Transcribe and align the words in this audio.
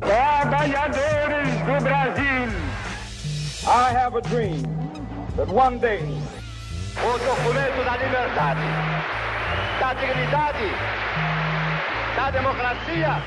Trabalhadores 0.00 1.48
do 1.66 1.82
Brasil, 1.82 2.48
I 3.66 3.92
have 3.92 4.16
a 4.16 4.20
dream 4.22 4.62
that 5.36 5.48
one 5.48 5.78
day 5.78 6.00
o 6.98 7.18
documento 7.18 7.84
da 7.84 7.96
liberdade, 7.96 8.60
da 9.80 9.94
dignidade, 9.94 10.64
da 12.16 12.30
democracia. 12.30 13.22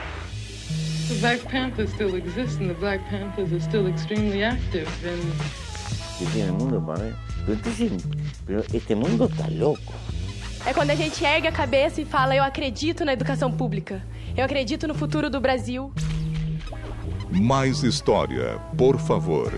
The 1.07 1.15
Black 1.20 1.42
Panthers 1.52 1.92
still 1.94 2.15
exist, 2.15 2.60
and 2.62 2.69
the 2.69 2.79
Black 2.79 3.01
Panthers 3.10 3.51
are 3.51 3.60
still 3.60 3.88
extremely 3.88 4.44
active. 4.44 4.88
And 5.06 5.22
tiene 6.31 6.47
el 6.47 6.53
mundo 6.53 6.81
entonces, 7.47 7.92
pero 8.46 8.63
este 8.74 8.96
mundo 8.96 9.26
está 9.26 9.47
loco. 9.49 9.94
É 10.65 10.74
quando 10.74 10.92
a 10.92 10.96
gente 10.96 11.24
ergue 11.26 11.47
a 11.47 11.51
cabeça 11.51 12.01
e 12.01 12.06
fala: 12.06 12.35
Eu 12.35 12.44
acredito 12.44 13.03
na 13.03 13.13
educação 13.13 13.51
pública. 13.51 14.03
Eu 14.38 14.46
acredito 14.46 14.88
no 14.88 14.94
futuro 14.94 15.29
do 15.29 15.42
Brasil. 15.42 15.92
Mais 17.31 17.81
história, 17.81 18.59
por 18.77 18.99
favor. 18.99 19.53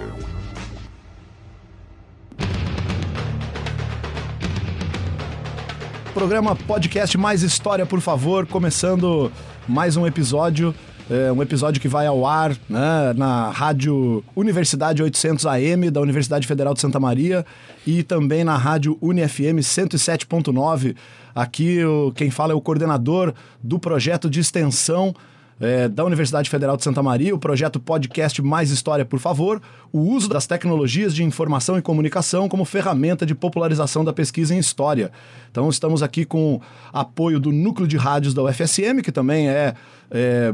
Programa 6.14 6.56
Podcast 6.56 7.18
Mais 7.18 7.42
História, 7.42 7.84
por 7.84 8.00
favor, 8.00 8.46
começando 8.46 9.32
mais 9.68 9.98
um 9.98 10.06
episódio. 10.06 10.74
É 11.10 11.32
um 11.32 11.42
episódio 11.42 11.82
que 11.82 11.88
vai 11.88 12.06
ao 12.06 12.28
ar 12.28 12.52
né, 12.70 13.12
na 13.16 13.50
Rádio 13.50 14.24
Universidade 14.36 15.02
800 15.02 15.48
AM 15.48 15.90
da 15.90 16.00
Universidade 16.00 16.46
Federal 16.46 16.76
de 16.76 16.80
Santa 16.80 17.00
Maria 17.00 17.44
e 17.86 18.04
também 18.04 18.44
na 18.44 18.56
Rádio 18.56 19.00
UniFM 19.02 19.60
107.9. 19.60 20.96
Aqui 21.34 21.84
o, 21.84 22.12
quem 22.16 22.30
fala 22.30 22.54
é 22.54 22.56
o 22.56 22.62
coordenador 22.62 23.34
do 23.62 23.80
projeto 23.80 24.30
de 24.30 24.40
extensão 24.40 25.14
é, 25.60 25.88
da 25.88 26.04
Universidade 26.04 26.50
Federal 26.50 26.76
de 26.78 26.84
Santa 26.84 27.02
Maria, 27.04 27.34
o 27.34 27.40
projeto 27.40 27.80
Podcast 27.80 28.42
Mais 28.42 28.72
História, 28.72 29.06
por 29.06 29.20
favor, 29.20 29.62
o 29.92 30.00
uso 30.00 30.28
das 30.28 30.48
tecnologias 30.48 31.14
de 31.14 31.24
informação 31.24 31.78
e 31.78 31.82
comunicação 31.82 32.50
como 32.50 32.66
ferramenta 32.66 33.26
de 33.26 33.36
popularização 33.36 34.04
da 34.04 34.14
pesquisa 34.14 34.54
em 34.54 34.58
história. 34.58 35.12
Então, 35.52 35.70
estamos 35.70 36.02
aqui 36.02 36.26
com 36.26 36.60
apoio 36.92 37.40
do 37.40 37.52
Núcleo 37.52 37.88
de 37.88 37.98
Rádios 37.98 38.34
da 38.34 38.44
UFSM, 38.44 39.02
que 39.04 39.12
também 39.12 39.50
é, 39.50 39.74
é 40.12 40.54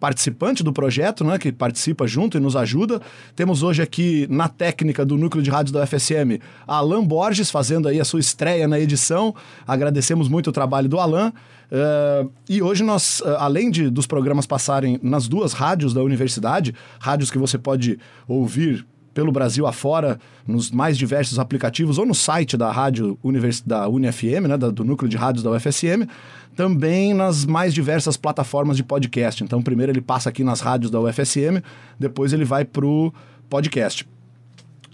participante 0.00 0.64
do 0.64 0.72
projeto, 0.72 1.22
né, 1.22 1.38
que 1.38 1.52
participa 1.52 2.06
junto 2.06 2.38
e 2.38 2.40
nos 2.40 2.56
ajuda. 2.56 3.02
Temos 3.36 3.62
hoje 3.62 3.82
aqui 3.82 4.26
na 4.30 4.48
técnica 4.48 5.04
do 5.04 5.18
núcleo 5.18 5.42
de 5.42 5.50
rádio 5.50 5.74
da 5.74 5.84
UFSM, 5.84 6.40
Alan 6.66 7.04
Borges, 7.04 7.50
fazendo 7.50 7.86
aí 7.86 8.00
a 8.00 8.04
sua 8.04 8.18
estreia 8.18 8.66
na 8.66 8.80
edição. 8.80 9.34
Agradecemos 9.66 10.26
muito 10.26 10.48
o 10.48 10.52
trabalho 10.52 10.88
do 10.88 10.98
Alan. 10.98 11.30
Uh, 11.70 12.32
e 12.48 12.60
hoje 12.60 12.82
nós, 12.82 13.20
uh, 13.20 13.36
além 13.38 13.70
de, 13.70 13.90
dos 13.90 14.06
programas 14.06 14.46
passarem 14.46 14.98
nas 15.02 15.28
duas 15.28 15.52
rádios 15.52 15.94
da 15.94 16.02
universidade, 16.02 16.74
rádios 16.98 17.30
que 17.30 17.38
você 17.38 17.56
pode 17.58 17.98
ouvir 18.26 18.84
pelo 19.20 19.30
Brasil 19.30 19.66
afora, 19.66 20.18
nos 20.46 20.70
mais 20.70 20.96
diversos 20.96 21.38
aplicativos, 21.38 21.98
ou 21.98 22.06
no 22.06 22.14
site 22.14 22.56
da 22.56 22.72
rádio 22.72 23.18
Univers 23.22 23.60
da 23.60 23.86
UniFM, 23.86 24.48
né, 24.48 24.56
do 24.56 24.82
núcleo 24.82 25.10
de 25.10 25.16
rádios 25.18 25.44
da 25.44 25.50
UFSM, 25.50 26.08
também 26.56 27.12
nas 27.12 27.44
mais 27.44 27.74
diversas 27.74 28.16
plataformas 28.16 28.78
de 28.78 28.82
podcast. 28.82 29.44
Então, 29.44 29.60
primeiro 29.60 29.92
ele 29.92 30.00
passa 30.00 30.30
aqui 30.30 30.42
nas 30.42 30.62
rádios 30.62 30.90
da 30.90 30.98
UFSM, 30.98 31.62
depois 31.98 32.32
ele 32.32 32.46
vai 32.46 32.64
para 32.64 32.86
o 32.86 33.12
podcast 33.50 34.08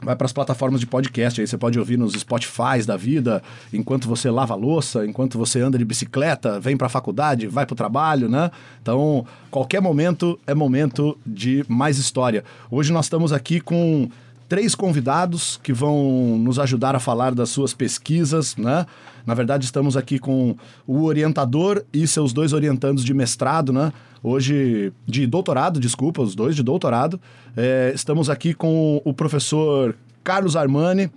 vai 0.02 0.14
para 0.14 0.26
as 0.26 0.32
plataformas 0.32 0.80
de 0.80 0.86
podcast. 0.86 1.40
Aí 1.40 1.46
você 1.46 1.56
pode 1.56 1.78
ouvir 1.78 1.96
nos 1.96 2.12
Spotify 2.14 2.82
da 2.86 2.96
vida, 2.96 3.42
enquanto 3.72 4.08
você 4.08 4.30
lava 4.30 4.54
a 4.54 4.56
louça, 4.56 5.06
enquanto 5.06 5.38
você 5.38 5.60
anda 5.60 5.78
de 5.78 5.84
bicicleta, 5.84 6.60
vem 6.60 6.76
para 6.76 6.86
a 6.86 6.90
faculdade, 6.90 7.46
vai 7.46 7.64
para 7.64 7.74
o 7.74 7.76
trabalho, 7.76 8.28
né? 8.28 8.50
Então, 8.82 9.26
qualquer 9.50 9.80
momento 9.80 10.38
é 10.46 10.54
momento 10.54 11.18
de 11.26 11.64
mais 11.68 11.98
história. 11.98 12.44
Hoje 12.70 12.92
nós 12.92 13.06
estamos 13.06 13.32
aqui 13.32 13.60
com 13.60 14.08
três 14.48 14.74
convidados 14.74 15.58
que 15.62 15.72
vão 15.72 16.38
nos 16.38 16.58
ajudar 16.58 16.94
a 16.94 17.00
falar 17.00 17.34
das 17.34 17.50
suas 17.50 17.74
pesquisas, 17.74 18.56
né? 18.56 18.86
Na 19.24 19.34
verdade, 19.34 19.64
estamos 19.64 19.96
aqui 19.96 20.20
com 20.20 20.56
o 20.86 21.02
orientador 21.02 21.82
e 21.92 22.06
seus 22.06 22.32
dois 22.32 22.52
orientandos 22.52 23.04
de 23.04 23.12
mestrado, 23.12 23.72
né? 23.72 23.92
Hoje, 24.28 24.92
de 25.06 25.24
doutorado, 25.24 25.78
desculpa, 25.78 26.20
os 26.20 26.34
dois 26.34 26.56
de 26.56 26.62
doutorado. 26.64 27.20
É, 27.56 27.92
estamos 27.94 28.28
aqui 28.28 28.54
com 28.54 29.00
o 29.04 29.14
professor 29.14 29.94
Carlos 30.24 30.56
Armani, 30.56 31.08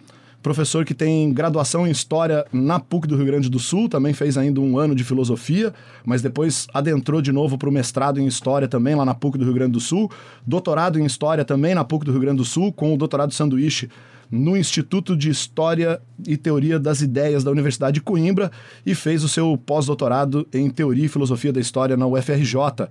professor 0.43 0.85
que 0.85 0.93
tem 0.93 1.33
graduação 1.33 1.87
em 1.87 1.89
História 1.89 2.45
na 2.53 2.79
PUC 2.79 3.07
do 3.07 3.15
Rio 3.15 3.25
Grande 3.25 3.49
do 3.49 3.57
Sul, 3.57 3.89
também 3.89 4.13
fez 4.13 4.37
ainda 4.37 4.61
um 4.61 4.77
ano 4.77 4.93
de 4.93 5.03
Filosofia, 5.03 5.73
mas 6.05 6.21
depois 6.21 6.67
adentrou 6.71 7.19
de 7.19 7.31
novo 7.31 7.57
para 7.57 7.67
o 7.67 7.71
mestrado 7.71 8.19
em 8.19 8.27
História 8.27 8.67
também 8.67 8.93
lá 8.93 9.03
na 9.03 9.15
PUC 9.15 9.39
do 9.39 9.43
Rio 9.43 9.55
Grande 9.55 9.71
do 9.71 9.79
Sul, 9.79 10.11
doutorado 10.45 10.99
em 10.99 11.03
História 11.03 11.43
também 11.43 11.73
na 11.73 11.83
PUC 11.83 12.05
do 12.05 12.11
Rio 12.11 12.21
Grande 12.21 12.37
do 12.37 12.45
Sul, 12.45 12.71
com 12.71 12.93
o 12.93 12.97
doutorado 12.97 13.33
sanduíche 13.33 13.89
no 14.31 14.55
Instituto 14.55 15.15
de 15.15 15.29
História 15.29 16.01
e 16.27 16.37
Teoria 16.37 16.79
das 16.79 17.01
Ideias 17.01 17.43
da 17.43 17.51
Universidade 17.51 17.95
de 17.95 18.01
Coimbra 18.01 18.51
e 18.85 18.93
fez 18.93 19.23
o 19.23 19.29
seu 19.29 19.57
pós-doutorado 19.57 20.47
em 20.53 20.69
Teoria 20.69 21.05
e 21.05 21.09
Filosofia 21.09 21.51
da 21.51 21.59
História 21.59 21.97
na 21.97 22.05
UFRJ 22.05 22.87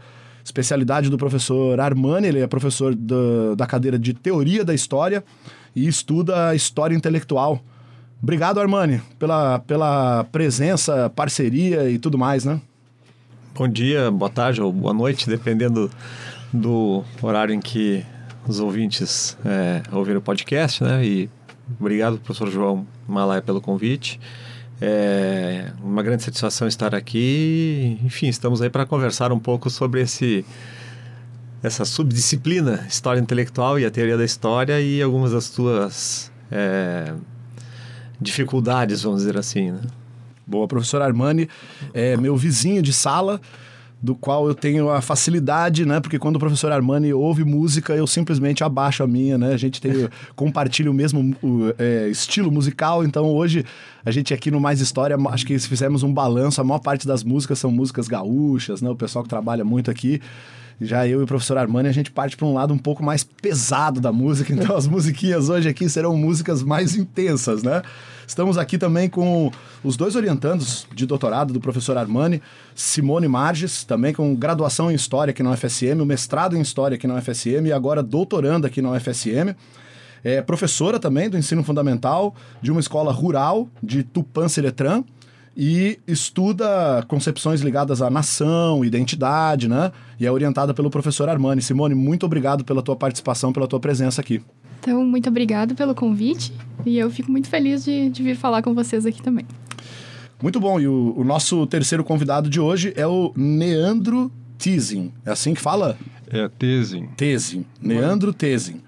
especialidade 0.49 1.11
do 1.11 1.19
professor 1.19 1.79
Armani, 1.79 2.29
ele 2.29 2.41
é 2.41 2.47
professor 2.47 2.95
da, 2.95 3.55
da 3.57 3.67
cadeira 3.67 3.99
de 3.99 4.15
Teoria 4.15 4.65
da 4.65 4.75
História 4.75 5.23
e 5.77 5.87
estuda 5.87 6.55
História 6.55 6.97
Intelectual. 6.97 7.63
Obrigado, 8.23 8.59
Armani, 8.59 9.01
pela, 9.19 9.61
pela 9.61 10.25
presença, 10.25 11.11
parceria 11.11 11.89
e 11.89 11.99
tudo 11.99 12.19
mais, 12.19 12.45
né? 12.45 12.61
Bom 13.55 13.69
dia, 13.69 14.11
boa 14.11 14.31
tarde 14.31 14.61
ou 14.61 14.73
boa 14.73 14.95
noite, 14.95 15.29
dependendo 15.29 15.91
do 16.53 17.05
horário 17.23 17.55
em 17.55 17.61
que 17.61 18.05
os 18.49 18.61
ouvintes 18.61 19.37
é, 19.45 19.83
ouviram 19.93 20.19
o 20.19 20.23
podcast, 20.23 20.83
né? 20.83 21.05
E 21.05 21.31
obrigado, 21.79 22.19
professor 22.19 22.51
João 22.51 22.87
Malaya, 23.07 23.43
pelo 23.43 23.61
convite. 23.61 24.19
É 24.81 25.71
uma 25.83 26.03
grande 26.03 26.23
satisfação 26.23 26.67
estar 26.67 26.95
aqui. 26.95 27.99
Enfim, 28.03 28.29
estamos 28.29 28.63
aí 28.63 28.71
para 28.71 28.87
conversar 28.87 29.33
um 29.33 29.39
pouco 29.39 29.69
sobre 29.69 30.01
esse 30.01 30.45
essa 31.61 31.85
subdisciplina 31.85 32.87
história 32.89 33.21
intelectual 33.21 33.81
e 33.81 33.85
a 33.85 33.91
teoria 33.91 34.17
da 34.17 34.25
história 34.25 34.81
e 34.81 35.03
algumas 35.03 35.33
das 35.33 35.45
suas 35.45 36.31
é, 36.53 37.13
dificuldades, 38.21 39.03
vamos 39.03 39.21
dizer 39.21 39.37
assim. 39.37 39.73
Né? 39.73 39.81
Boa, 40.47 40.69
professor 40.69 41.03
Armani 41.03 41.49
é 41.93 42.17
meu 42.17 42.37
vizinho 42.37 42.81
de 42.81 42.93
sala 42.93 43.41
do 44.01 44.15
qual 44.15 44.47
eu 44.47 44.55
tenho 44.55 44.91
a 44.91 45.01
facilidade, 45.01 45.85
né? 45.85 45.99
Porque 45.99 46.19
quando 46.19 46.37
o 46.37 46.39
professor 46.39 46.71
Armani 46.71 47.13
ouve 47.13 47.45
música, 47.45 47.95
eu 47.95 48.07
simplesmente 48.07 48.63
abaixo 48.63 49.03
a 49.03 49.07
minha, 49.07 49.37
né? 49.37 49.53
A 49.53 49.57
gente 49.57 49.81
tem, 49.81 50.09
compartilha 50.37 50.91
o 50.91 50.95
mesmo 50.95 51.35
o, 51.43 51.75
é, 51.79 52.09
estilo 52.09 52.51
musical, 52.51 53.05
então 53.05 53.27
hoje 53.27 53.65
a 54.05 54.11
gente 54.11 54.33
aqui 54.33 54.51
no 54.51 54.61
Mais 54.61 54.81
História, 54.81 55.17
acho 55.31 55.45
que 55.45 55.59
se 55.59 55.69
fizermos 55.69 56.03
um 56.03 56.13
balanço, 56.13 56.61
a 56.61 56.65
maior 56.65 56.79
parte 56.79 57.07
das 57.07 57.25
músicas 57.25 57.59
são 57.59 57.71
músicas 57.71 58.07
gaúchas, 58.07 58.81
né? 58.81 58.89
O 58.89 58.97
pessoal 58.97 59.25
que 59.25 59.29
trabalha 59.29 59.65
muito 59.65 59.91
aqui. 59.91 60.21
Já 60.81 61.09
eu 61.09 61.21
e 61.21 61.25
o 61.25 61.27
professor 61.27 61.59
Armani, 61.59 61.89
a 61.89 61.93
gente 61.93 62.11
parte 62.11 62.37
para 62.37 62.47
um 62.47 62.55
lado 62.55 62.73
um 62.73 62.79
pouco 62.79 63.03
mais 63.03 63.25
pesado 63.25 64.01
da 64.01 64.13
música, 64.13 64.53
então 64.55 64.77
as 64.77 64.87
musiquinhas 64.87 65.49
hoje 65.49 65.69
aqui 65.69 65.89
serão 65.89 66.17
músicas 66.17 66.63
mais 66.63 66.95
intensas, 66.95 67.63
né? 67.63 67.83
Estamos 68.27 68.59
aqui 68.59 68.77
também 68.77 69.09
com 69.09 69.51
os 69.83 69.97
dois 69.97 70.15
orientandos 70.15 70.87
de 70.95 71.07
doutorado 71.07 71.53
do 71.53 71.61
professor 71.61 71.97
Armani, 71.97 72.43
Simone 72.75 73.27
Marges, 73.27 73.85
também 73.85 74.13
com 74.13 74.35
graduação 74.37 74.91
em 74.91 74.95
História 74.95 75.31
aqui 75.31 75.43
na 75.43 75.51
UFSM, 75.51 76.01
o 76.01 76.07
mestrado 76.07 76.57
em 76.57 76.61
História 76.61 76.95
aqui 76.95 77.07
na 77.07 77.17
UFSM 77.17 77.67
e 77.67 77.73
agora 77.73 78.03
doutoranda 78.03 78.69
aqui 78.69 78.83
na 78.83 78.91
UFSM. 78.93 79.57
É 80.23 80.43
professora 80.43 80.99
também 80.99 81.31
do 81.31 81.39
ensino 81.39 81.63
fundamental 81.65 82.35
de 82.61 82.71
uma 82.71 82.81
escola 82.81 83.13
rural 83.13 83.69
de 83.83 84.03
Tupã-Seretran 84.03 85.03
e 85.57 85.99
estuda 86.07 87.05
concepções 87.09 87.61
ligadas 87.61 88.01
à 88.01 88.09
nação, 88.09 88.85
identidade, 88.85 89.69
né? 89.69 89.93
E 90.19 90.27
é 90.27 90.33
orientada 90.33 90.73
pelo 90.73 90.91
professor 90.91 91.29
Armani. 91.29 91.61
Simone, 91.61 91.95
muito 91.95 92.25
obrigado 92.27 92.65
pela 92.65 92.83
tua 92.83 92.97
participação, 92.97 93.53
pela 93.53 93.67
tua 93.67 93.81
presença 93.81 94.21
aqui. 94.21 94.43
Então, 94.81 95.05
muito 95.05 95.29
obrigado 95.29 95.75
pelo 95.75 95.95
convite 95.95 96.53
e 96.87 96.99
eu 96.99 97.11
fico 97.11 97.31
muito 97.31 97.49
feliz 97.49 97.85
de, 97.85 98.09
de 98.11 98.23
vir 98.23 98.37
falar 98.37 98.63
com 98.63 98.75
vocês 98.75 99.05
aqui 99.05 99.21
também. 99.21 99.45
Muito 100.41 100.61
bom. 100.61 100.81
E 100.81 100.87
o, 100.87 101.15
o 101.17 101.25
nosso 101.25 101.67
terceiro 101.67 102.05
convidado 102.05 102.49
de 102.49 102.61
hoje 102.61 102.93
é 102.97 103.07
o 103.07 103.33
Neandro 103.37 104.31
Tizin. 104.57 105.13
É 105.27 105.33
assim 105.33 105.55
que 105.55 105.61
fala? 105.61 105.99
É, 106.31 106.49
Tezin. 106.49 107.07
Tezin. 107.17 107.65
Neandro 107.81 108.33
Tezin. 108.33 108.81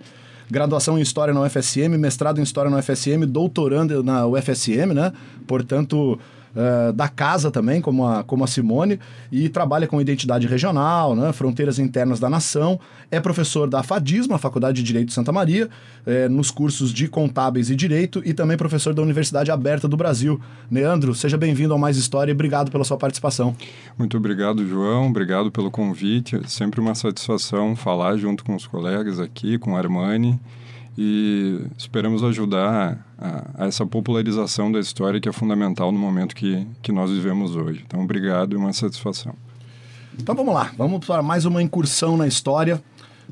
Graduação 0.50 0.98
em 0.98 1.02
História 1.02 1.32
na 1.32 1.42
UFSM, 1.42 1.96
mestrado 1.96 2.40
em 2.40 2.42
História 2.42 2.70
na 2.70 2.78
UFSM, 2.78 3.24
doutorando 3.26 4.02
na 4.02 4.26
UFSM, 4.26 4.92
né? 4.92 5.12
Portanto, 5.46 6.18
uh, 6.54 6.92
da 6.92 7.08
casa 7.08 7.50
também, 7.50 7.80
como 7.80 8.06
a, 8.06 8.22
como 8.24 8.44
a 8.44 8.46
Simone, 8.46 8.98
e 9.30 9.48
trabalha 9.48 9.86
com 9.86 10.00
identidade 10.00 10.46
regional, 10.46 11.14
né, 11.14 11.32
fronteiras 11.32 11.78
internas 11.78 12.20
da 12.20 12.28
nação. 12.28 12.78
É 13.10 13.20
professor 13.20 13.68
da 13.68 13.82
FADISMA, 13.82 14.38
Faculdade 14.38 14.76
de 14.76 14.82
Direito 14.82 15.08
de 15.08 15.14
Santa 15.14 15.32
Maria, 15.32 15.68
é, 16.06 16.28
nos 16.28 16.50
cursos 16.50 16.92
de 16.92 17.08
Contábeis 17.08 17.70
e 17.70 17.76
Direito, 17.76 18.22
e 18.24 18.32
também 18.32 18.56
professor 18.56 18.94
da 18.94 19.02
Universidade 19.02 19.50
Aberta 19.50 19.88
do 19.88 19.96
Brasil. 19.96 20.40
Leandro, 20.70 21.14
seja 21.14 21.36
bem-vindo 21.36 21.72
ao 21.72 21.78
Mais 21.78 21.96
História 21.96 22.30
e 22.30 22.34
obrigado 22.34 22.70
pela 22.70 22.84
sua 22.84 22.96
participação. 22.96 23.54
Muito 23.98 24.16
obrigado, 24.16 24.66
João. 24.66 25.08
Obrigado 25.08 25.50
pelo 25.50 25.70
convite. 25.70 26.36
É 26.36 26.46
sempre 26.46 26.80
uma 26.80 26.94
satisfação 26.94 27.74
falar 27.74 28.16
junto 28.16 28.44
com 28.44 28.54
os 28.54 28.66
colegas 28.66 29.18
aqui, 29.18 29.58
com 29.58 29.76
a 29.76 29.78
Armani 29.78 30.38
e 31.02 31.58
esperamos 31.78 32.22
ajudar 32.22 33.00
a, 33.18 33.64
a, 33.64 33.66
essa 33.66 33.86
popularização 33.86 34.70
da 34.70 34.78
história 34.78 35.18
que 35.18 35.26
é 35.26 35.32
fundamental 35.32 35.90
no 35.90 35.98
momento 35.98 36.36
que, 36.36 36.66
que 36.82 36.92
nós 36.92 37.10
vivemos 37.10 37.56
hoje. 37.56 37.82
Então, 37.86 38.02
obrigado 38.02 38.52
e 38.52 38.56
uma 38.56 38.70
satisfação. 38.74 39.32
Então 40.18 40.34
vamos 40.34 40.52
lá, 40.52 40.70
vamos 40.76 41.06
para 41.06 41.22
mais 41.22 41.46
uma 41.46 41.62
incursão 41.62 42.18
na 42.18 42.26
história. 42.26 42.82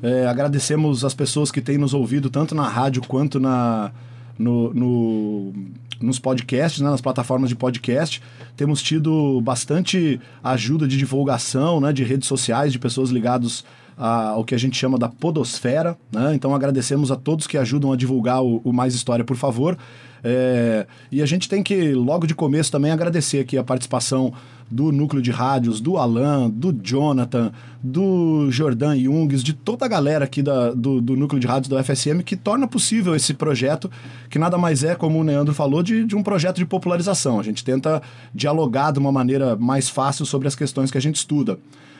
É, 0.01 0.25
agradecemos 0.25 1.05
as 1.05 1.13
pessoas 1.13 1.51
que 1.51 1.61
têm 1.61 1.77
nos 1.77 1.93
ouvido 1.93 2.27
tanto 2.27 2.55
na 2.55 2.67
rádio 2.67 3.03
quanto 3.07 3.39
na, 3.39 3.91
no, 4.35 4.73
no, 4.73 5.53
nos 6.01 6.17
podcasts, 6.17 6.81
né, 6.81 6.89
nas 6.89 7.01
plataformas 7.01 7.49
de 7.49 7.55
podcast. 7.55 8.19
Temos 8.57 8.81
tido 8.81 9.39
bastante 9.41 10.19
ajuda 10.43 10.87
de 10.87 10.97
divulgação, 10.97 11.79
né, 11.79 11.93
de 11.93 12.03
redes 12.03 12.27
sociais, 12.27 12.71
de 12.71 12.79
pessoas 12.79 13.11
ligadas 13.11 13.63
ao 13.99 14.45
que 14.45 14.55
a 14.55 14.57
gente 14.57 14.77
chama 14.77 14.97
da 14.97 15.09
podosfera. 15.09 15.97
Né? 16.11 16.33
Então 16.33 16.55
agradecemos 16.55 17.11
a 17.11 17.17
todos 17.17 17.45
que 17.45 17.57
ajudam 17.57 17.91
a 17.91 17.97
divulgar 17.97 18.41
o, 18.41 18.61
o 18.63 18.71
Mais 18.71 18.95
História, 18.95 19.25
por 19.25 19.35
favor. 19.35 19.77
É, 20.23 20.87
e 21.11 21.21
a 21.21 21.25
gente 21.25 21.49
tem 21.49 21.61
que, 21.61 21.93
logo 21.93 22.25
de 22.25 22.33
começo, 22.33 22.71
também 22.71 22.91
agradecer 22.91 23.39
aqui 23.39 23.57
a 23.57 23.63
participação 23.63 24.33
do 24.71 24.91
núcleo 24.91 25.21
de 25.21 25.31
rádios, 25.31 25.81
do 25.81 25.97
Alan, 25.97 26.49
do 26.49 26.71
Jonathan, 26.71 27.51
do 27.81 28.51
Jordan 28.51 28.97
Jungs, 28.97 29.43
de 29.43 29.53
toda 29.53 29.85
a 29.85 29.87
galera 29.87 30.25
aqui 30.25 30.43
da, 30.43 30.71
do, 30.71 31.01
do 31.01 31.15
núcleo 31.15 31.39
de 31.39 31.47
rádios 31.47 31.67
do 31.67 31.83
FSM 31.83 32.21
que 32.23 32.35
torna 32.35 32.67
possível 32.67 33.15
esse 33.15 33.33
projeto, 33.33 33.89
que 34.29 34.37
nada 34.37 34.57
mais 34.57 34.83
é, 34.83 34.93
como 34.93 35.19
o 35.19 35.23
Neandro 35.23 35.53
falou, 35.53 35.81
de, 35.81 36.05
de 36.05 36.15
um 36.15 36.21
projeto 36.21 36.57
de 36.57 36.65
popularização. 36.65 37.39
A 37.39 37.43
gente 37.43 37.63
tenta 37.63 38.01
dialogar 38.33 38.91
de 38.91 38.99
uma 38.99 39.11
maneira 39.11 39.55
mais 39.55 39.89
fácil 39.89 40.25
sobre 40.25 40.47
as 40.47 40.55
questões 40.55 40.91
que 40.91 40.97
a 40.97 41.01
gente 41.01 41.15
estuda. 41.15 41.57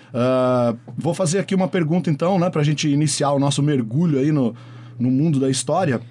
Uh, 0.09 0.77
vou 0.97 1.13
fazer 1.13 1.39
aqui 1.39 1.53
uma 1.53 1.67
pergunta, 1.67 2.09
então, 2.09 2.39
né, 2.39 2.49
para 2.49 2.61
a 2.61 2.65
gente 2.65 2.87
iniciar 2.87 3.31
o 3.31 3.39
nosso 3.39 3.61
mergulho 3.61 4.19
aí 4.19 4.31
no, 4.31 4.55
no 4.99 5.11
mundo 5.11 5.39
da 5.39 5.49
história, 5.49 6.01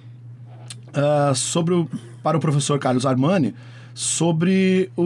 uh, 0.89 1.35
sobre 1.35 1.73
o, 1.73 1.89
para 2.23 2.37
o 2.37 2.39
professor 2.39 2.79
Carlos 2.79 3.05
Armani, 3.05 3.53
sobre 3.93 4.89
o, 4.95 5.03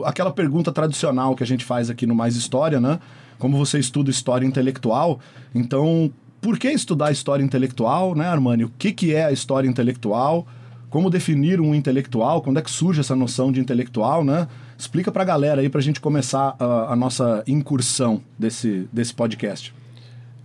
o, 0.00 0.04
aquela 0.04 0.30
pergunta 0.30 0.72
tradicional 0.72 1.34
que 1.34 1.42
a 1.42 1.46
gente 1.46 1.64
faz 1.64 1.90
aqui 1.90 2.06
no 2.06 2.14
Mais 2.14 2.36
História, 2.36 2.80
né? 2.80 2.98
Como 3.38 3.58
você 3.58 3.78
estuda 3.78 4.10
história 4.10 4.46
intelectual, 4.46 5.20
então, 5.54 6.10
por 6.40 6.58
que 6.58 6.68
estudar 6.70 7.12
história 7.12 7.44
intelectual, 7.44 8.14
né, 8.14 8.26
Armani? 8.26 8.64
O 8.64 8.72
que, 8.78 8.92
que 8.92 9.14
é 9.14 9.26
a 9.26 9.32
história 9.32 9.68
intelectual? 9.68 10.46
Como 10.88 11.10
definir 11.10 11.60
um 11.60 11.74
intelectual? 11.74 12.40
Quando 12.40 12.58
é 12.58 12.62
que 12.62 12.70
surge 12.70 13.00
essa 13.00 13.14
noção 13.14 13.52
de 13.52 13.60
intelectual, 13.60 14.24
né? 14.24 14.48
Explica 14.78 15.10
para 15.10 15.22
a 15.22 15.24
galera 15.24 15.60
aí 15.60 15.68
para 15.68 15.80
a 15.80 15.82
gente 15.82 16.00
começar 16.00 16.54
a, 16.58 16.92
a, 16.92 16.96
nossa 16.96 17.42
incursão 17.46 18.22
desse, 18.38 18.88
desse 18.92 19.14
podcast. 19.14 19.74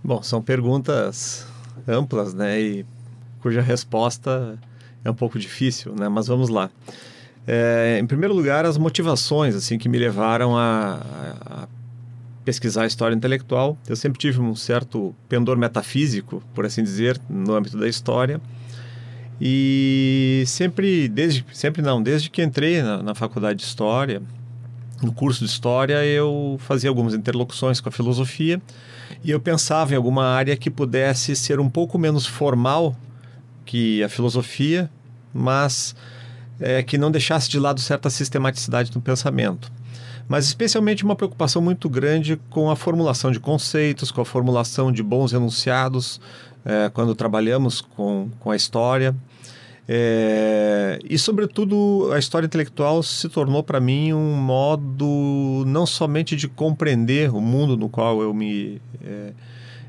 Bom, 0.02 0.22
são 0.22 0.40
perguntas 0.40 1.46
amplas, 1.86 2.32
né? 2.32 2.60
E 2.60 2.86
cuja 3.40 3.60
resposta 3.60 4.58
é 5.04 5.10
um 5.10 5.14
pouco 5.14 5.38
difícil, 5.38 5.94
né? 5.94 6.08
Mas 6.08 6.26
vamos 6.26 6.48
lá. 6.48 6.70
É, 7.46 7.98
em 8.00 8.06
primeiro 8.06 8.34
lugar, 8.34 8.64
as 8.64 8.78
motivações 8.78 9.54
assim 9.54 9.76
que 9.76 9.88
me 9.88 9.98
levaram 9.98 10.56
a, 10.56 11.00
a, 11.40 11.68
pesquisar 12.44 12.82
a 12.82 12.86
história 12.86 13.14
intelectual. 13.14 13.76
Eu 13.86 13.96
sempre 13.96 14.18
tive 14.18 14.40
um 14.40 14.54
certo 14.54 15.14
pendor 15.28 15.56
metafísico, 15.56 16.42
por 16.54 16.64
assim 16.64 16.82
dizer, 16.82 17.20
no 17.28 17.54
âmbito 17.54 17.78
da 17.78 17.88
história. 17.88 18.40
E 19.44 20.44
sempre, 20.46 21.08
desde, 21.08 21.44
sempre 21.52 21.82
não, 21.82 22.00
desde 22.00 22.30
que 22.30 22.40
entrei 22.40 22.80
na, 22.80 23.02
na 23.02 23.12
faculdade 23.12 23.58
de 23.58 23.64
História, 23.64 24.22
no 25.02 25.12
curso 25.12 25.40
de 25.40 25.50
História, 25.50 26.04
eu 26.04 26.60
fazia 26.60 26.88
algumas 26.88 27.12
interlocuções 27.12 27.80
com 27.80 27.88
a 27.88 27.92
filosofia 27.92 28.62
e 29.24 29.32
eu 29.32 29.40
pensava 29.40 29.94
em 29.94 29.96
alguma 29.96 30.24
área 30.26 30.56
que 30.56 30.70
pudesse 30.70 31.34
ser 31.34 31.58
um 31.58 31.68
pouco 31.68 31.98
menos 31.98 32.24
formal 32.24 32.94
que 33.64 34.00
a 34.04 34.08
filosofia, 34.08 34.88
mas 35.34 35.96
é, 36.60 36.80
que 36.84 36.96
não 36.96 37.10
deixasse 37.10 37.50
de 37.50 37.58
lado 37.58 37.80
certa 37.80 38.08
sistematicidade 38.10 38.92
no 38.94 39.00
pensamento. 39.00 39.72
Mas 40.28 40.46
especialmente 40.46 41.02
uma 41.02 41.16
preocupação 41.16 41.60
muito 41.60 41.88
grande 41.88 42.40
com 42.48 42.70
a 42.70 42.76
formulação 42.76 43.32
de 43.32 43.40
conceitos, 43.40 44.12
com 44.12 44.20
a 44.20 44.24
formulação 44.24 44.92
de 44.92 45.02
bons 45.02 45.32
enunciados, 45.32 46.20
é, 46.64 46.88
quando 46.90 47.12
trabalhamos 47.12 47.80
com, 47.80 48.30
com 48.38 48.52
a 48.52 48.54
história. 48.54 49.12
É, 49.88 51.00
e, 51.08 51.18
sobretudo, 51.18 52.10
a 52.12 52.18
história 52.18 52.46
intelectual 52.46 53.02
se 53.02 53.28
tornou 53.28 53.62
para 53.62 53.80
mim 53.80 54.12
um 54.12 54.36
modo 54.36 55.64
não 55.66 55.84
somente 55.84 56.36
de 56.36 56.46
compreender 56.46 57.34
o 57.34 57.40
mundo 57.40 57.76
no 57.76 57.88
qual 57.88 58.22
eu 58.22 58.32
me, 58.32 58.80
é, 59.02 59.32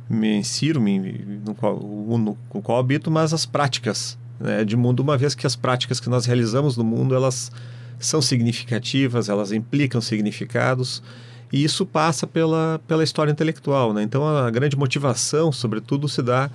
me 0.09 0.37
insiro, 0.37 0.81
me, 0.81 0.99
no, 1.45 1.53
qual, 1.53 1.77
o 1.77 2.07
mundo 2.09 2.37
no 2.53 2.61
qual 2.61 2.79
habito, 2.79 3.11
mas 3.11 3.33
as 3.33 3.45
práticas 3.45 4.17
né, 4.39 4.65
de 4.65 4.75
mundo, 4.75 5.01
uma 5.01 5.17
vez 5.17 5.35
que 5.35 5.45
as 5.45 5.55
práticas 5.55 5.99
que 5.99 6.09
nós 6.09 6.25
realizamos 6.25 6.75
no 6.75 6.83
mundo 6.83 7.13
elas 7.13 7.51
são 7.99 8.21
significativas, 8.21 9.29
elas 9.29 9.51
implicam 9.51 10.01
significados. 10.01 11.03
E 11.51 11.63
isso 11.63 11.85
passa 11.85 12.25
pela, 12.25 12.81
pela 12.87 13.03
história 13.03 13.31
intelectual. 13.31 13.93
Né? 13.93 14.01
Então, 14.01 14.27
a 14.27 14.49
grande 14.49 14.75
motivação, 14.75 15.51
sobretudo, 15.51 16.09
se 16.09 16.23
dá 16.23 16.49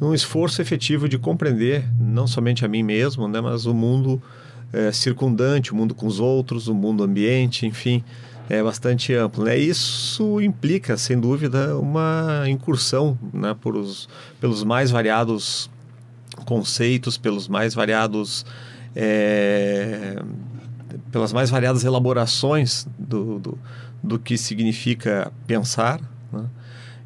num 0.00 0.14
esforço 0.14 0.60
efetivo 0.60 1.08
de 1.08 1.18
compreender 1.18 1.84
não 1.98 2.26
somente 2.26 2.64
a 2.64 2.68
mim 2.68 2.82
mesmo, 2.82 3.26
né, 3.28 3.40
mas 3.40 3.66
o 3.66 3.74
mundo 3.74 4.22
é, 4.72 4.92
circundante, 4.92 5.72
o 5.72 5.76
mundo 5.76 5.94
com 5.94 6.06
os 6.06 6.20
outros, 6.20 6.68
o 6.68 6.74
mundo 6.74 7.02
ambiente, 7.02 7.66
enfim, 7.66 8.04
é 8.48 8.62
bastante 8.62 9.14
amplo. 9.14 9.44
Né? 9.44 9.56
Isso 9.56 10.40
implica, 10.40 10.96
sem 10.96 11.18
dúvida, 11.18 11.76
uma 11.78 12.44
incursão 12.48 13.18
né, 13.32 13.54
por 13.60 13.76
os, 13.76 14.08
pelos 14.40 14.62
mais 14.64 14.90
variados 14.90 15.70
conceitos, 16.44 17.16
pelos 17.16 17.48
mais 17.48 17.74
variados. 17.74 18.44
É, 18.94 20.16
pelas 21.12 21.32
mais 21.32 21.50
variadas 21.50 21.84
elaborações 21.84 22.86
do, 22.98 23.38
do, 23.38 23.58
do 24.02 24.18
que 24.18 24.38
significa 24.38 25.30
pensar. 25.46 26.00
Né? 26.32 26.44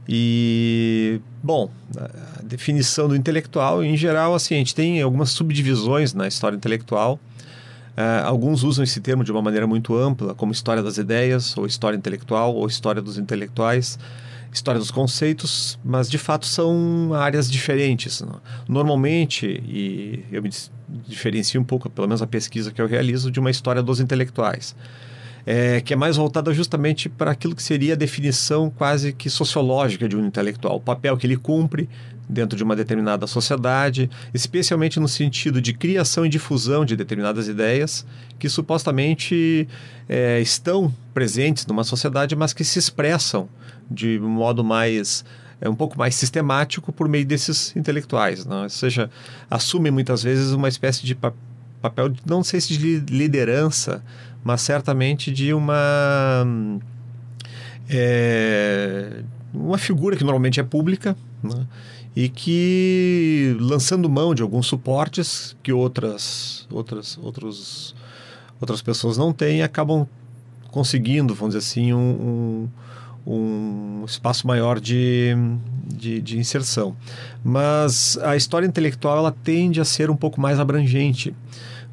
E, 0.09 1.21
bom, 1.43 1.71
definição 2.51 3.09
do 3.09 3.17
intelectual, 3.17 3.83
em 3.83 3.97
geral, 3.97 4.35
assim, 4.35 4.55
a 4.55 4.59
gente 4.59 4.75
tem 4.75 5.01
algumas 5.01 5.31
subdivisões 5.31 6.13
na 6.13 6.27
história 6.27 6.57
intelectual. 6.57 7.19
Uh, 7.97 8.25
alguns 8.25 8.63
usam 8.63 8.83
esse 8.83 9.01
termo 9.01 9.23
de 9.23 9.31
uma 9.31 9.41
maneira 9.41 9.67
muito 9.67 9.97
ampla, 9.97 10.35
como 10.35 10.53
história 10.53 10.83
das 10.83 10.99
ideias, 10.99 11.57
ou 11.57 11.67
história 11.67 11.97
intelectual, 11.97 12.55
ou 12.55 12.67
história 12.67 13.01
dos 13.01 13.19
intelectuais, 13.19 13.99
história 14.53 14.79
dos 14.79 14.91
conceitos, 14.91 15.79
mas 15.85 16.11
de 16.11 16.19
fato 16.19 16.47
são 16.47 17.13
áreas 17.15 17.51
diferentes. 17.51 18.23
Normalmente, 18.69 19.47
e 19.67 20.25
eu 20.33 20.43
me 20.43 20.51
diferencio 21.07 21.61
um 21.61 21.65
pouco, 21.65 21.89
pelo 21.89 22.09
menos 22.09 22.23
a 22.23 22.27
pesquisa 22.27 22.73
que 22.73 22.83
eu 22.83 22.87
realizo, 22.87 23.31
de 23.31 23.39
uma 23.39 23.51
história 23.51 23.83
dos 23.83 24.01
intelectuais 24.01 24.75
é, 25.47 25.81
que 25.81 25.93
é 25.93 25.97
mais 25.97 26.17
voltada 26.17 26.53
justamente 26.53 27.09
para 27.09 27.31
aquilo 27.31 27.55
que 27.55 27.63
seria 27.63 27.95
a 27.95 27.97
definição 27.97 28.71
quase 28.71 29.13
que 29.13 29.31
sociológica 29.31 30.09
de 30.09 30.17
um 30.17 30.27
intelectual, 30.27 30.77
o 30.77 30.81
papel 30.81 31.17
que 31.17 31.27
ele 31.27 31.37
cumpre 31.37 31.89
dentro 32.31 32.57
de 32.57 32.63
uma 32.63 32.77
determinada 32.77 33.27
sociedade, 33.27 34.09
especialmente 34.33 35.01
no 35.01 35.09
sentido 35.09 35.61
de 35.61 35.73
criação 35.73 36.25
e 36.25 36.29
difusão 36.29 36.85
de 36.85 36.97
determinadas 36.97 37.49
ideias 37.49 38.07
que 38.39 38.49
supostamente 38.49 39.69
é, 40.09 40.41
estão 40.41 40.95
presentes 41.13 41.67
numa 41.67 41.85
sociedade, 41.85 42.37
mas 42.37 42.53
que 42.53 42.65
se 42.65 42.79
expressam 42.79 43.49
de 43.91 44.19
modo 44.21 44.63
mais 44.63 45.25
é 45.63 45.69
um 45.69 45.75
pouco 45.75 45.99
mais 45.99 46.15
sistemático 46.15 46.91
por 46.91 47.07
meio 47.07 47.27
desses 47.27 47.77
intelectuais, 47.77 48.47
não? 48.47 48.63
ou 48.63 48.71
seja, 48.71 49.11
assumem 49.51 49.93
muitas 49.93 50.23
vezes 50.23 50.53
uma 50.53 50.69
espécie 50.69 51.05
de 51.05 51.15
papel, 51.15 52.15
não 52.25 52.43
sei 52.43 52.63
se 52.63 52.79
de 52.79 53.01
liderança, 53.01 54.03
mas 54.43 54.63
certamente 54.63 55.31
de 55.31 55.53
uma 55.53 56.47
é, 57.91 59.23
uma 59.53 59.77
figura 59.77 60.17
que 60.17 60.25
normalmente 60.25 60.59
é 60.61 60.63
pública 60.63 61.15
né? 61.43 61.67
E 62.21 62.29
que 62.29 63.57
lançando 63.59 64.11
mão 64.11 64.35
de 64.35 64.43
alguns 64.43 64.67
suportes 64.67 65.57
que 65.63 65.73
outras 65.73 66.67
outras 66.71 67.19
outros, 67.23 67.95
outras 68.61 68.83
pessoas 68.83 69.17
não 69.17 69.33
têm 69.33 69.63
acabam 69.63 70.07
conseguindo 70.71 71.35
vamos 71.35 71.55
dizer 71.55 71.67
assim 71.67 71.95
um, 71.95 72.69
um, 73.27 73.33
um 73.33 74.05
espaço 74.05 74.47
maior 74.47 74.79
de, 74.79 75.35
de, 75.87 76.21
de, 76.21 76.39
inserção. 76.39 76.95
Mas 77.43 78.19
a 78.19 78.37
história 78.37 78.67
intelectual 78.67 79.17
ela 79.17 79.33
tende 79.33 79.81
a 79.81 79.85
ser 79.85 80.11
um 80.11 80.17
pouco 80.17 80.39
mais 80.39 80.61
abrangente 80.61 81.35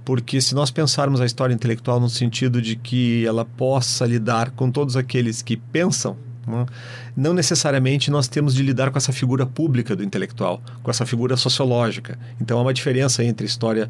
porque 0.04 0.42
se 0.42 0.54
nós 0.54 0.72
pensarmos 0.72 1.22
a 1.22 1.26
história 1.26 1.54
intelectual 1.54 2.02
no 2.02 2.10
sentido 2.10 2.62
de 2.62 2.76
que 2.76 3.26
ela 3.26 3.46
possa 3.46 4.06
lidar 4.06 4.52
com 4.52 4.70
todos 4.70 4.98
aqueles 4.98 5.42
que 5.42 5.56
pensam, 5.56 6.18
não 7.16 7.34
necessariamente 7.34 8.10
nós 8.10 8.28
temos 8.28 8.56
de 8.56 8.64
lidar 8.64 8.90
com 8.90 8.98
essa 8.98 9.12
figura 9.12 9.46
pública 9.46 9.96
do 9.96 10.04
intelectual, 10.04 10.62
com 10.82 10.90
essa 10.90 11.06
figura 11.06 11.36
sociológica. 11.36 12.18
Então 12.40 12.58
há 12.58 12.62
uma 12.62 12.74
diferença 12.74 13.24
entre 13.24 13.46
a 13.46 13.48
história 13.48 13.90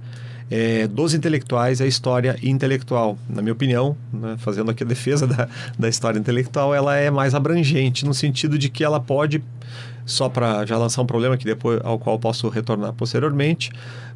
é, 0.49 0.87
dos 0.87 1.13
intelectuais 1.13 1.79
e 1.79 1.83
a 1.83 1.85
história 1.85 2.37
intelectual. 2.41 3.17
Na 3.29 3.41
minha 3.41 3.53
opinião, 3.53 3.95
né, 4.11 4.35
fazendo 4.39 4.71
aqui 4.71 4.83
a 4.83 4.87
defesa 4.87 5.27
da, 5.27 5.47
da 5.77 5.89
história 5.89 6.17
intelectual, 6.17 6.73
ela 6.73 6.95
é 6.95 7.11
mais 7.11 7.35
abrangente 7.35 8.05
no 8.05 8.13
sentido 8.13 8.57
de 8.57 8.69
que 8.69 8.83
ela 8.83 8.99
pode, 8.99 9.43
só 10.05 10.29
para 10.29 10.65
já 10.65 10.77
lançar 10.77 11.01
um 11.01 11.05
problema 11.05 11.37
que 11.37 11.45
depois 11.45 11.79
ao 11.83 11.99
qual 11.99 12.17
posso 12.17 12.47
retornar 12.49 12.93
posteriormente, 12.93 13.71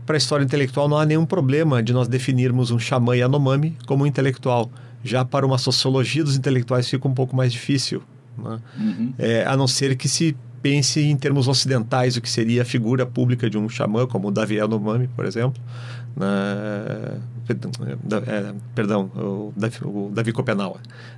para 0.06 0.16
a 0.16 0.18
história 0.18 0.44
intelectual 0.44 0.88
não 0.88 0.98
há 0.98 1.06
nenhum 1.06 1.26
problema 1.26 1.84
de 1.84 1.94
nós 1.94 2.08
definirmos 2.08 2.72
um 2.72 2.80
xamã 2.80 3.16
Yanomami 3.16 3.78
como 3.86 4.04
um 4.04 4.08
intelectual. 4.08 4.72
Já 5.04 5.26
para 5.26 5.46
uma 5.46 5.58
sociologia 5.58 6.24
dos 6.24 6.36
intelectuais 6.36 6.88
fica 6.88 7.08
um 7.08 7.14
pouco 7.14 7.36
mais 7.36 7.52
difícil. 7.52 8.04
Né? 8.38 8.60
Uhum. 8.78 9.14
É, 9.18 9.46
a 9.46 9.56
não 9.56 9.68
ser 9.68 9.96
que 9.96 10.08
se 10.08 10.36
pense 10.62 11.02
em 11.02 11.18
termos 11.18 11.48
ocidentais 11.48 12.16
o 12.16 12.22
que 12.22 12.30
seria 12.30 12.62
a 12.62 12.66
figura 12.66 13.06
pública 13.06 13.50
de 13.50 13.58
um 13.58 13.68
xamã, 13.68 14.06
como 14.06 14.28
o 14.28 14.32
Davi 14.32 14.56
Yanomami, 14.56 15.08
por 15.08 15.26
exemplo. 15.26 15.62
Né? 16.16 16.28
É, 18.28 18.54
perdão, 18.76 19.12
o 19.16 19.54
Davi, 19.56 19.78
o 19.84 20.12
Davi 20.14 20.34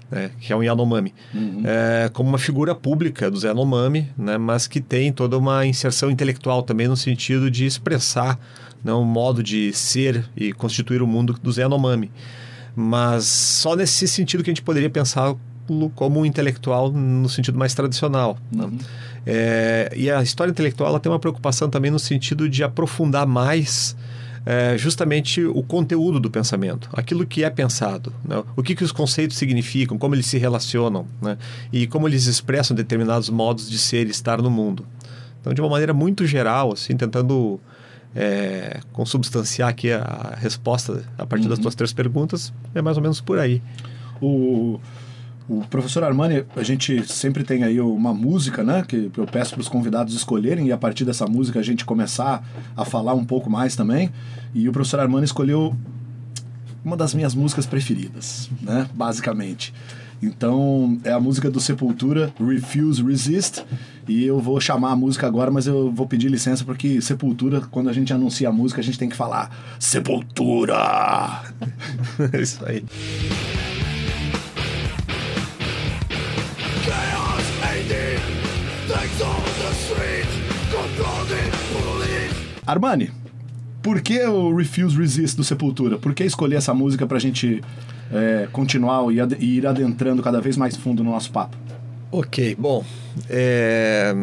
né? 0.10 0.32
que 0.40 0.54
é 0.54 0.56
um 0.56 0.64
Yanomami. 0.64 1.14
Uhum. 1.34 1.64
É, 1.66 2.10
como 2.14 2.30
uma 2.30 2.38
figura 2.38 2.74
pública 2.74 3.30
dos 3.30 3.44
Yanomami, 3.44 4.10
né? 4.18 4.38
mas 4.38 4.66
que 4.66 4.80
tem 4.80 5.12
toda 5.12 5.38
uma 5.38 5.66
inserção 5.66 6.10
intelectual 6.10 6.64
também 6.64 6.88
no 6.88 6.96
sentido 6.96 7.52
de 7.52 7.66
expressar 7.66 8.40
né, 8.84 8.94
um 8.94 9.06
modo 9.06 9.42
de 9.42 9.72
ser 9.74 10.26
e 10.36 10.52
constituir 10.54 11.02
o 11.02 11.08
mundo 11.08 11.38
do 11.42 11.52
Yanomami. 11.52 12.12
Mas 12.76 13.26
só 13.26 13.76
nesse 13.76 14.08
sentido 14.08 14.44
que 14.44 14.50
a 14.50 14.54
gente 14.54 14.64
poderia 14.64 14.90
pensar 14.90 15.36
como 15.96 16.20
um 16.20 16.26
intelectual 16.26 16.92
no 16.92 17.30
sentido 17.30 17.58
mais 17.58 17.74
tradicional. 17.74 18.38
Né? 18.52 18.66
Uhum. 18.66 18.78
É, 19.26 19.92
e 19.96 20.12
a 20.12 20.22
história 20.22 20.52
intelectual 20.52 20.90
ela 20.90 21.00
tem 21.00 21.12
uma 21.12 21.20
preocupação 21.20 21.70
também 21.70 21.90
no 21.90 22.00
sentido 22.00 22.50
de 22.50 22.64
aprofundar 22.64 23.26
mais 23.26 23.96
é, 24.46 24.78
justamente 24.78 25.42
o 25.42 25.64
conteúdo 25.64 26.20
do 26.20 26.30
pensamento, 26.30 26.90
aquilo 26.92 27.26
que 27.26 27.44
é 27.44 27.50
pensado, 27.50 28.12
né? 28.26 28.44
o 28.56 28.62
que, 28.62 28.76
que 28.76 28.84
os 28.84 28.92
conceitos 28.92 29.38
significam, 29.38 29.98
como 29.98 30.16
eles 30.16 30.26
se 30.26 30.38
relacionam 30.38 31.08
né? 31.22 31.38
e 31.72 31.88
como 31.88 32.08
eles 32.08 32.26
expressam 32.26 32.76
determinados 32.76 33.30
modos 33.30 33.70
de 33.70 33.78
ser 33.78 34.08
e 34.08 34.12
estar 34.12 34.42
no 34.42 34.50
mundo. 34.50 34.86
Então, 35.40 35.54
de 35.54 35.62
uma 35.62 35.70
maneira 35.70 35.94
muito 35.94 36.26
geral, 36.26 36.74
assim, 36.74 36.96
tentando 36.96 37.60
é, 38.16 38.80
consubstanciar 38.92 39.70
aqui 39.70 39.92
a, 39.92 40.02
a 40.02 40.36
resposta 40.36 41.04
a 41.18 41.26
partir 41.26 41.46
uhum. 41.46 41.50
das 41.50 41.60
tuas 41.60 41.76
três 41.76 41.94
perguntas, 41.94 42.54
é 42.76 42.82
mais 42.82 42.98
ou 42.98 43.04
menos 43.04 43.20
por 43.20 43.40
aí. 43.40 43.62
O, 44.22 44.80
o 45.48 45.62
professor 45.70 46.04
Armani, 46.04 46.46
a 46.56 46.64
gente 46.64 47.06
sempre 47.12 47.44
tem 47.44 47.64
aí 47.64 47.80
uma 47.80 48.14
música, 48.14 48.64
né? 48.64 48.84
Que 48.88 49.12
eu 49.16 49.26
peço 49.26 49.54
para 49.54 49.62
os 49.62 49.68
convidados 49.68 50.14
escolherem 50.14 50.68
e 50.68 50.72
a 50.72 50.78
partir 50.78 51.04
dessa 51.04 51.26
música 51.26 51.60
a 51.60 51.64
gente 51.64 51.84
começar 51.84 52.44
a 52.76 52.86
falar 52.86 53.14
um 53.14 53.26
pouco 53.26 53.50
mais 53.50 53.76
também. 53.76 54.10
E 54.54 54.70
o 54.70 54.72
professor 54.72 55.00
Armani 55.00 55.26
escolheu 55.26 55.76
uma 56.84 56.96
das 56.96 57.14
minhas 57.14 57.36
músicas 57.36 57.66
preferidas, 57.66 58.50
né? 58.62 58.88
Basicamente. 58.94 59.74
Então, 60.22 60.98
é 61.04 61.12
a 61.12 61.20
música 61.20 61.52
do 61.52 61.60
Sepultura, 61.60 62.34
Refuse 62.40 63.04
Resist. 63.04 63.66
E 64.08 64.24
eu 64.24 64.40
vou 64.40 64.60
chamar 64.62 64.92
a 64.92 64.96
música 64.96 65.28
agora, 65.28 65.52
mas 65.52 65.68
eu 65.68 65.92
vou 65.92 66.08
pedir 66.08 66.30
licença 66.30 66.64
porque 66.64 67.02
Sepultura, 67.02 67.60
quando 67.60 67.90
a 67.90 67.94
gente 67.94 68.14
anuncia 68.14 68.48
a 68.48 68.52
música, 68.52 68.80
a 68.80 68.84
gente 68.84 68.98
tem 68.98 69.10
que 69.10 69.16
falar 69.16 69.52
Sepultura! 69.80 71.42
É 72.32 72.42
isso 72.42 72.64
aí. 72.66 72.84
Armani, 82.66 83.12
por 83.82 84.02
que 84.02 84.24
o 84.26 84.56
Refuse 84.56 84.98
Resist 84.98 85.36
do 85.36 85.44
Sepultura? 85.44 85.98
Por 85.98 86.14
que 86.14 86.24
escolher 86.24 86.56
essa 86.56 86.74
música 86.74 87.06
pra 87.06 87.20
gente 87.20 87.62
é, 88.12 88.48
continuar 88.52 89.12
e, 89.14 89.20
ad 89.20 89.36
e 89.40 89.58
ir 89.58 89.68
adentrando 89.68 90.24
cada 90.24 90.40
vez 90.40 90.56
mais 90.56 90.78
fundo 90.78 91.04
no 91.04 91.12
nosso 91.12 91.32
papo? 91.32 91.58
Ok, 92.12 92.56
bom. 92.58 92.84
É... 93.30 94.14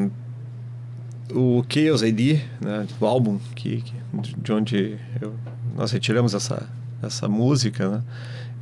O 1.32 1.64
Chaos 1.68 2.02
AD, 2.02 2.42
né, 2.60 2.86
o 3.00 3.06
álbum 3.06 3.38
que, 3.54 3.82
que 3.82 3.94
de 4.38 4.52
onde 4.52 4.98
eu, 5.20 5.34
nós 5.76 5.92
retiramos 5.92 6.34
essa, 6.34 6.68
essa 7.00 7.28
música, 7.28 7.88
né, 7.88 8.02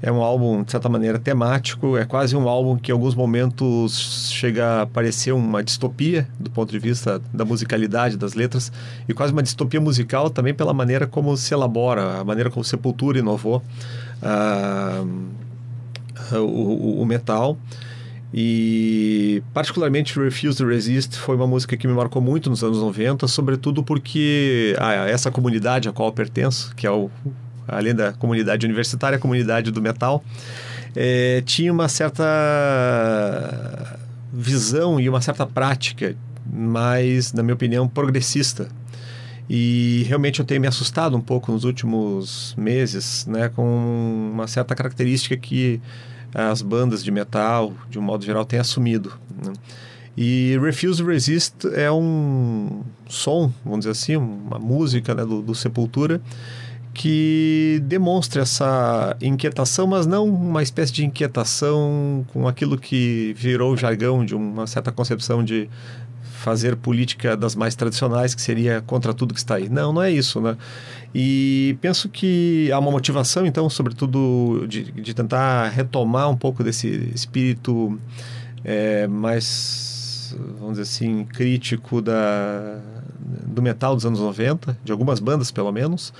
é 0.00 0.12
um 0.12 0.22
álbum, 0.22 0.62
de 0.62 0.70
certa 0.70 0.88
maneira, 0.88 1.18
temático. 1.18 1.96
É 1.96 2.04
quase 2.04 2.36
um 2.36 2.48
álbum 2.48 2.76
que, 2.76 2.92
em 2.92 2.94
alguns 2.94 3.14
momentos, 3.14 4.30
chega 4.32 4.82
a 4.82 4.86
parecer 4.86 5.32
uma 5.32 5.62
distopia 5.62 6.28
do 6.38 6.50
ponto 6.50 6.70
de 6.70 6.78
vista 6.78 7.20
da 7.32 7.44
musicalidade 7.44 8.16
das 8.16 8.34
letras 8.34 8.70
e 9.08 9.14
quase 9.14 9.32
uma 9.32 9.42
distopia 9.42 9.80
musical 9.80 10.30
também 10.30 10.54
pela 10.54 10.72
maneira 10.72 11.06
como 11.06 11.36
se 11.36 11.52
elabora, 11.52 12.20
a 12.20 12.24
maneira 12.24 12.48
como 12.48 12.64
Sepultura 12.64 13.18
inovou 13.18 13.62
uh, 14.22 16.36
o, 16.36 16.36
o, 16.36 17.02
o 17.02 17.06
metal. 17.06 17.58
E 18.32 19.42
particularmente 19.54 20.20
Refuse 20.20 20.58
to 20.58 20.66
Resist 20.66 21.16
foi 21.16 21.34
uma 21.34 21.46
música 21.46 21.76
que 21.76 21.88
me 21.88 21.94
marcou 21.94 22.20
muito 22.20 22.50
nos 22.50 22.62
anos 22.62 22.78
90, 22.78 23.26
sobretudo 23.26 23.82
porque 23.82 24.76
ah, 24.78 25.08
essa 25.08 25.30
comunidade 25.30 25.88
a 25.88 25.92
qual 25.92 26.10
eu 26.10 26.12
pertenço, 26.12 26.74
que 26.76 26.86
é 26.86 26.90
o 26.90 27.10
além 27.68 27.94
da 27.94 28.12
comunidade 28.12 28.66
universitária, 28.66 29.16
a 29.16 29.20
comunidade 29.20 29.70
do 29.70 29.80
metal, 29.80 30.24
é, 30.96 31.42
tinha 31.44 31.72
uma 31.72 31.88
certa 31.88 32.24
visão 34.32 34.98
e 34.98 35.08
uma 35.08 35.20
certa 35.20 35.46
prática 35.46 36.16
mais, 36.50 37.32
na 37.32 37.42
minha 37.42 37.54
opinião, 37.54 37.86
progressista. 37.86 38.68
E 39.48 40.04
realmente 40.06 40.40
eu 40.40 40.44
tenho 40.44 40.60
me 40.60 40.66
assustado 40.66 41.16
um 41.16 41.20
pouco 41.20 41.50
nos 41.50 41.64
últimos 41.64 42.54
meses, 42.56 43.26
né, 43.26 43.48
com 43.48 44.30
uma 44.32 44.46
certa 44.46 44.74
característica 44.74 45.36
que 45.36 45.80
as 46.34 46.60
bandas 46.60 47.02
de 47.02 47.10
metal, 47.10 47.72
de 47.88 47.98
um 47.98 48.02
modo 48.02 48.24
geral, 48.24 48.44
têm 48.44 48.58
assumido. 48.58 49.12
Né? 49.42 49.52
E 50.16 50.58
Refuse 50.60 51.02
Resist 51.02 51.64
é 51.74 51.90
um 51.90 52.82
som, 53.08 53.52
vamos 53.64 53.80
dizer 53.80 53.92
assim, 53.92 54.16
uma 54.16 54.58
música 54.58 55.14
né, 55.14 55.24
do, 55.24 55.40
do 55.40 55.54
Sepultura, 55.54 56.20
que 56.94 57.80
demonstra 57.84 58.42
essa 58.42 59.16
inquietação, 59.20 59.86
mas 59.86 60.06
não 60.06 60.26
uma 60.26 60.62
espécie 60.62 60.92
de 60.92 61.04
inquietação 61.04 62.26
com 62.32 62.48
aquilo 62.48 62.76
que 62.76 63.34
virou 63.36 63.72
o 63.72 63.76
jargão 63.76 64.24
de 64.24 64.34
uma 64.34 64.66
certa 64.66 64.90
concepção 64.90 65.44
de 65.44 65.68
fazer 66.38 66.76
política 66.76 67.36
das 67.36 67.54
mais 67.54 67.74
tradicionais, 67.74 68.34
que 68.34 68.40
seria 68.40 68.80
contra 68.86 69.12
tudo 69.12 69.34
que 69.34 69.40
está 69.40 69.56
aí. 69.56 69.68
Não, 69.68 69.92
não 69.92 70.02
é 70.02 70.10
isso, 70.10 70.40
né? 70.40 70.56
E 71.14 71.76
penso 71.80 72.08
que 72.08 72.70
há 72.72 72.78
uma 72.78 72.90
motivação, 72.90 73.44
então, 73.44 73.68
sobretudo, 73.68 74.64
de, 74.68 74.84
de 74.92 75.14
tentar 75.14 75.68
retomar 75.68 76.30
um 76.30 76.36
pouco 76.36 76.62
desse 76.62 77.10
espírito 77.14 77.98
é, 78.64 79.06
mais, 79.08 80.34
vamos 80.58 80.78
dizer 80.78 80.82
assim, 80.82 81.24
crítico 81.24 82.00
da, 82.00 82.78
do 83.46 83.60
metal 83.60 83.94
dos 83.94 84.06
anos 84.06 84.20
90, 84.20 84.78
de 84.84 84.92
algumas 84.92 85.18
bandas, 85.18 85.50
pelo 85.50 85.72
menos, 85.72 86.12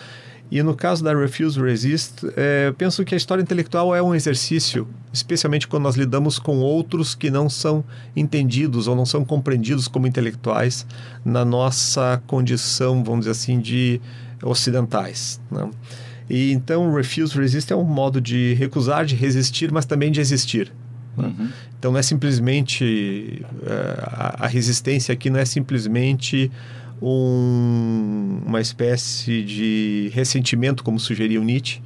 e 0.50 0.62
no 0.62 0.74
caso 0.74 1.04
da 1.04 1.14
Refuse 1.14 1.60
Resist, 1.60 2.24
é, 2.36 2.68
eu 2.68 2.74
penso 2.74 3.04
que 3.04 3.14
a 3.14 3.16
história 3.16 3.42
intelectual 3.42 3.94
é 3.94 4.02
um 4.02 4.14
exercício, 4.14 4.88
especialmente 5.12 5.68
quando 5.68 5.82
nós 5.82 5.94
lidamos 5.94 6.38
com 6.38 6.58
outros 6.58 7.14
que 7.14 7.30
não 7.30 7.50
são 7.50 7.84
entendidos 8.16 8.88
ou 8.88 8.96
não 8.96 9.04
são 9.04 9.24
compreendidos 9.24 9.88
como 9.88 10.06
intelectuais 10.06 10.86
na 11.22 11.44
nossa 11.44 12.22
condição, 12.26 13.04
vamos 13.04 13.20
dizer 13.20 13.32
assim, 13.32 13.60
de 13.60 14.00
ocidentais. 14.42 15.38
Né? 15.50 15.70
E 16.30 16.52
então, 16.52 16.94
Refuse 16.94 17.38
Resist 17.38 17.70
é 17.70 17.76
um 17.76 17.84
modo 17.84 18.20
de 18.20 18.54
recusar, 18.54 19.04
de 19.04 19.14
resistir, 19.14 19.70
mas 19.70 19.84
também 19.84 20.10
de 20.10 20.20
existir. 20.20 20.72
Né? 21.16 21.26
Uhum. 21.26 21.48
Então, 21.78 21.92
não 21.92 21.98
é 21.98 22.02
simplesmente. 22.02 23.44
É, 23.64 24.00
a, 24.02 24.44
a 24.44 24.46
resistência 24.46 25.12
aqui 25.12 25.30
não 25.30 25.38
é 25.38 25.44
simplesmente 25.44 26.50
um, 27.00 28.40
uma 28.46 28.60
espécie 28.60 29.42
de 29.42 30.10
ressentimento, 30.12 30.82
como 30.82 30.98
sugeria 30.98 31.40
o 31.40 31.44
Nietzsche, 31.44 31.80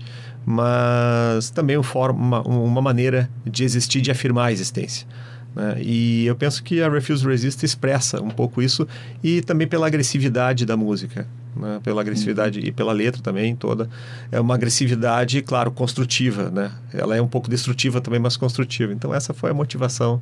mas 0.45 1.51
também 1.51 1.77
uma, 2.13 2.43
uma 2.43 2.83
maneira 2.83 3.31
de 3.45 3.65
existir, 3.65 4.01
de 4.01 4.11
afirmar 4.11 4.47
a 4.47 4.53
existência. 4.53 5.07
Né? 5.55 5.77
E 5.83 6.27
eu 6.27 6.35
penso 6.35 6.63
que 6.63 6.83
a 6.83 6.89
Refuse 6.89 7.27
Resist 7.27 7.63
expressa 7.63 8.21
um 8.21 8.31
pouco 8.31 8.63
isso 8.63 8.87
e 9.23 9.41
também 9.43 9.67
pela 9.69 9.87
agressividade 9.87 10.65
da 10.67 10.77
música 10.77 11.27
né? 11.55 11.81
pela 11.83 12.01
agressividade 12.01 12.59
uhum. 12.61 12.67
e 12.67 12.73
pela 12.73 12.93
letra 12.93 13.23
também 13.23 13.55
toda. 13.55 13.89
É 14.31 14.41
uma 14.41 14.55
agressividade, 14.55 15.43
claro, 15.43 15.71
construtiva, 15.71 16.51
né? 16.51 16.73
Ela 16.93 17.17
é 17.17 17.23
um 17.23 17.29
pouco 17.29 17.49
destrutiva 17.49 18.01
também, 18.01 18.21
mas 18.21 18.37
construtiva. 18.37 18.93
Então 18.93 19.15
essa 19.15 19.33
foi 19.33 19.51
a 19.51 19.55
motivação 19.55 20.21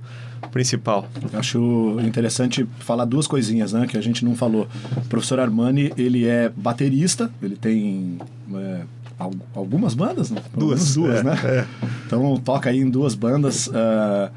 principal. 0.50 1.08
Acho 1.32 1.99
interessante 2.02 2.66
falar 2.80 3.04
duas 3.04 3.26
coisinhas, 3.26 3.72
né? 3.72 3.87
Que 3.87 3.96
a 3.96 4.00
gente 4.00 4.25
não 4.25 4.34
falou. 4.34 4.68
O 4.96 5.08
professor 5.08 5.38
Armani, 5.40 5.92
ele 5.96 6.26
é 6.26 6.50
baterista, 6.54 7.30
ele 7.42 7.56
tem... 7.56 8.18
É, 8.54 8.82
al- 9.18 9.34
algumas 9.54 9.94
bandas, 9.94 10.30
né? 10.30 10.42
Duas, 10.56 10.94
duas, 10.94 11.20
é, 11.20 11.22
né? 11.22 11.38
é. 11.44 11.66
Então 12.06 12.37
toca 12.38 12.70
aí 12.70 12.78
em 12.78 12.90
duas 12.90 13.14
bandas. 13.14 13.70
ah, 13.72 14.30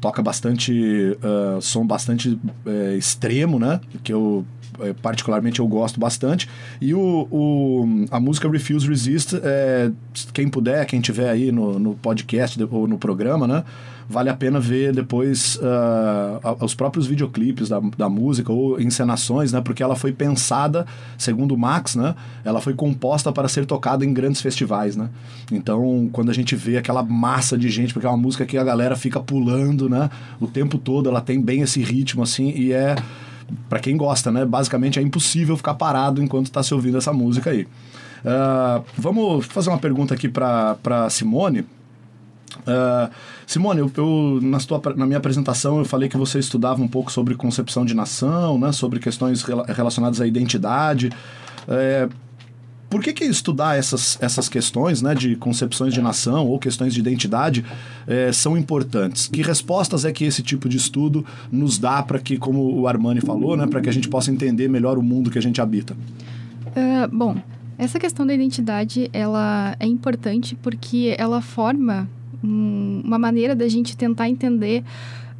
toca 0.00 0.22
bastante 0.22 1.16
ah, 1.22 1.58
som 1.62 1.86
bastante 1.86 2.38
eh, 2.66 2.94
extremo, 2.96 3.58
né? 3.58 3.80
Que 4.02 4.12
eu 4.12 4.44
particularmente 5.02 5.60
eu 5.60 5.66
gosto 5.66 5.98
bastante. 6.00 6.48
E 6.80 6.94
o, 6.94 7.26
o- 7.30 8.04
a 8.10 8.18
música 8.20 8.48
Refuse 8.48 8.86
Resist, 8.88 9.34
eh, 9.42 9.90
quem 10.32 10.48
puder, 10.48 10.84
quem 10.86 11.00
tiver 11.00 11.28
aí 11.30 11.50
no, 11.52 11.78
no 11.78 11.94
podcast 11.94 12.62
ou 12.70 12.86
no 12.86 12.98
programa, 12.98 13.46
né? 13.46 13.64
Vale 14.06 14.28
a 14.28 14.34
pena 14.34 14.60
ver 14.60 14.92
depois 14.92 15.58
a- 16.42 16.56
os 16.64 16.74
próprios 16.74 17.06
videoclipes 17.06 17.70
da, 17.70 17.80
da 17.96 18.08
música 18.08 18.52
ou 18.52 18.78
encenações, 18.80 19.52
né? 19.52 19.60
Porque 19.62 19.82
ela 19.82 19.96
foi 19.96 20.12
pensada, 20.12 20.86
segundo 21.16 21.54
o 21.54 21.58
Max, 21.58 21.96
né? 21.96 22.14
Ela 22.44 22.60
foi 22.60 22.74
composta 22.74 23.32
para 23.32 23.48
ser 23.48 23.64
tocada 23.64 24.04
em 24.04 24.12
grandes 24.12 24.40
festivais, 24.42 24.94
né? 24.94 25.08
Então, 25.50 26.08
quando 26.12 26.30
a 26.30 26.34
gente 26.34 26.54
vê 26.54 26.76
aquela 26.76 27.02
massa 27.02 27.56
de 27.56 27.68
gente, 27.70 27.94
porque 27.94 28.06
é 28.06 28.10
uma 28.10 28.18
música 28.18 28.44
que 28.44 28.58
a 28.58 28.64
galera 28.64 28.94
fica 28.94 29.20
pulando, 29.20 29.88
né? 29.88 30.10
O 30.38 30.46
tempo 30.46 30.76
todo, 30.76 31.08
ela 31.08 31.20
tem 31.22 31.40
bem 31.40 31.62
esse 31.62 31.80
ritmo, 31.82 32.22
assim, 32.22 32.50
e 32.54 32.72
é... 32.72 32.94
Pra 33.68 33.78
quem 33.78 33.96
gosta, 33.96 34.30
né? 34.30 34.44
Basicamente 34.44 34.98
é 34.98 35.02
impossível 35.02 35.56
ficar 35.56 35.74
parado 35.74 36.22
enquanto 36.22 36.50
tá 36.50 36.62
se 36.62 36.72
ouvindo 36.74 36.96
essa 36.98 37.12
música 37.12 37.50
aí. 37.50 37.66
Ah, 38.24 38.80
vamos 38.96 39.44
fazer 39.46 39.68
uma 39.70 39.78
pergunta 39.78 40.14
aqui 40.14 40.28
pra 40.28 40.76
Simone. 41.10 41.64
Ah, 42.66 43.10
Simone, 43.46 43.80
eu, 43.80 43.90
eu- 43.96 44.38
na, 44.42 44.58
sua, 44.58 44.80
na 44.96 45.04
minha 45.06 45.18
apresentação 45.18 45.78
eu 45.78 45.84
falei 45.84 46.08
que 46.08 46.16
você 46.16 46.38
estudava 46.38 46.80
um 46.82 46.88
pouco 46.88 47.12
sobre 47.12 47.34
concepção 47.34 47.84
de 47.84 47.94
nação, 47.94 48.58
né, 48.58 48.72
sobre 48.72 48.98
questões 48.98 49.42
rela- 49.42 49.66
relacionadas 49.68 50.20
à 50.20 50.26
identidade. 50.26 51.10
É, 51.68 52.08
por 52.94 53.02
que, 53.02 53.12
que 53.12 53.24
estudar 53.24 53.76
essas, 53.76 54.16
essas 54.22 54.48
questões 54.48 55.02
né, 55.02 55.16
de 55.16 55.34
concepções 55.34 55.92
de 55.92 56.00
nação 56.00 56.46
ou 56.46 56.60
questões 56.60 56.94
de 56.94 57.00
identidade 57.00 57.64
é, 58.06 58.30
são 58.30 58.56
importantes? 58.56 59.26
Que 59.26 59.42
respostas 59.42 60.04
é 60.04 60.12
que 60.12 60.24
esse 60.24 60.44
tipo 60.44 60.68
de 60.68 60.76
estudo 60.76 61.26
nos 61.50 61.76
dá 61.76 62.00
para 62.04 62.20
que, 62.20 62.36
como 62.36 62.72
o 62.80 62.86
Armani 62.86 63.20
falou, 63.20 63.56
né, 63.56 63.66
para 63.66 63.80
que 63.80 63.88
a 63.88 63.92
gente 63.92 64.08
possa 64.08 64.30
entender 64.30 64.68
melhor 64.68 64.96
o 64.96 65.02
mundo 65.02 65.28
que 65.28 65.38
a 65.38 65.42
gente 65.42 65.60
habita? 65.60 65.96
Ah, 66.76 67.08
bom, 67.12 67.34
essa 67.76 67.98
questão 67.98 68.24
da 68.24 68.32
identidade, 68.32 69.10
ela 69.12 69.74
é 69.80 69.86
importante 69.88 70.56
porque 70.62 71.16
ela 71.18 71.40
forma 71.40 72.08
um- 72.44 73.02
uma 73.04 73.18
maneira 73.18 73.56
da 73.56 73.66
gente 73.68 73.96
tentar 73.96 74.28
entender 74.28 74.84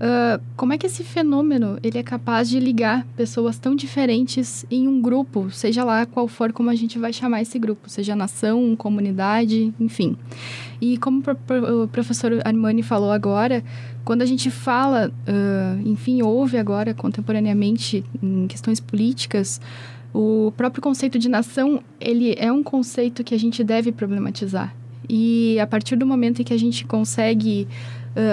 ah, 0.07 0.39
como 0.55 0.75
é 0.75 0.77
que 0.79 0.85
esse 0.87 1.03
fenômeno 1.03 1.79
ele 1.83 1.97
é 1.97 2.03
capaz 2.03 2.47
de 2.51 2.61
ligar 2.61 3.07
pessoas 3.17 3.59
tão 3.59 3.75
diferentes 3.75 4.67
em 4.71 4.87
um 4.87 5.01
grupo, 5.01 5.51
seja 5.51 5.83
lá 5.83 6.05
qual 6.05 6.29
for 6.29 6.53
como 6.53 6.69
a 6.69 6.75
gente 6.75 6.99
vai 6.99 7.11
chamar 7.11 7.41
esse 7.41 7.59
grupo, 7.59 7.89
seja 7.89 8.15
nação, 8.15 8.77
comunidade, 8.77 9.73
enfim. 9.81 10.15
E 10.79 10.99
como 10.99 11.21
o 11.21 11.23
pro- 11.23 11.35
pro- 11.37 11.85
o 11.85 11.89
professor 11.89 12.31
Armani 12.45 12.83
falou 12.83 13.11
agora, 13.11 13.65
quando 14.05 14.21
a 14.21 14.27
gente 14.27 14.51
fala, 14.51 15.11
ah, 15.27 15.79
enfim, 15.87 16.21
ouve 16.21 16.59
agora 16.59 16.93
contemporaneamente 16.93 18.05
em 18.23 18.47
questões 18.47 18.81
políticas, 18.81 19.59
o 20.13 20.53
próprio 20.57 20.83
conceito 20.83 21.19
de 21.19 21.29
nação, 21.31 21.83
ele 21.99 22.35
é 22.39 22.53
um 22.53 22.63
conceito 22.63 23.25
que 23.25 23.35
a 23.35 23.39
gente 23.39 23.65
deve 23.65 23.91
problematizar. 23.91 24.75
E 25.09 25.59
a 25.59 25.67
partir 25.67 25.97
do 25.97 26.07
momento 26.07 26.41
em 26.41 26.45
que 26.45 26.53
a 26.55 26.59
gente 26.59 26.85
consegue 26.87 27.67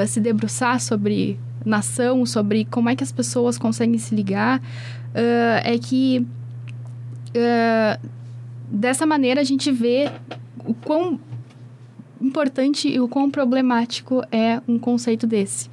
se 0.08 0.20
debruçar 0.20 0.80
sobre 0.80 1.40
nação, 1.66 2.26
sobre 2.26 2.66
como 2.66 2.90
é 2.90 2.96
que 2.96 3.04
as 3.04 3.12
pessoas 3.12 3.58
conseguem 3.58 3.98
se 3.98 4.14
ligar, 4.16 4.62
ah, 5.14 5.62
é 5.64 5.78
que 5.78 6.26
ah, 7.36 8.00
dessa 8.70 9.06
maneira 9.06 9.42
a 9.42 9.44
gente 9.44 9.72
vê 9.72 10.10
o 10.66 10.74
quão 10.74 11.20
importante 12.22 12.88
e 12.88 13.00
o 13.00 13.08
quão 13.08 13.30
problemático 13.30 14.24
é 14.32 14.62
um 14.68 14.78
conceito 14.78 15.26
desse. 15.26 15.70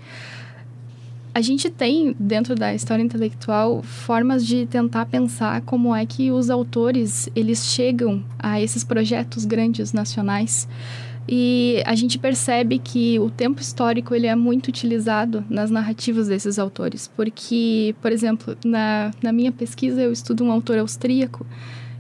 A 1.35 1.41
gente 1.41 1.71
tem, 1.71 2.17
dentro 2.19 2.57
da 2.57 2.75
história 2.75 3.03
intelectual, 3.03 3.83
formas 3.83 4.45
de 4.45 4.67
tentar 4.67 5.07
pensar 5.07 5.61
como 5.61 5.95
é 5.95 6.05
que 6.05 6.33
os 6.33 6.51
autores, 6.51 7.29
eles 7.37 7.67
chegam 7.67 8.25
a 8.39 8.61
esses 8.61 8.83
projetos 8.83 9.45
grandes 9.45 9.93
nacionais. 9.93 10.67
E 11.29 11.83
a 11.85 11.95
gente 11.95 12.19
percebe 12.19 12.79
que 12.79 13.19
o 13.19 13.29
tempo 13.29 13.61
histórico 13.61 14.15
ele 14.15 14.27
é 14.27 14.35
muito 14.35 14.69
utilizado 14.69 15.45
nas 15.51 15.71
narrativas 15.71 16.29
desses 16.29 16.59
autores. 16.59 17.11
Porque, 17.15 17.95
por 18.01 18.11
exemplo, 18.11 18.57
na, 18.65 19.11
na 19.23 19.33
minha 19.33 19.53
pesquisa 19.53 20.01
eu 20.01 20.11
estudo 20.11 20.43
um 20.43 20.51
autor 20.51 20.79
austríaco 20.79 21.47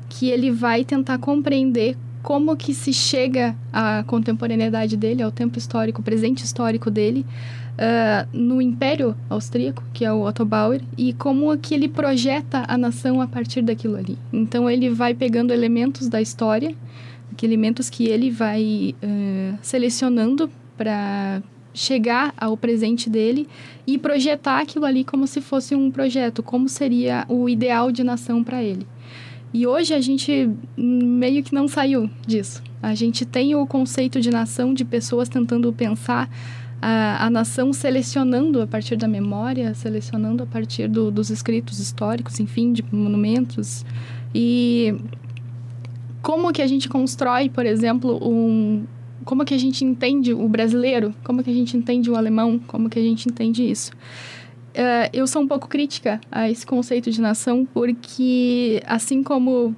que 0.09 0.31
ele 0.31 0.51
vai 0.51 0.85
tentar 0.85 1.19
compreender 1.19 1.97
como 2.23 2.57
que 2.57 2.75
se 2.75 2.93
chega 2.93 3.55
à 3.73 4.03
contemporaneidade 4.07 4.97
dele, 4.97 5.23
ao 5.23 5.31
tempo 5.31 5.59
histórico, 5.59 6.03
presente 6.03 6.45
histórico 6.45 6.91
dele, 6.91 7.25
ah, 7.79 8.27
no 8.33 8.61
Império 8.61 9.15
Austríaco, 9.31 9.85
que 9.95 10.05
é 10.05 10.13
o 10.13 10.23
Otto 10.23 10.45
Bauer, 10.45 10.83
e 10.97 11.13
como 11.13 11.57
que 11.57 11.75
ele 11.75 11.89
projeta 11.89 12.65
a 12.67 12.77
nação 12.77 13.21
a 13.21 13.27
partir 13.27 13.63
daquilo 13.63 13.97
ali. 13.97 14.19
Então 14.33 14.69
ele 14.69 14.91
vai 14.91 15.15
pegando 15.15 15.53
elementos 15.53 16.09
da 16.09 16.21
história, 16.21 16.75
que 17.39 17.47
elementos 17.47 17.89
que 17.89 18.07
ele 18.07 18.31
vai 18.31 18.97
ah, 19.01 19.57
selecionando 19.63 20.51
para 20.77 21.41
chegar 21.73 22.35
ao 22.37 22.57
presente 22.57 23.09
dele 23.09 23.47
e 23.87 23.97
projetar 23.97 24.59
aquilo 24.59 24.85
ali 24.85 25.05
como 25.05 25.25
se 25.27 25.41
fosse 25.41 25.73
um 25.75 25.89
projeto, 25.89 26.43
como 26.43 26.69
seria 26.69 27.25
o 27.29 27.49
ideal 27.49 27.93
de 27.93 28.03
nação 28.03 28.43
para 28.43 28.61
ele. 28.63 28.85
E 29.55 29.67
hoje 29.67 29.95
a 29.95 30.01
gente 30.01 30.51
meio 30.77 31.43
que 31.45 31.55
não 31.55 31.69
saiu 31.69 32.11
disso. 32.27 32.61
A 32.83 32.95
gente 32.95 33.25
tem 33.25 33.55
o 33.55 33.65
conceito 33.67 34.21
de 34.21 34.31
nação, 34.31 34.75
de 34.75 34.85
pessoas 34.85 35.29
tentando 35.29 35.73
pensar 35.73 36.29
a, 36.83 37.25
a 37.25 37.31
nação 37.31 37.73
selecionando 37.73 38.61
a 38.61 38.67
partir 38.67 38.97
da 38.97 39.07
memória, 39.07 39.73
selecionando 39.75 40.43
a 40.43 40.47
partir 40.47 40.89
do, 40.89 41.11
dos 41.11 41.31
escritos 41.31 41.79
históricos, 41.79 42.41
enfim, 42.41 42.73
de 42.73 42.85
monumentos. 42.93 43.85
E 44.35 44.95
como 46.23 46.53
que 46.53 46.63
a 46.63 46.67
gente 46.67 46.89
constrói, 46.89 47.49
por 47.49 47.65
exemplo, 47.67 48.19
um. 48.23 48.85
Como 49.25 49.45
que 49.45 49.53
a 49.55 49.59
gente 49.59 49.85
entende 49.85 50.33
o 50.33 50.49
brasileiro? 50.49 51.15
Como 51.25 51.43
que 51.43 51.51
a 51.51 51.55
gente 51.55 51.77
entende 51.77 52.11
o 52.11 52.17
alemão? 52.17 52.59
Como 52.67 52.89
que 52.89 52.99
a 52.99 53.03
gente 53.03 53.29
entende 53.29 53.69
isso? 53.69 53.91
Eh, 54.75 55.11
eu 55.13 55.27
sou 55.27 55.43
um 55.43 55.47
pouco 55.49 55.69
crítica 55.69 56.21
a 56.31 56.49
esse 56.51 56.65
conceito 56.67 57.11
de 57.11 57.21
nação, 57.21 57.67
porque 57.75 58.83
assim 58.87 59.23
como 59.23 59.75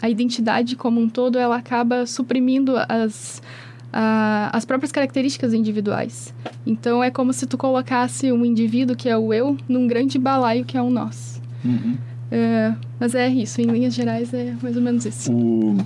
a 0.00 0.08
identidade 0.08 0.76
como 0.76 1.00
um 1.00 1.08
todo, 1.08 1.38
ela 1.38 1.56
acaba 1.56 2.06
suprimindo 2.06 2.74
as, 2.88 3.42
a- 3.92 4.50
as 4.52 4.64
próprias 4.64 4.92
características 4.92 5.52
individuais. 5.54 6.32
Então 6.66 7.02
é 7.02 7.10
como 7.10 7.32
se 7.32 7.46
tu 7.46 7.56
colocasse 7.56 8.30
um 8.30 8.44
indivíduo 8.44 8.94
que 8.94 9.08
é 9.08 9.16
o 9.16 9.32
eu 9.32 9.56
num 9.68 9.86
grande 9.86 10.18
balaio 10.18 10.64
que 10.64 10.76
é 10.76 10.82
o 10.82 10.90
nós. 10.90 11.40
Eh, 12.30 12.72
mas 12.98 13.14
é 13.14 13.28
isso, 13.28 13.60
em 13.60 13.66
linhas 13.66 13.94
gerais 13.94 14.32
é 14.34 14.54
mais 14.62 14.76
ou 14.76 14.82
menos 14.82 15.04
isso. 15.04 15.30
O- 15.32 15.76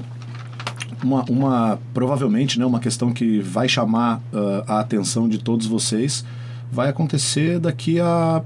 uma, 1.02 1.24
uma- 1.28 1.78
provavelmente 1.94 2.58
né, 2.58 2.66
uma 2.66 2.80
questão 2.80 3.12
que 3.12 3.38
vai 3.40 3.68
chamar 3.68 4.20
ah, 4.32 4.64
a 4.66 4.80
atenção 4.80 5.28
de 5.28 5.38
todos 5.38 5.66
vocês 5.66 6.24
vai 6.72 6.88
acontecer 6.88 7.58
daqui 7.60 8.00
a 8.00 8.42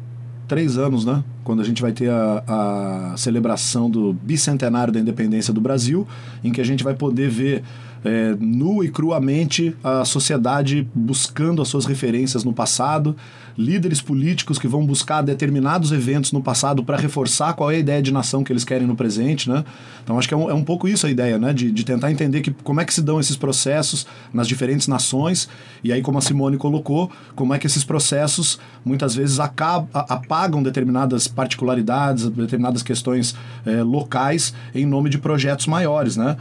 três 0.47 0.77
anos, 0.77 1.05
né? 1.05 1.25
Quando 1.45 1.61
a 1.63 1.65
gente 1.65 1.81
vai 1.81 1.93
ter 1.93 2.11
a, 2.11 3.13
a 3.13 3.17
celebração 3.17 3.89
do 3.91 4.13
bicentenário 4.13 4.93
da 4.93 5.01
independência 5.01 5.53
do 5.53 5.61
Brasil, 5.61 6.07
em 6.45 6.53
que 6.53 6.61
a 6.61 6.65
gente 6.65 6.85
vai 6.85 6.95
poder 6.95 7.29
ver 7.31 7.63
é, 8.05 8.37
nu 8.39 8.85
e 8.85 8.89
cruamente 8.89 9.75
a 9.83 10.05
sociedade 10.05 10.87
buscando 10.95 11.63
as 11.63 11.69
suas 11.69 11.87
referências 11.87 12.45
no 12.45 12.53
passado, 12.53 13.17
líderes 13.57 14.01
políticos 14.01 14.59
que 14.59 14.67
vão 14.67 14.85
buscar 14.85 15.23
determinados 15.23 15.93
eventos 15.93 16.33
no 16.33 16.43
passado 16.43 16.85
para 16.85 16.97
reforçar 16.97 17.53
qual 17.55 17.71
é 17.71 17.77
a 17.77 17.79
ideia 17.79 18.03
de 18.03 18.13
nação 18.13 18.43
que 18.43 18.53
eles 18.53 18.65
querem 18.65 18.87
no 18.87 18.97
presente, 18.97 19.49
né? 19.49 19.65
Então 20.03 20.19
acho 20.19 20.29
que 20.29 20.35
é 20.35 20.37
um, 20.37 20.51
é 20.51 20.55
um 20.55 20.65
pouco 20.65 20.89
isso 20.89 21.07
a 21.07 21.11
ideia, 21.11 21.39
né? 21.39 21.53
De, 21.53 21.71
de 21.71 21.85
tentar 21.85 22.11
entender 22.11 22.41
que, 22.41 22.51
como 22.51 22.81
é 22.81 22.85
que 22.85 22.93
se 22.93 23.03
dão 23.03 23.21
esses 23.21 23.37
processos 23.37 24.07
nas 24.33 24.49
diferentes 24.49 24.89
nações 24.89 25.49
e 25.83 25.93
aí 25.93 26.03
como 26.03 26.19
a 26.19 26.21
Simone 26.21 26.57
colocou, 26.57 27.11
como 27.35 27.55
é 27.55 27.59
que 27.59 27.67
esses 27.67 27.85
processos 27.85 28.59
muitas 28.85 29.15
vezes 29.15 29.39
acabam, 29.39 29.89
apagam 29.93 30.63
determinadas 30.63 31.29
particularidades, 31.29 32.29
determinadas 32.29 32.83
questões 32.83 33.35
eh, 33.65 33.83
locais 33.83 34.55
em 34.75 34.87
nome 34.87 35.11
de 35.11 35.19
projetos 35.19 35.67
maiores, 35.67 36.17
né? 36.17 36.37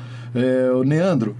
O 0.79 0.83
Neandro, 0.85 1.35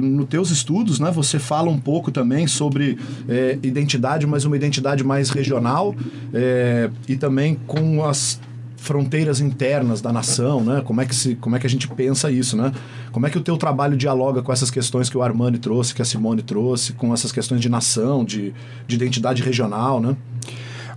nos 0.00 0.26
teus 0.26 0.50
estudos, 0.50 1.00
né, 1.00 1.10
você 1.10 1.38
fala 1.38 1.70
um 1.70 1.78
pouco 1.78 2.10
também 2.10 2.46
sobre 2.46 2.98
eh, 3.28 3.58
identidade, 3.62 4.26
mas 4.26 4.44
uma 4.44 4.54
identidade 4.54 5.02
mais 5.02 5.30
regional 5.30 5.94
eh, 6.34 6.90
e 7.08 7.16
também 7.16 7.58
com 7.66 8.04
as 8.04 8.38
fronteiras 8.80 9.40
internas 9.40 10.00
da 10.00 10.10
nação, 10.10 10.64
né? 10.64 10.80
Como 10.82 11.02
é 11.02 11.04
que 11.04 11.14
se, 11.14 11.34
como 11.34 11.54
é 11.54 11.58
que 11.58 11.66
a 11.66 11.70
gente 11.70 11.86
pensa 11.86 12.30
isso, 12.30 12.56
né? 12.56 12.72
Como 13.12 13.26
é 13.26 13.30
que 13.30 13.36
o 13.36 13.40
teu 13.40 13.58
trabalho 13.58 13.94
dialoga 13.94 14.42
com 14.42 14.50
essas 14.50 14.70
questões 14.70 15.10
que 15.10 15.18
o 15.18 15.22
Armani 15.22 15.58
trouxe, 15.58 15.94
que 15.94 16.00
a 16.00 16.04
Simone 16.04 16.40
trouxe, 16.40 16.94
com 16.94 17.12
essas 17.12 17.30
questões 17.30 17.60
de 17.60 17.68
nação, 17.68 18.24
de, 18.24 18.54
de 18.86 18.96
identidade 18.96 19.42
regional, 19.42 20.00
né? 20.00 20.16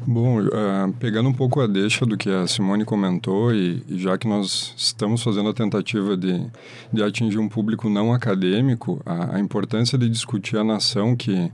Bom, 0.06 0.42
uh, 0.42 0.92
pegando 1.00 1.30
um 1.30 1.34
pouco 1.34 1.62
a 1.62 1.68
deixa 1.68 2.06
do 2.06 2.18
que 2.18 2.30
a 2.30 2.46
Simone 2.46 2.84
comentou, 2.84 3.54
e, 3.54 3.82
e, 3.88 3.98
já 3.98 4.18
que 4.18 4.28
nós 4.28 4.74
estamos 4.76 5.24
fazendo 5.24 5.48
a 5.50 5.54
tentativa 5.54 6.18
de, 6.18 6.46
de 6.92 7.02
atingir 7.02 7.38
um 7.38 7.48
público 7.48 7.90
não 7.90 8.14
acadêmico, 8.14 9.02
a, 9.06 9.38
a 9.38 9.40
importância 9.40 9.98
de 9.98 10.10
discutir 10.10 10.58
a 10.58 10.64
nação 10.64 11.16
que 11.16 11.50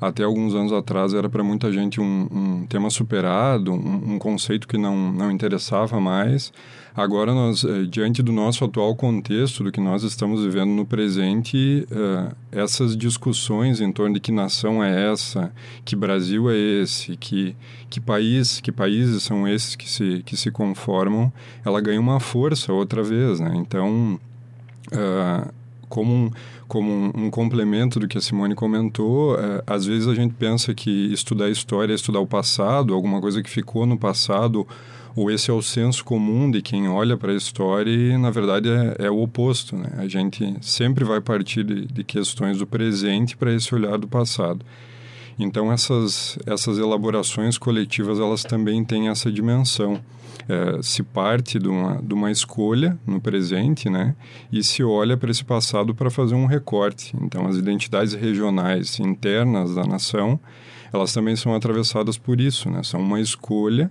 até 0.00 0.22
alguns 0.22 0.54
anos 0.54 0.72
atrás 0.72 1.14
era 1.14 1.28
para 1.28 1.42
muita 1.42 1.72
gente 1.72 2.00
um, 2.00 2.28
um 2.30 2.66
tema 2.66 2.90
superado, 2.90 3.72
um, 3.72 4.14
um, 4.14 4.18
conceito 4.18 4.68
que 4.68 4.76
não, 4.76 5.12
não 5.12 5.30
interessava 5.30 6.00
mais. 6.00 6.52
Agora, 6.94 7.34
nós, 7.34 7.62
eh, 7.62 7.84
diante 7.84 8.22
do 8.22 8.32
nosso 8.32 8.64
atual 8.64 8.96
contexto, 8.96 9.62
do 9.62 9.70
que 9.70 9.80
nós 9.80 10.02
estamos 10.02 10.42
vivendo 10.42 10.70
no 10.70 10.86
presente, 10.86 11.86
uh, 11.90 12.34
essas 12.50 12.96
discussões 12.96 13.82
em 13.82 13.92
torno 13.92 14.14
de 14.14 14.20
que 14.20 14.32
nação 14.32 14.82
é 14.82 15.12
essa, 15.12 15.52
que 15.84 15.94
Brasil 15.94 16.50
é 16.50 16.56
esse, 16.56 17.14
que, 17.16 17.54
que 17.90 18.00
país, 18.00 18.60
que 18.60 18.72
países 18.72 19.22
são 19.22 19.46
esses 19.46 19.76
que 19.76 19.90
se, 19.90 20.22
que 20.24 20.38
se 20.38 20.50
conformam, 20.50 21.30
ela 21.62 21.82
ganha 21.82 22.00
uma 22.00 22.18
força 22.18 22.72
outra 22.72 23.02
vez, 23.02 23.40
né? 23.40 23.52
Então, 23.56 24.18
uh, 24.92 25.52
como 25.88 26.12
um, 26.12 26.30
como 26.66 26.90
um, 26.90 27.12
um, 27.14 27.30
complemento 27.30 27.98
do 27.98 28.08
que 28.08 28.18
a 28.18 28.20
Simone 28.20 28.54
comentou, 28.54 29.38
é, 29.38 29.62
às 29.66 29.86
vezes 29.86 30.08
a 30.08 30.14
gente 30.14 30.34
pensa 30.34 30.74
que 30.74 31.12
estudar 31.12 31.48
história 31.48 31.92
é 31.92 31.96
estudar 31.96 32.20
o 32.20 32.26
passado, 32.26 32.94
alguma 32.94 33.20
coisa 33.20 33.42
que 33.42 33.50
ficou 33.50 33.86
no 33.86 33.96
passado, 33.98 34.66
ou 35.14 35.30
esse 35.30 35.50
é 35.50 35.54
o 35.54 35.62
senso 35.62 36.04
comum 36.04 36.50
de 36.50 36.60
quem 36.60 36.88
olha 36.88 37.16
para 37.16 37.32
a 37.32 37.36
história 37.36 37.90
e, 37.90 38.18
na 38.18 38.30
verdade, 38.30 38.68
é, 38.68 39.06
é, 39.06 39.10
o 39.10 39.22
oposto. 39.22 39.74
Né? 39.74 39.88
A 39.96 40.06
gente 40.06 40.56
sempre 40.60 41.04
vai 41.04 41.22
partir 41.22 41.64
de, 41.64 41.86
de 41.86 42.04
questões 42.04 42.58
do 42.58 42.66
presente 42.66 43.36
para 43.36 43.52
esse 43.54 43.74
olhar 43.74 43.96
do 43.96 44.06
passado. 44.06 44.64
Então, 45.38 45.72
essas, 45.72 46.38
essas 46.46 46.78
elaborações 46.78 47.56
coletivas, 47.56 48.18
elas 48.18 48.42
também 48.42 48.84
têm 48.84 49.08
essa 49.08 49.30
dimensão 49.32 50.00
é, 50.48 50.80
se 50.82 51.02
parte 51.02 51.58
de 51.58 51.68
uma, 51.68 52.00
de 52.00 52.14
uma 52.14 52.30
escolha 52.30 52.98
no 53.06 53.20
presente, 53.20 53.90
né? 53.90 54.14
E 54.52 54.62
se 54.62 54.82
olha 54.82 55.16
para 55.16 55.30
esse 55.30 55.44
passado 55.44 55.94
para 55.94 56.10
fazer 56.10 56.34
um 56.34 56.46
recorte. 56.46 57.14
Então, 57.20 57.46
as 57.46 57.56
identidades 57.56 58.14
regionais 58.14 58.98
internas 59.00 59.74
da 59.74 59.84
nação, 59.84 60.38
elas 60.92 61.12
também 61.12 61.34
são 61.36 61.54
atravessadas 61.54 62.16
por 62.16 62.40
isso, 62.40 62.70
né? 62.70 62.82
São 62.82 63.00
uma 63.00 63.20
escolha 63.20 63.90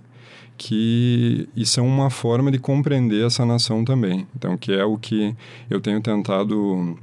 que 0.56 1.48
e 1.54 1.66
são 1.66 1.86
uma 1.86 2.08
forma 2.08 2.50
de 2.50 2.58
compreender 2.58 3.26
essa 3.26 3.44
nação 3.44 3.84
também. 3.84 4.26
Então, 4.34 4.56
que 4.56 4.72
é 4.72 4.84
o 4.84 4.96
que 4.96 5.36
eu 5.68 5.80
tenho 5.80 6.00
tentado 6.00 6.98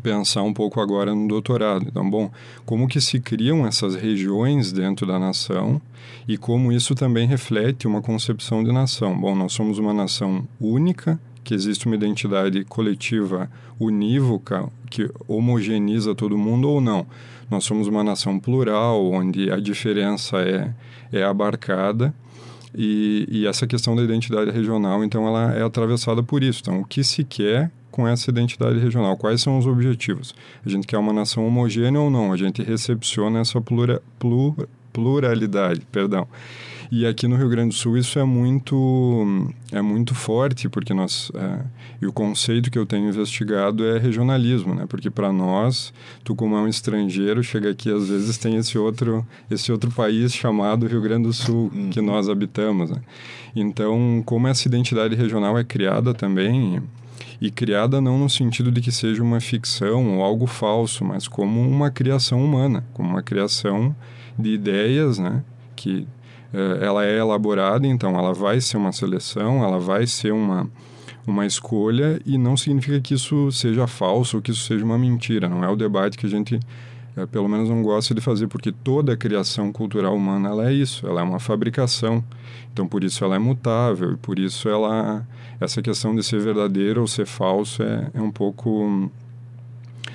pensar 0.00 0.42
um 0.42 0.52
pouco 0.52 0.80
agora 0.80 1.14
no 1.14 1.28
doutorado. 1.28 1.86
Então, 1.88 2.08
bom, 2.08 2.30
como 2.64 2.88
que 2.88 3.00
se 3.00 3.20
criam 3.20 3.66
essas 3.66 3.94
regiões 3.94 4.72
dentro 4.72 5.06
da 5.06 5.18
nação 5.18 5.80
e 6.26 6.36
como 6.36 6.72
isso 6.72 6.94
também 6.94 7.26
reflete 7.26 7.86
uma 7.86 8.00
concepção 8.00 8.62
de 8.62 8.72
nação. 8.72 9.18
Bom, 9.18 9.34
nós 9.34 9.52
somos 9.52 9.78
uma 9.78 9.92
nação 9.92 10.46
única, 10.60 11.20
que 11.44 11.54
existe 11.54 11.86
uma 11.86 11.96
identidade 11.96 12.64
coletiva 12.64 13.50
unívoca 13.78 14.68
que 14.88 15.10
homogeneiza 15.26 16.14
todo 16.14 16.38
mundo 16.38 16.68
ou 16.68 16.80
não. 16.80 17.06
Nós 17.50 17.64
somos 17.64 17.88
uma 17.88 18.04
nação 18.04 18.38
plural, 18.38 19.04
onde 19.10 19.50
a 19.50 19.58
diferença 19.58 20.38
é, 20.38 20.72
é 21.12 21.22
abarcada. 21.24 22.14
E, 22.74 23.26
e 23.28 23.46
essa 23.46 23.66
questão 23.66 23.94
da 23.94 24.02
identidade 24.02 24.50
regional, 24.50 25.04
então, 25.04 25.26
ela 25.26 25.52
é 25.52 25.62
atravessada 25.62 26.22
por 26.22 26.42
isso. 26.42 26.60
Então, 26.62 26.80
o 26.80 26.84
que 26.84 27.04
se 27.04 27.24
quer 27.24 27.70
com 27.92 28.08
essa 28.08 28.28
identidade 28.30 28.80
regional? 28.80 29.16
Quais 29.16 29.40
são 29.40 29.56
os 29.56 29.66
objetivos? 29.66 30.34
A 30.66 30.68
gente 30.68 30.86
quer 30.86 30.98
uma 30.98 31.12
nação 31.12 31.46
homogênea 31.46 32.00
ou 32.00 32.10
não? 32.10 32.32
A 32.32 32.36
gente 32.36 32.62
recepciona 32.62 33.38
essa 33.38 33.60
plura, 33.60 34.02
plur, 34.18 34.66
pluralidade, 34.92 35.82
perdão. 35.92 36.26
E 36.94 37.06
aqui 37.06 37.26
no 37.26 37.36
Rio 37.36 37.48
Grande 37.48 37.70
do 37.70 37.74
Sul 37.74 37.96
isso 37.96 38.18
é 38.18 38.24
muito 38.24 39.50
é 39.72 39.80
muito 39.80 40.14
forte 40.14 40.68
porque 40.68 40.92
nós 40.92 41.32
é, 41.34 41.60
e 42.02 42.06
o 42.06 42.12
conceito 42.12 42.70
que 42.70 42.78
eu 42.78 42.84
tenho 42.84 43.08
investigado 43.08 43.82
é 43.82 43.98
regionalismo, 43.98 44.74
né? 44.74 44.84
Porque 44.86 45.08
para 45.08 45.32
nós, 45.32 45.90
tu 46.22 46.34
como 46.34 46.54
é 46.54 46.60
um 46.60 46.68
estrangeiro 46.68 47.42
chega 47.42 47.70
aqui 47.70 47.90
às 47.90 48.10
vezes 48.10 48.36
tem 48.36 48.56
esse 48.56 48.76
outro 48.76 49.26
esse 49.50 49.72
outro 49.72 49.90
país 49.90 50.34
chamado 50.34 50.86
Rio 50.86 51.00
Grande 51.00 51.28
do 51.28 51.32
Sul 51.32 51.70
uhum. 51.74 51.88
que 51.88 52.02
nós 52.02 52.28
habitamos. 52.28 52.90
Né? 52.90 53.00
Então, 53.56 54.22
como 54.26 54.46
essa 54.46 54.68
identidade 54.68 55.14
regional 55.14 55.58
é 55.58 55.64
criada 55.64 56.12
também 56.12 56.82
e 57.42 57.50
criada 57.50 58.00
não 58.00 58.16
no 58.16 58.30
sentido 58.30 58.70
de 58.70 58.80
que 58.80 58.92
seja 58.92 59.20
uma 59.20 59.40
ficção 59.40 60.16
ou 60.16 60.22
algo 60.22 60.46
falso, 60.46 61.04
mas 61.04 61.26
como 61.26 61.60
uma 61.60 61.90
criação 61.90 62.42
humana, 62.42 62.84
como 62.94 63.08
uma 63.08 63.20
criação 63.20 63.96
de 64.38 64.50
ideias, 64.50 65.18
né? 65.18 65.42
Que 65.74 66.06
uh, 66.54 66.80
ela 66.80 67.04
é 67.04 67.18
elaborada, 67.18 67.84
então 67.84 68.16
ela 68.16 68.32
vai 68.32 68.60
ser 68.60 68.76
uma 68.76 68.92
seleção, 68.92 69.64
ela 69.64 69.80
vai 69.80 70.06
ser 70.06 70.32
uma 70.32 70.70
uma 71.26 71.46
escolha 71.46 72.20
e 72.26 72.36
não 72.36 72.56
significa 72.56 73.00
que 73.00 73.14
isso 73.14 73.50
seja 73.52 73.86
falso 73.88 74.36
ou 74.36 74.42
que 74.42 74.52
isso 74.52 74.64
seja 74.64 74.84
uma 74.84 74.98
mentira. 74.98 75.48
Não 75.48 75.64
é 75.64 75.68
o 75.68 75.76
debate 75.76 76.16
que 76.16 76.26
a 76.26 76.28
gente 76.28 76.60
é, 77.16 77.26
pelo 77.26 77.48
menos 77.48 77.68
não 77.68 77.82
gosta 77.82 78.14
de 78.14 78.20
fazer, 78.20 78.46
porque 78.46 78.70
toda 78.70 79.12
a 79.12 79.16
criação 79.16 79.72
cultural 79.72 80.14
humana 80.14 80.48
ela 80.48 80.68
é 80.68 80.72
isso, 80.72 81.06
ela 81.06 81.20
é 81.20 81.24
uma 81.24 81.40
fabricação. 81.40 82.24
Então, 82.72 82.86
por 82.86 83.02
isso 83.02 83.24
ela 83.24 83.34
é 83.34 83.38
mutável 83.38 84.12
e 84.12 84.16
por 84.16 84.38
isso 84.38 84.68
ela 84.68 85.26
essa 85.64 85.82
questão 85.82 86.14
de 86.14 86.22
ser 86.22 86.40
verdadeiro 86.40 87.00
ou 87.00 87.06
ser 87.06 87.26
falso 87.26 87.82
é, 87.82 88.10
é 88.14 88.20
um 88.20 88.30
pouco 88.30 89.10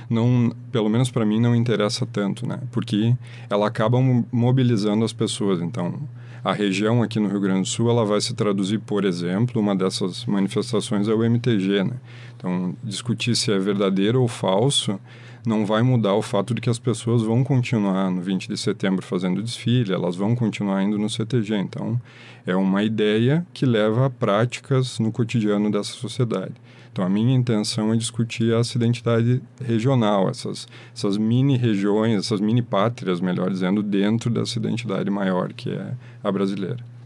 não, 0.10 0.54
pelo 0.72 0.90
menos 0.90 1.12
para 1.12 1.26
mim 1.26 1.40
não 1.40 1.56
interessa 1.56 2.06
tanto, 2.06 2.48
né? 2.48 2.60
Porque 2.72 3.16
ela 3.50 3.68
acaba 3.68 3.98
mobilizando 4.32 5.04
as 5.04 5.12
pessoas. 5.12 5.62
Então, 5.62 6.00
a 6.44 6.54
região 6.54 7.04
aqui 7.04 7.20
no 7.20 7.28
Rio 7.28 7.42
Grande 7.42 7.62
do 7.62 7.68
Sul, 7.68 7.90
ela 7.90 8.06
vai 8.06 8.22
se 8.22 8.34
traduzir, 8.34 8.80
por 8.80 9.04
exemplo, 9.04 9.62
uma 9.62 9.76
dessas 9.76 10.26
manifestações 10.26 11.08
é 11.08 11.14
o 11.14 11.24
MTG, 11.24 11.84
né? 11.84 11.96
Então, 12.38 12.76
discutir 12.84 13.36
se 13.36 13.52
é 13.52 13.60
verdadeiro 13.60 14.22
ou 14.22 14.28
falso 14.28 15.00
não 15.48 15.66
vai 15.66 15.82
mudar 15.82 16.14
o 16.14 16.22
fato 16.22 16.54
de 16.54 16.60
que 16.60 16.70
as 16.70 16.78
pessoas 16.78 17.22
vão 17.22 17.42
continuar 17.42 18.12
no 18.12 18.22
20 18.22 18.50
de 18.50 18.58
setembro 18.58 19.02
fazendo 19.02 19.42
desfile, 19.42 19.94
elas 19.94 20.18
vão 20.18 20.36
continuar 20.36 20.84
indo 20.84 21.00
no 21.00 21.10
CTG. 21.10 21.56
Então, 21.56 22.00
é 22.46 22.54
uma 22.54 22.84
ideia 22.84 23.48
que 23.54 23.66
leva 23.66 24.08
a 24.08 24.10
práticas 24.10 25.00
no 25.00 25.10
cotidiano 25.10 25.72
dessa 25.72 25.94
sociedade. 25.94 26.54
Então, 26.92 27.06
a 27.06 27.10
minha 27.10 27.34
intenção 27.34 27.94
é 27.94 27.96
discutir 27.96 28.54
essa 28.54 28.78
identidade 28.78 29.42
regional, 29.64 30.30
essas, 30.30 30.68
essas 30.94 31.18
mini-regiões, 31.18 32.18
essas 32.18 32.42
mini-pátrias, 32.42 33.22
melhor 33.22 33.50
dizendo, 33.50 33.82
dentro 33.82 34.30
dessa 34.30 34.60
identidade 34.60 35.10
maior 35.10 35.54
que 35.54 35.70
é 35.70 35.94
a 36.22 36.32
brasileira. 36.32 36.97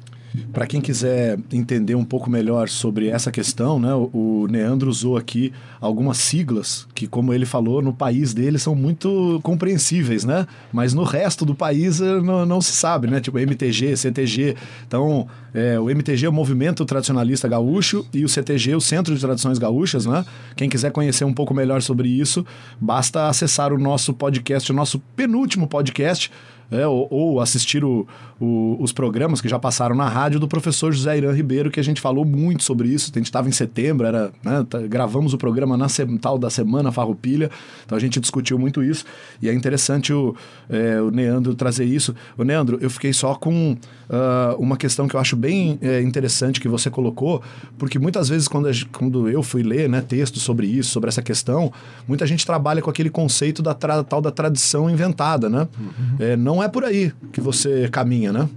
Para 0.54 0.66
quem 0.66 0.80
quiser 0.80 1.38
entender 1.52 1.96
um 1.96 2.06
pouco 2.06 2.30
melhor 2.30 2.70
sobre 2.70 3.08
essa 3.08 3.32
questão, 3.32 3.80
né, 3.80 3.94
o 3.94 4.48
Neandro 4.50 4.90
usou 4.90 5.18
aqui 5.18 5.52
algumas 5.80 6.18
siglas 6.18 6.88
que, 6.96 7.06
como 7.08 7.34
ele 7.34 7.46
falou, 7.46 7.82
no 7.82 7.94
país 7.94 8.34
dele 8.34 8.58
são 8.58 8.74
muito 8.74 9.40
compreensíveis, 9.44 10.24
né? 10.24 10.48
Mas 10.72 10.94
no 10.94 11.04
resto 11.04 11.46
do 11.46 11.54
país 11.54 12.00
eh, 12.00 12.22
não, 12.22 12.46
não 12.46 12.62
se 12.62 12.72
sabe, 12.72 13.08
né? 13.08 13.20
Tipo 13.20 13.40
MTG, 13.40 13.98
CTG. 13.98 14.56
Então, 14.88 15.28
é, 15.54 15.80
o 15.80 15.90
MTG 15.90 16.26
é 16.26 16.30
o 16.30 16.34
Movimento 16.34 16.86
Tradicionalista 16.86 17.48
Gaúcho 17.48 18.06
e 18.14 18.24
o 18.24 18.30
CTG, 18.30 18.76
o 18.76 18.82
Centro 18.82 19.14
de 19.14 19.20
Tradições 19.20 19.58
Gaúchas, 19.58 20.06
né? 20.06 20.24
Quem 20.56 20.70
quiser 20.70 20.92
conhecer 20.92 21.26
um 21.26 21.34
pouco 21.34 21.54
melhor 21.54 21.82
sobre 21.82 22.08
isso, 22.08 22.46
basta 22.80 23.28
acessar 23.28 23.74
o 23.74 23.78
nosso 23.78 24.14
podcast, 24.14 24.72
o 24.72 24.76
nosso 24.76 25.00
penúltimo 25.16 25.68
podcast, 25.68 26.32
é, 26.72 26.88
ou, 26.88 27.06
ou, 27.12 27.42
assistir 27.42 27.84
o, 27.84 28.08
o, 28.42 28.76
os 28.80 28.92
programas 28.92 29.40
que 29.40 29.48
já 29.48 29.60
passaram 29.60 29.96
na 29.96 30.10
rádio 30.10 30.40
do 30.40 30.48
professor 30.48 30.92
José 30.92 31.16
Irã 31.16 31.32
Ribeiro, 31.32 31.70
que 31.70 31.80
a 31.80 31.84
gente 31.84 32.02
falou 32.02 32.26
muito 32.26 32.64
sobre 32.64 32.90
isso. 32.90 33.12
A 33.14 33.18
gente 33.20 33.28
estava 33.28 33.48
em 33.48 33.52
setembro, 33.52 34.08
era, 34.08 34.32
né, 34.44 34.66
tá, 34.68 34.80
gravamos 34.80 35.34
o 35.36 35.38
programa 35.38 35.78
na 35.78 35.86
tal 36.20 36.40
da 36.40 36.50
Semana 36.50 36.92
Farroupilha, 36.92 37.52
então 37.86 37.96
a 37.96 38.02
gente 38.02 38.20
discutiu 38.20 38.58
muito 38.58 38.82
isso. 38.82 39.06
E 39.42 39.48
é 39.48 39.54
interessante 39.54 40.12
o, 40.12 40.36
é, 40.68 41.00
o 41.00 41.12
Neandro 41.12 41.54
trazer 41.54 41.86
isso. 41.86 42.16
O 42.36 42.44
Neandro, 42.44 42.80
eu 42.82 42.90
fiquei 42.90 43.14
só 43.14 43.36
com 43.36 43.78
uh, 44.12 44.56
uma 44.58 44.76
questão 44.76 45.08
que 45.08 45.16
eu 45.16 45.20
acho 45.20 45.36
bem 45.36 45.78
é, 45.82 46.02
interessante 46.02 46.60
que 46.60 46.68
você 46.68 46.90
colocou, 46.90 47.42
porque 47.78 47.98
muitas 47.98 48.28
vezes 48.28 48.48
quando, 48.48 48.68
a, 48.68 48.72
quando 48.92 49.30
eu 49.30 49.42
fui 49.42 49.64
ler 49.64 49.88
né, 49.88 50.02
textos 50.02 50.42
sobre 50.42 50.68
isso, 50.68 50.92
sobre 50.92 51.10
essa 51.10 51.22
questão, 51.22 51.72
muita 52.08 52.28
gente 52.28 52.46
trabalha 52.46 52.82
com 52.82 52.90
aquele 52.90 53.10
conceito 53.10 53.62
da 53.62 53.74
tal 53.74 54.22
da 54.22 54.32
tradição 54.32 54.90
inventada, 54.90 55.50
né? 55.50 55.68
Uhum. 55.80 56.16
É, 56.20 56.36
não 56.36 56.62
é 56.62 56.68
por 56.68 56.84
aí 56.84 57.14
que 57.32 57.40
você 57.40 57.88
caminha, 57.90 58.31
né? 58.32 58.50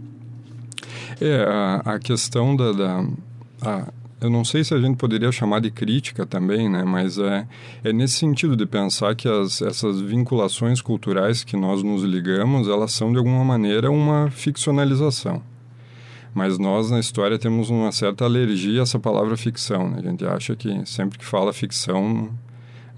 É, 1.21 1.45
a, 1.47 1.95
a 1.95 1.99
questão 1.99 2.57
da. 2.57 2.73
da 2.73 3.07
a, 3.63 3.93
eu 4.21 4.31
não 4.31 4.43
sei 4.43 4.65
se 4.65 4.73
a 4.73 4.81
gente 4.81 4.97
poderia 4.97 5.31
chamar 5.31 5.61
de 5.61 5.71
crítica 5.71 6.25
também, 6.25 6.67
né? 6.69 6.83
Mas 6.83 7.19
é, 7.19 7.47
é 7.83 7.93
nesse 7.93 8.15
sentido 8.15 8.57
de 8.57 8.65
pensar 8.65 9.15
que 9.15 9.29
as, 9.29 9.61
essas 9.61 10.01
vinculações 10.01 10.81
culturais 10.81 11.45
que 11.45 11.57
nós 11.59 11.83
nos 11.83 12.03
ligamos, 12.03 12.67
elas 12.67 12.93
são 12.93 13.13
de 13.13 13.19
alguma 13.19 13.45
maneira 13.45 13.91
uma 13.91 14.31
ficcionalização. 14.31 15.43
Mas 16.33 16.59
nós 16.59 16.91
na 16.91 16.99
história 16.99 17.39
temos 17.39 17.69
uma 17.69 17.93
certa 17.93 18.25
alergia 18.25 18.81
a 18.81 18.83
essa 18.83 18.99
palavra 18.99 19.37
ficção. 19.37 19.91
Né? 19.91 19.99
A 19.99 20.11
gente 20.11 20.25
acha 20.25 20.57
que 20.57 20.85
sempre 20.85 21.19
que 21.19 21.25
fala 21.25 21.53
ficção 21.53 22.31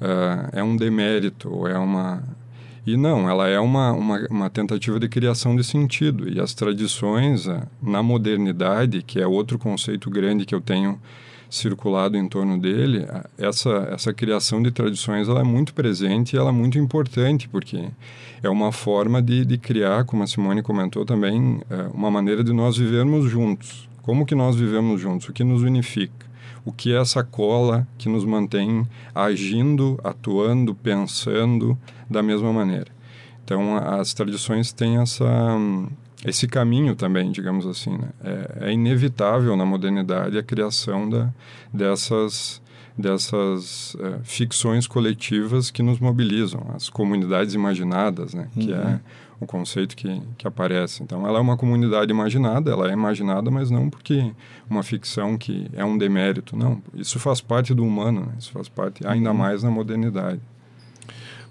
uh, 0.00 0.48
é 0.52 0.62
um 0.62 0.76
demérito, 0.76 1.66
é 1.66 1.76
uma 1.76 2.22
E 2.86 2.96
não, 2.96 3.28
ela 3.28 3.48
é 3.48 3.58
uma, 3.58 3.90
uma, 3.90 4.26
uma, 4.30 4.48
tentativa 4.48 5.00
de 5.00 5.08
criação 5.08 5.56
de 5.56 5.64
sentido. 5.64 6.28
E 6.28 6.40
as 6.40 6.54
tradições, 6.54 7.48
eh, 7.48 7.60
na 7.82 8.00
modernidade, 8.00 9.02
que 9.02 9.20
é 9.20 9.26
outro 9.26 9.58
conceito 9.58 10.08
grande 10.08 10.46
que 10.46 10.54
eu 10.54 10.60
tenho 10.60 10.96
circulado 11.50 12.16
em 12.16 12.28
torno 12.28 12.60
dele, 12.60 13.04
eh, 13.08 13.24
essa, 13.38 13.88
essa 13.90 14.14
criação 14.14 14.62
de 14.62 14.70
tradições 14.70 15.28
ela 15.28 15.40
é 15.40 15.44
muito 15.44 15.74
presente 15.74 16.34
e 16.34 16.38
ela 16.38 16.50
é 16.50 16.52
muito 16.52 16.78
importante, 16.78 17.48
porque 17.48 17.88
é 18.40 18.48
uma 18.48 18.70
forma 18.70 19.20
de, 19.20 19.44
de 19.44 19.58
criar, 19.58 20.04
como 20.04 20.22
a 20.22 20.26
Simone 20.28 20.62
comentou 20.62 21.04
também, 21.04 21.60
eh, 21.68 21.90
uma 21.92 22.08
maneira 22.08 22.44
de 22.44 22.52
nós 22.52 22.76
vivermos 22.76 23.28
juntos. 23.28 23.88
Como 24.02 24.24
que 24.24 24.36
nós 24.36 24.54
vivemos 24.54 25.00
juntos? 25.00 25.28
O 25.28 25.32
que 25.32 25.42
nos 25.42 25.64
unifica? 25.64 26.25
O 26.66 26.72
que 26.72 26.92
é 26.92 27.00
essa 27.00 27.22
cola 27.22 27.86
que 27.96 28.08
nos 28.08 28.24
mantém 28.24 28.84
agindo, 29.14 29.98
atuando, 30.02 30.74
pensando 30.74 31.78
da 32.10 32.24
mesma 32.24 32.52
maneira. 32.52 32.88
Então, 33.44 33.76
as 33.76 34.12
tradições 34.12 34.72
têm 34.72 34.98
essa, 34.98 35.24
esse 36.26 36.48
caminho 36.48 36.96
também, 36.96 37.30
digamos 37.30 37.64
assim. 37.64 37.96
Né? 37.96 38.08
É, 38.24 38.66
é, 38.66 38.72
inevitável 38.72 39.56
na 39.56 39.64
modernidade 39.64 40.36
a 40.36 40.42
criação 40.42 41.08
da, 41.08 41.32
dessas, 41.72 42.60
dessas 42.98 43.96
é, 44.00 44.18
ficções 44.24 44.88
coletivas 44.88 45.70
que 45.70 45.84
nos 45.84 46.00
mobilizam, 46.00 46.66
as 46.74 46.90
comunidades 46.90 47.54
imaginadas, 47.54 48.34
né? 48.34 48.48
Uhum. 48.56 48.62
que 48.66 48.72
é 48.72 48.76
uhum 48.76 49.00
o 49.40 49.46
conceito 49.46 49.96
que, 49.96 50.20
que 50.38 50.46
aparece. 50.46 51.02
Então, 51.02 51.26
ela 51.26 51.38
é 51.38 51.40
uma 51.40 51.56
comunidade 51.56 52.10
imaginada, 52.10 52.70
ela 52.70 52.88
é 52.88 52.92
imaginada, 52.92 53.50
mas 53.50 53.70
não 53.70 53.90
porque 53.90 54.32
uma 54.68 54.82
ficção 54.82 55.36
que 55.36 55.68
é 55.72 55.84
um 55.84 55.98
demérito, 55.98 56.56
não. 56.56 56.80
Isso 56.94 57.18
faz 57.18 57.40
parte 57.40 57.74
do 57.74 57.84
humano, 57.84 58.20
né? 58.20 58.32
isso 58.38 58.50
faz 58.52 58.68
parte 58.68 59.06
ainda 59.06 59.30
uhum. 59.30 59.36
mais 59.36 59.62
na 59.62 59.70
modernidade. 59.70 60.40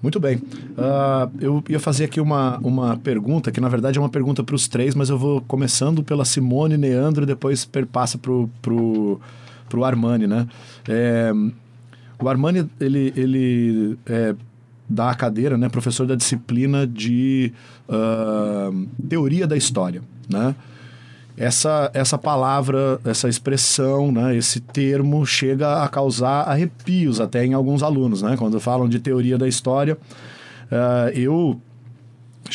Muito 0.02 0.20
bem. 0.20 0.38
Uh, 0.38 1.32
eu 1.40 1.64
ia 1.70 1.80
fazer 1.80 2.06
aqui 2.06 2.20
uma, 2.20 2.60
uma 2.60 2.98
pergunta, 2.98 3.52
que 3.52 3.60
na 3.60 3.70
verdade 3.70 3.98
é 3.98 4.02
uma 4.02 4.10
pergunta 4.10 4.44
para 4.44 4.56
os 4.56 4.68
três, 4.68 4.94
mas 4.94 5.10
eu 5.10 5.18
vou 5.18 5.42
começando 5.42 6.04
pela 6.04 6.26
Simone, 6.26 6.78
Neandro, 6.78 7.24
e 7.24 7.26
depois 7.26 7.66
perpassa 7.66 8.18
para 8.18 8.32
o 8.32 8.50
pro, 8.62 9.20
pro 9.68 9.84
Armani, 9.84 10.28
né? 10.28 10.48
É, 10.88 11.32
o 12.22 12.30
Armani, 12.30 12.70
ele, 12.80 13.14
ele 13.16 13.98
é, 14.06 14.36
da 14.88 15.14
cadeira, 15.16 15.58
né, 15.58 15.68
professor 15.70 16.06
da 16.06 16.16
disciplina 16.16 16.86
de 16.86 17.52
uh, 17.90 18.88
teoria 19.08 19.48
da 19.48 19.58
história, 19.58 20.02
né? 20.30 20.56
Essa, 21.38 21.92
essa 21.94 22.18
palavra, 22.18 22.98
essa 23.04 23.28
expressão, 23.28 24.10
né, 24.10 24.38
esse 24.38 24.62
termo 24.62 25.26
chega 25.26 25.84
a 25.84 25.88
causar 25.90 26.44
arrepios 26.44 27.20
até 27.20 27.46
em 27.46 27.54
alguns 27.54 27.84
alunos, 27.84 28.22
né? 28.22 28.38
Quando 28.38 28.60
falam 28.60 28.88
de 28.88 29.00
teoria 29.00 29.38
da 29.38 29.48
história, 29.48 29.98
uh, 30.72 31.10
eu 31.14 31.60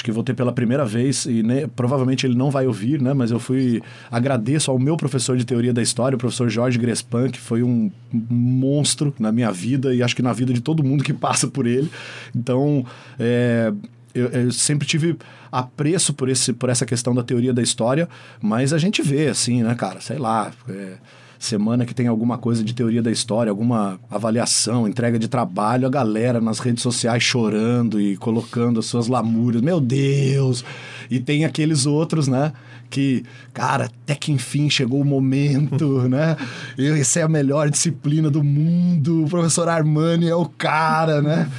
acho 0.01 0.05
que 0.05 0.11
vou 0.11 0.25
ter 0.25 0.35
pela 0.35 0.53
primeira 0.53 0.85
vez 0.85 1.27
e 1.27 1.43
né, 1.43 1.67
provavelmente 1.77 2.27
ele 2.27 2.35
não 2.35 2.51
vai 2.51 2.67
ouvir, 2.67 3.01
né? 3.01 3.13
Mas 3.13 3.31
eu 3.31 3.39
fui 3.39 3.83
agradeço 4.11 4.71
ao 4.71 4.79
meu 4.79 4.97
professor 4.97 5.37
de 5.37 5.45
teoria 5.45 5.73
da 5.73 5.83
história, 5.83 6.17
o 6.17 6.19
professor 6.19 6.49
Jorge 6.49 6.79
Grespan, 6.79 7.29
que 7.29 7.39
foi 7.39 7.63
um 7.63 7.91
monstro 8.11 9.15
na 9.19 9.31
minha 9.31 9.53
vida 9.53 9.95
e 9.95 10.03
acho 10.03 10.17
que 10.17 10.23
na 10.23 10.33
vida 10.33 10.53
de 10.53 10.61
todo 10.61 10.83
mundo 10.83 11.05
que 11.05 11.13
passa 11.15 11.47
por 11.47 11.67
ele. 11.67 11.91
Então, 12.35 12.85
é, 13.19 13.73
eu, 14.15 14.29
eu, 14.29 14.53
sempre 14.53 14.89
tive 14.89 15.17
apreço 15.53 16.15
por, 16.15 16.29
esse, 16.29 16.53
por 16.53 16.71
essa 16.71 16.87
questão 16.87 17.15
da 17.15 17.23
teoria 17.23 17.53
da 17.53 17.63
história, 17.63 18.09
mas 18.41 18.73
a 18.73 18.79
gente 18.79 19.03
vê 19.03 19.29
assim, 19.29 19.63
né, 19.63 19.75
cara? 19.75 20.01
Sei 20.01 20.17
lá. 20.17 20.51
É, 20.69 20.95
semana 21.41 21.87
que 21.87 21.95
tem 21.95 22.07
alguma 22.07 22.37
coisa 22.37 22.63
de 22.63 22.75
teoria 22.75 23.03
da 23.03 23.11
história, 23.11 23.51
alguma 23.51 23.99
avaliação, 24.11 24.87
entrega 24.87 25.19
de 25.19 25.27
trabalho, 25.27 25.87
a 25.87 25.91
galera 25.91 26.39
nas 26.39 26.59
redes 26.59 26.83
sociais 26.83 27.23
chorando 27.23 27.99
e 27.99 28.17
colocando 28.19 28.79
as 28.79 28.87
suas 28.87 29.09
lamúrias. 29.09 29.63
Meu 29.63 29.81
Deus! 29.81 30.63
E 31.11 31.19
tem 31.19 31.47
aqueles 31.47 31.87
outros, 31.87 32.29
né? 32.29 32.53
Que, 32.91 33.25
cara, 33.55 33.87
até 33.87 34.15
que 34.15 34.31
enfim 34.31 34.69
chegou 34.69 35.01
o 35.01 35.05
momento, 35.05 36.03
né? 36.09 36.37
Essa 36.79 37.21
é 37.21 37.23
a 37.23 37.29
melhor 37.29 37.71
disciplina 37.71 38.31
do 38.31 38.45
mundo, 38.45 39.25
o 39.25 39.29
professor 39.29 39.67
Armani 39.67 40.29
é 40.29 40.35
o 40.35 40.45
cara, 40.45 41.23
né? 41.23 41.51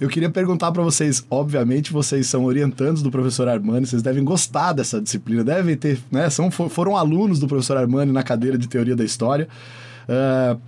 Eu 0.00 0.08
queria 0.08 0.30
perguntar 0.30 0.70
para 0.70 0.82
vocês, 0.82 1.24
obviamente 1.28 1.92
vocês 1.92 2.28
são 2.28 2.44
orientandos 2.44 3.02
do 3.02 3.10
professor 3.10 3.48
Armani, 3.48 3.84
vocês 3.84 4.00
devem 4.00 4.22
gostar 4.22 4.72
dessa 4.72 5.00
disciplina, 5.00 5.42
devem 5.42 5.76
ter, 5.76 5.98
né? 6.10 6.30
São, 6.30 6.50
foram 6.50 6.96
alunos 6.96 7.40
do 7.40 7.48
professor 7.48 7.76
Armani 7.76 8.12
na 8.12 8.22
cadeira 8.22 8.56
de 8.56 8.68
teoria 8.68 8.94
da 8.94 9.04
história. 9.04 9.48
Uh, 10.08 10.60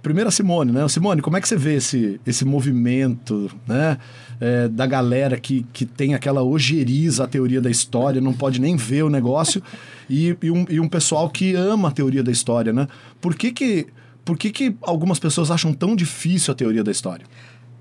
primeiro 0.00 0.28
a 0.28 0.30
Simone, 0.30 0.70
né? 0.70 0.86
Simone, 0.86 1.20
como 1.20 1.36
é 1.36 1.40
que 1.40 1.48
você 1.48 1.56
vê 1.56 1.74
esse, 1.74 2.20
esse 2.24 2.44
movimento, 2.44 3.50
né? 3.66 3.98
É, 4.40 4.68
da 4.68 4.86
galera 4.86 5.36
que, 5.36 5.66
que 5.72 5.84
tem 5.84 6.14
aquela 6.14 6.44
ojeriza 6.44 7.24
a 7.24 7.26
teoria 7.26 7.60
da 7.60 7.68
história, 7.68 8.20
não 8.20 8.32
pode 8.32 8.60
nem 8.60 8.76
ver 8.76 9.02
o 9.02 9.10
negócio, 9.10 9.60
e, 10.08 10.36
e, 10.40 10.50
um, 10.52 10.64
e 10.70 10.78
um 10.78 10.88
pessoal 10.88 11.28
que 11.28 11.56
ama 11.56 11.88
a 11.88 11.90
teoria 11.90 12.22
da 12.22 12.30
história, 12.30 12.72
né? 12.72 12.86
Por 13.20 13.34
que 13.34 13.50
que, 13.50 13.88
por 14.24 14.38
que 14.38 14.50
que 14.50 14.76
algumas 14.82 15.18
pessoas 15.18 15.50
acham 15.50 15.72
tão 15.72 15.96
difícil 15.96 16.52
a 16.52 16.54
teoria 16.54 16.84
da 16.84 16.92
história? 16.92 17.26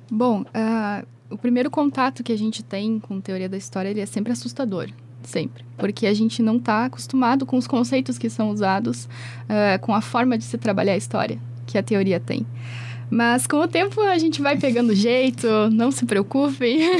Bom, 0.09 0.41
uh, 0.41 1.07
o 1.29 1.37
primeiro 1.37 1.69
contato 1.69 2.23
que 2.23 2.31
a 2.31 2.37
gente 2.37 2.63
tem 2.63 2.99
com 2.99 3.19
teoria 3.19 3.49
da 3.49 3.57
história 3.57 3.89
ele 3.89 4.01
é 4.01 4.05
sempre 4.05 4.31
assustador. 4.31 4.89
Sempre. 5.23 5.65
Porque 5.77 6.07
a 6.07 6.13
gente 6.13 6.41
não 6.41 6.57
está 6.57 6.85
acostumado 6.85 7.45
com 7.45 7.57
os 7.57 7.67
conceitos 7.67 8.17
que 8.17 8.29
são 8.29 8.49
usados, 8.49 9.05
uh, 9.05 9.79
com 9.81 9.93
a 9.93 10.01
forma 10.01 10.37
de 10.37 10.43
se 10.43 10.57
trabalhar 10.57 10.93
a 10.93 10.97
história 10.97 11.37
que 11.65 11.77
a 11.77 11.83
teoria 11.83 12.19
tem. 12.19 12.45
Mas 13.09 13.45
com 13.47 13.57
o 13.57 13.67
tempo 13.67 14.01
a 14.01 14.17
gente 14.17 14.41
vai 14.41 14.57
pegando 14.57 14.93
jeito, 14.95 15.47
não 15.71 15.91
se 15.91 16.05
preocupem. 16.05 16.79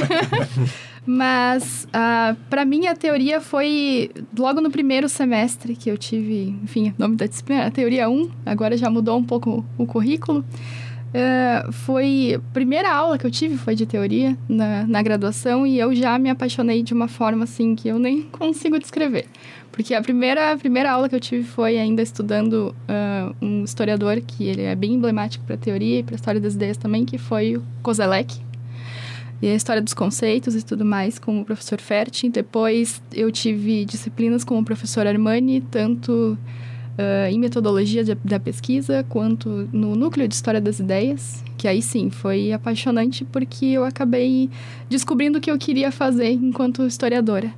Mas, 1.10 1.84
uh, 1.84 1.88
ah, 1.94 2.36
para 2.50 2.66
mim, 2.66 2.86
a 2.86 2.94
teoria 2.94 3.40
foi 3.40 4.10
logo 4.38 4.60
no 4.60 4.70
primeiro 4.70 5.08
semestre 5.08 5.74
que 5.74 5.90
eu 5.90 5.96
tive, 5.96 6.54
enfim, 6.62 6.90
o 6.90 6.94
nome 7.00 7.16
da 7.16 7.24
disciplina, 7.24 7.64
a 7.64 7.70
teoria 7.70 8.10
1, 8.10 8.30
agora 8.44 8.76
já 8.76 8.90
mudou 8.90 9.16
um 9.16 9.24
pouco 9.24 9.64
o 9.78 9.86
currículo. 9.86 10.44
Uh, 11.08 11.72
foi 11.72 12.34
a 12.36 12.52
primeira 12.52 12.92
aula 12.92 13.16
que 13.16 13.26
eu 13.26 13.30
tive 13.30 13.56
foi 13.56 13.74
de 13.74 13.86
teoria 13.86 14.36
na, 14.46 14.86
na 14.86 15.00
graduação 15.00 15.66
e 15.66 15.78
eu 15.78 15.94
já 15.94 16.18
me 16.18 16.28
apaixonei 16.28 16.82
de 16.82 16.92
uma 16.92 17.08
forma 17.08 17.44
assim 17.44 17.74
que 17.74 17.88
eu 17.88 17.98
nem 17.98 18.22
consigo 18.30 18.78
descrever. 18.78 19.26
Porque 19.72 19.94
a 19.94 20.02
primeira 20.02 20.52
a 20.52 20.58
primeira 20.58 20.90
aula 20.90 21.08
que 21.08 21.14
eu 21.14 21.20
tive 21.20 21.44
foi 21.44 21.78
ainda 21.78 22.02
estudando 22.02 22.74
uh, 22.88 23.34
um 23.40 23.64
historiador 23.64 24.20
que 24.20 24.44
ele 24.44 24.62
é 24.62 24.74
bem 24.74 24.94
emblemático 24.94 25.44
para 25.46 25.56
teoria 25.56 26.00
e 26.00 26.02
para 26.02 26.14
história 26.14 26.40
das 26.40 26.54
ideias 26.54 26.76
também 26.76 27.06
que 27.06 27.16
foi 27.16 27.56
o 27.56 27.62
Kozelek 27.82 28.40
e 29.40 29.46
a 29.46 29.54
história 29.54 29.80
dos 29.80 29.94
conceitos 29.94 30.54
e 30.56 30.64
tudo 30.64 30.84
mais 30.84 31.18
com 31.18 31.40
o 31.40 31.44
professor 31.44 31.80
Fertin 31.80 32.28
depois 32.28 33.00
eu 33.12 33.30
tive 33.30 33.84
disciplinas 33.84 34.42
com 34.42 34.58
o 34.58 34.64
professor 34.64 35.06
Armani 35.06 35.60
tanto 35.60 36.36
uh, 36.98 37.30
em 37.30 37.38
metodologia 37.38 38.02
de, 38.02 38.14
da 38.16 38.40
pesquisa, 38.40 39.06
quanto 39.08 39.68
no 39.72 39.94
núcleo 39.94 40.26
de 40.26 40.34
história 40.34 40.60
das 40.60 40.80
ideias, 40.80 41.42
que 41.56 41.68
aí 41.68 41.80
sim 41.80 42.10
foi 42.10 42.52
apaixonante 42.52 43.24
porque 43.24 43.66
eu 43.66 43.84
acabei 43.84 44.50
descobrindo 44.88 45.38
o 45.38 45.40
que 45.40 45.50
eu 45.50 45.56
queria 45.56 45.92
fazer 45.92 46.32
enquanto 46.32 46.84
historiadora. 46.84 47.52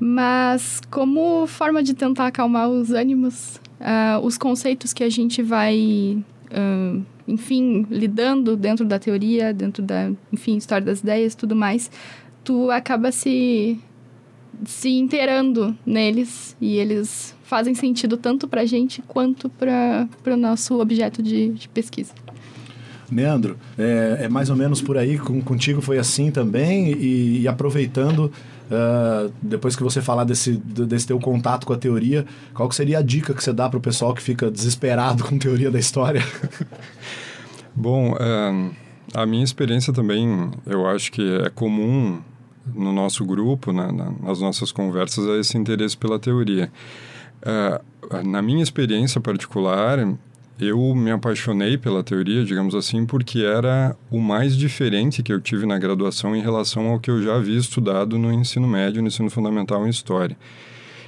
Mas, 0.00 0.80
como 0.90 1.46
forma 1.46 1.82
de 1.82 1.92
tentar 1.94 2.28
acalmar 2.28 2.68
os 2.68 2.92
ânimos, 2.92 3.60
uh, 3.80 4.24
os 4.24 4.38
conceitos 4.38 4.92
que 4.92 5.02
a 5.02 5.10
gente 5.10 5.42
vai, 5.42 6.22
uh, 6.52 7.02
enfim, 7.26 7.84
lidando 7.90 8.56
dentro 8.56 8.84
da 8.84 8.98
teoria, 8.98 9.52
dentro 9.52 9.82
da, 9.82 10.12
enfim, 10.32 10.56
história 10.56 10.84
das 10.86 11.00
ideias 11.00 11.34
tudo 11.34 11.56
mais, 11.56 11.90
tu 12.44 12.70
acaba 12.70 13.10
se, 13.10 13.76
se 14.64 14.90
inteirando 14.90 15.76
neles 15.84 16.56
e 16.60 16.76
eles 16.76 17.36
fazem 17.48 17.74
sentido 17.74 18.18
tanto 18.18 18.46
para 18.46 18.60
a 18.60 18.66
gente 18.66 19.02
quanto 19.08 19.48
para 19.48 20.06
o 20.26 20.36
nosso 20.36 20.78
objeto 20.78 21.22
de, 21.22 21.48
de 21.48 21.66
pesquisa. 21.66 22.12
Leandro, 23.10 23.56
é, 23.78 24.18
é, 24.24 24.28
mais 24.28 24.50
ou 24.50 24.56
menos 24.56 24.82
por 24.82 24.98
aí, 24.98 25.18
com, 25.18 25.40
contigo 25.40 25.80
foi 25.80 25.98
assim 25.98 26.30
também, 26.30 26.92
e, 26.92 27.40
e 27.40 27.48
aproveitando, 27.48 28.30
uh, 28.70 29.32
depois 29.40 29.74
que 29.74 29.82
você 29.82 30.02
falar 30.02 30.24
desse, 30.24 30.52
desse 30.52 31.06
teu 31.06 31.18
contato 31.18 31.66
com 31.66 31.72
a 31.72 31.78
teoria, 31.78 32.26
qual 32.52 32.68
que 32.68 32.74
seria 32.74 32.98
a 32.98 33.02
dica 33.02 33.32
que 33.32 33.42
você 33.42 33.50
dá 33.50 33.66
para 33.66 33.78
o 33.78 33.80
pessoal 33.80 34.12
que 34.12 34.20
fica 34.20 34.50
desesperado 34.50 35.24
com 35.24 35.38
teoria 35.38 35.70
da 35.70 35.78
história? 35.78 36.22
Bom, 37.74 38.12
uh, 38.12 38.70
a 39.14 39.24
minha 39.24 39.42
experiência 39.42 39.90
também, 39.90 40.50
eu 40.66 40.86
acho 40.86 41.10
que 41.10 41.22
é 41.46 41.48
comum 41.48 42.20
no 42.74 42.92
nosso 42.92 43.24
grupo, 43.24 43.72
né, 43.72 43.88
nas 44.22 44.38
nossas 44.38 44.70
conversas, 44.70 45.26
é 45.28 45.40
esse 45.40 45.56
interesse 45.56 45.96
pela 45.96 46.18
teoria. 46.18 46.70
Uh, 47.42 48.22
na 48.24 48.40
minha 48.42 48.62
experiência 48.62 49.20
particular, 49.20 49.98
eu 50.60 50.94
me 50.94 51.10
apaixonei 51.10 51.78
pela 51.78 52.02
teoria, 52.02 52.44
digamos 52.44 52.74
assim, 52.74 53.06
porque 53.06 53.40
era 53.40 53.96
o 54.10 54.20
mais 54.20 54.56
diferente 54.56 55.22
que 55.22 55.32
eu 55.32 55.40
tive 55.40 55.66
na 55.66 55.78
graduação 55.78 56.34
em 56.34 56.40
relação 56.42 56.88
ao 56.88 56.98
que 56.98 57.10
eu 57.10 57.22
já 57.22 57.36
havia 57.36 57.58
estudado 57.58 58.18
no 58.18 58.32
ensino 58.32 58.66
médio, 58.66 59.00
no 59.00 59.08
ensino 59.08 59.30
fundamental 59.30 59.86
em 59.86 59.90
História. 59.90 60.36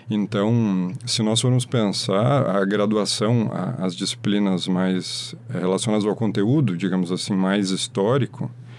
Então, 0.08 0.92
se 1.06 1.22
nós 1.22 1.40
formos 1.40 1.64
pensar, 1.64 2.56
a 2.56 2.64
graduação, 2.64 3.50
as 3.78 3.94
disciplinas 3.94 4.66
mais 4.66 5.36
relacionadas 5.48 6.04
ao 6.04 6.16
conteúdo, 6.16 6.76
digamos 6.76 7.12
assim, 7.12 7.34
mais 7.34 7.70
histórico, 7.70 8.50
eh, 8.50 8.69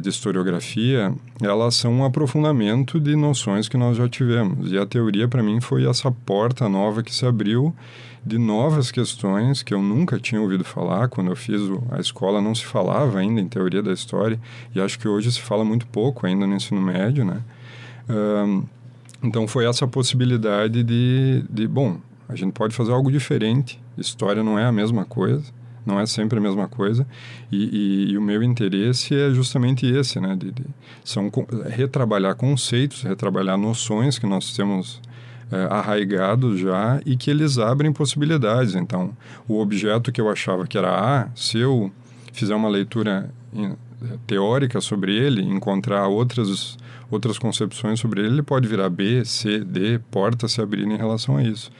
de 0.00 0.08
historiografia, 0.08 1.14
elas 1.42 1.74
são 1.76 1.92
um 1.92 2.04
aprofundamento 2.04 2.98
de 2.98 3.14
noções 3.14 3.68
que 3.68 3.76
nós 3.76 3.96
já 3.96 4.08
tivemos. 4.08 4.72
E 4.72 4.78
a 4.78 4.86
teoria, 4.86 5.28
para 5.28 5.42
mim, 5.42 5.60
foi 5.60 5.86
essa 5.86 6.10
porta 6.10 6.68
nova 6.68 7.02
que 7.02 7.14
se 7.14 7.26
abriu 7.26 7.74
de 8.24 8.38
novas 8.38 8.90
questões 8.90 9.62
que 9.62 9.74
eu 9.74 9.82
nunca 9.82 10.18
tinha 10.18 10.40
ouvido 10.40 10.64
falar. 10.64 11.08
Quando 11.08 11.30
eu 11.30 11.36
fiz 11.36 11.60
a 11.90 12.00
escola, 12.00 12.40
não 12.40 12.54
se 12.54 12.64
falava 12.64 13.18
ainda 13.18 13.40
em 13.40 13.48
teoria 13.48 13.82
da 13.82 13.92
história, 13.92 14.40
e 14.74 14.80
acho 14.80 14.98
que 14.98 15.06
hoje 15.06 15.30
se 15.30 15.42
fala 15.42 15.64
muito 15.64 15.86
pouco 15.86 16.26
ainda 16.26 16.46
no 16.46 16.54
ensino 16.54 16.80
médio, 16.80 17.24
né? 17.24 17.42
Um, 18.08 18.64
então, 19.22 19.46
foi 19.46 19.66
essa 19.66 19.86
possibilidade 19.86 20.82
de, 20.82 21.44
de, 21.48 21.66
bom, 21.66 21.98
a 22.28 22.34
gente 22.34 22.52
pode 22.52 22.74
fazer 22.74 22.92
algo 22.92 23.10
diferente, 23.10 23.80
história 23.96 24.42
não 24.42 24.58
é 24.58 24.64
a 24.64 24.72
mesma 24.72 25.04
coisa, 25.04 25.44
não 25.84 26.00
é 26.00 26.06
sempre 26.06 26.38
a 26.38 26.40
mesma 26.40 26.68
coisa. 26.68 27.06
E, 27.50 27.56
e, 27.56 28.12
e 28.12 28.18
o 28.18 28.22
meu 28.22 28.42
interesse 28.42 29.14
é 29.14 29.30
justamente 29.30 29.86
esse 29.86 30.20
né? 30.20 30.34
De, 30.36 30.50
de, 30.50 30.64
são 31.04 31.30
retrabalhar 31.70 32.34
conceitos 32.34 33.02
retrabalhar 33.02 33.56
noções 33.58 34.18
que 34.18 34.26
nós 34.26 34.54
temos 34.56 35.00
é, 35.52 35.66
arraigados 35.70 36.58
já 36.58 37.00
e 37.04 37.16
que 37.16 37.30
eles 37.30 37.58
abrem 37.58 37.92
possibilidades. 37.92 38.74
Então 38.74 39.16
o 39.46 39.60
objeto 39.60 40.10
que 40.10 40.20
eu 40.20 40.30
achava 40.30 40.66
que 40.66 40.78
era 40.78 40.90
A 40.90 41.28
se 41.34 41.58
eu 41.58 41.92
fizer 42.32 42.54
uma 42.54 42.68
leitura 42.68 43.30
teórica 44.26 44.80
sobre 44.80 45.16
ele 45.16 45.40
encontrar 45.42 46.08
outras 46.08 46.76
outras 47.10 47.38
concepções 47.38 48.00
sobre 48.00 48.20
ele 48.20 48.34
ele 48.34 48.42
pode 48.42 48.66
virar 48.66 48.90
B 48.90 49.24
C 49.24 49.60
D 49.60 49.98
portas 50.10 50.52
se 50.52 50.60
abrirem 50.60 50.94
em 50.94 50.96
relação 50.96 51.36
a 51.36 51.42
isso 51.42 51.70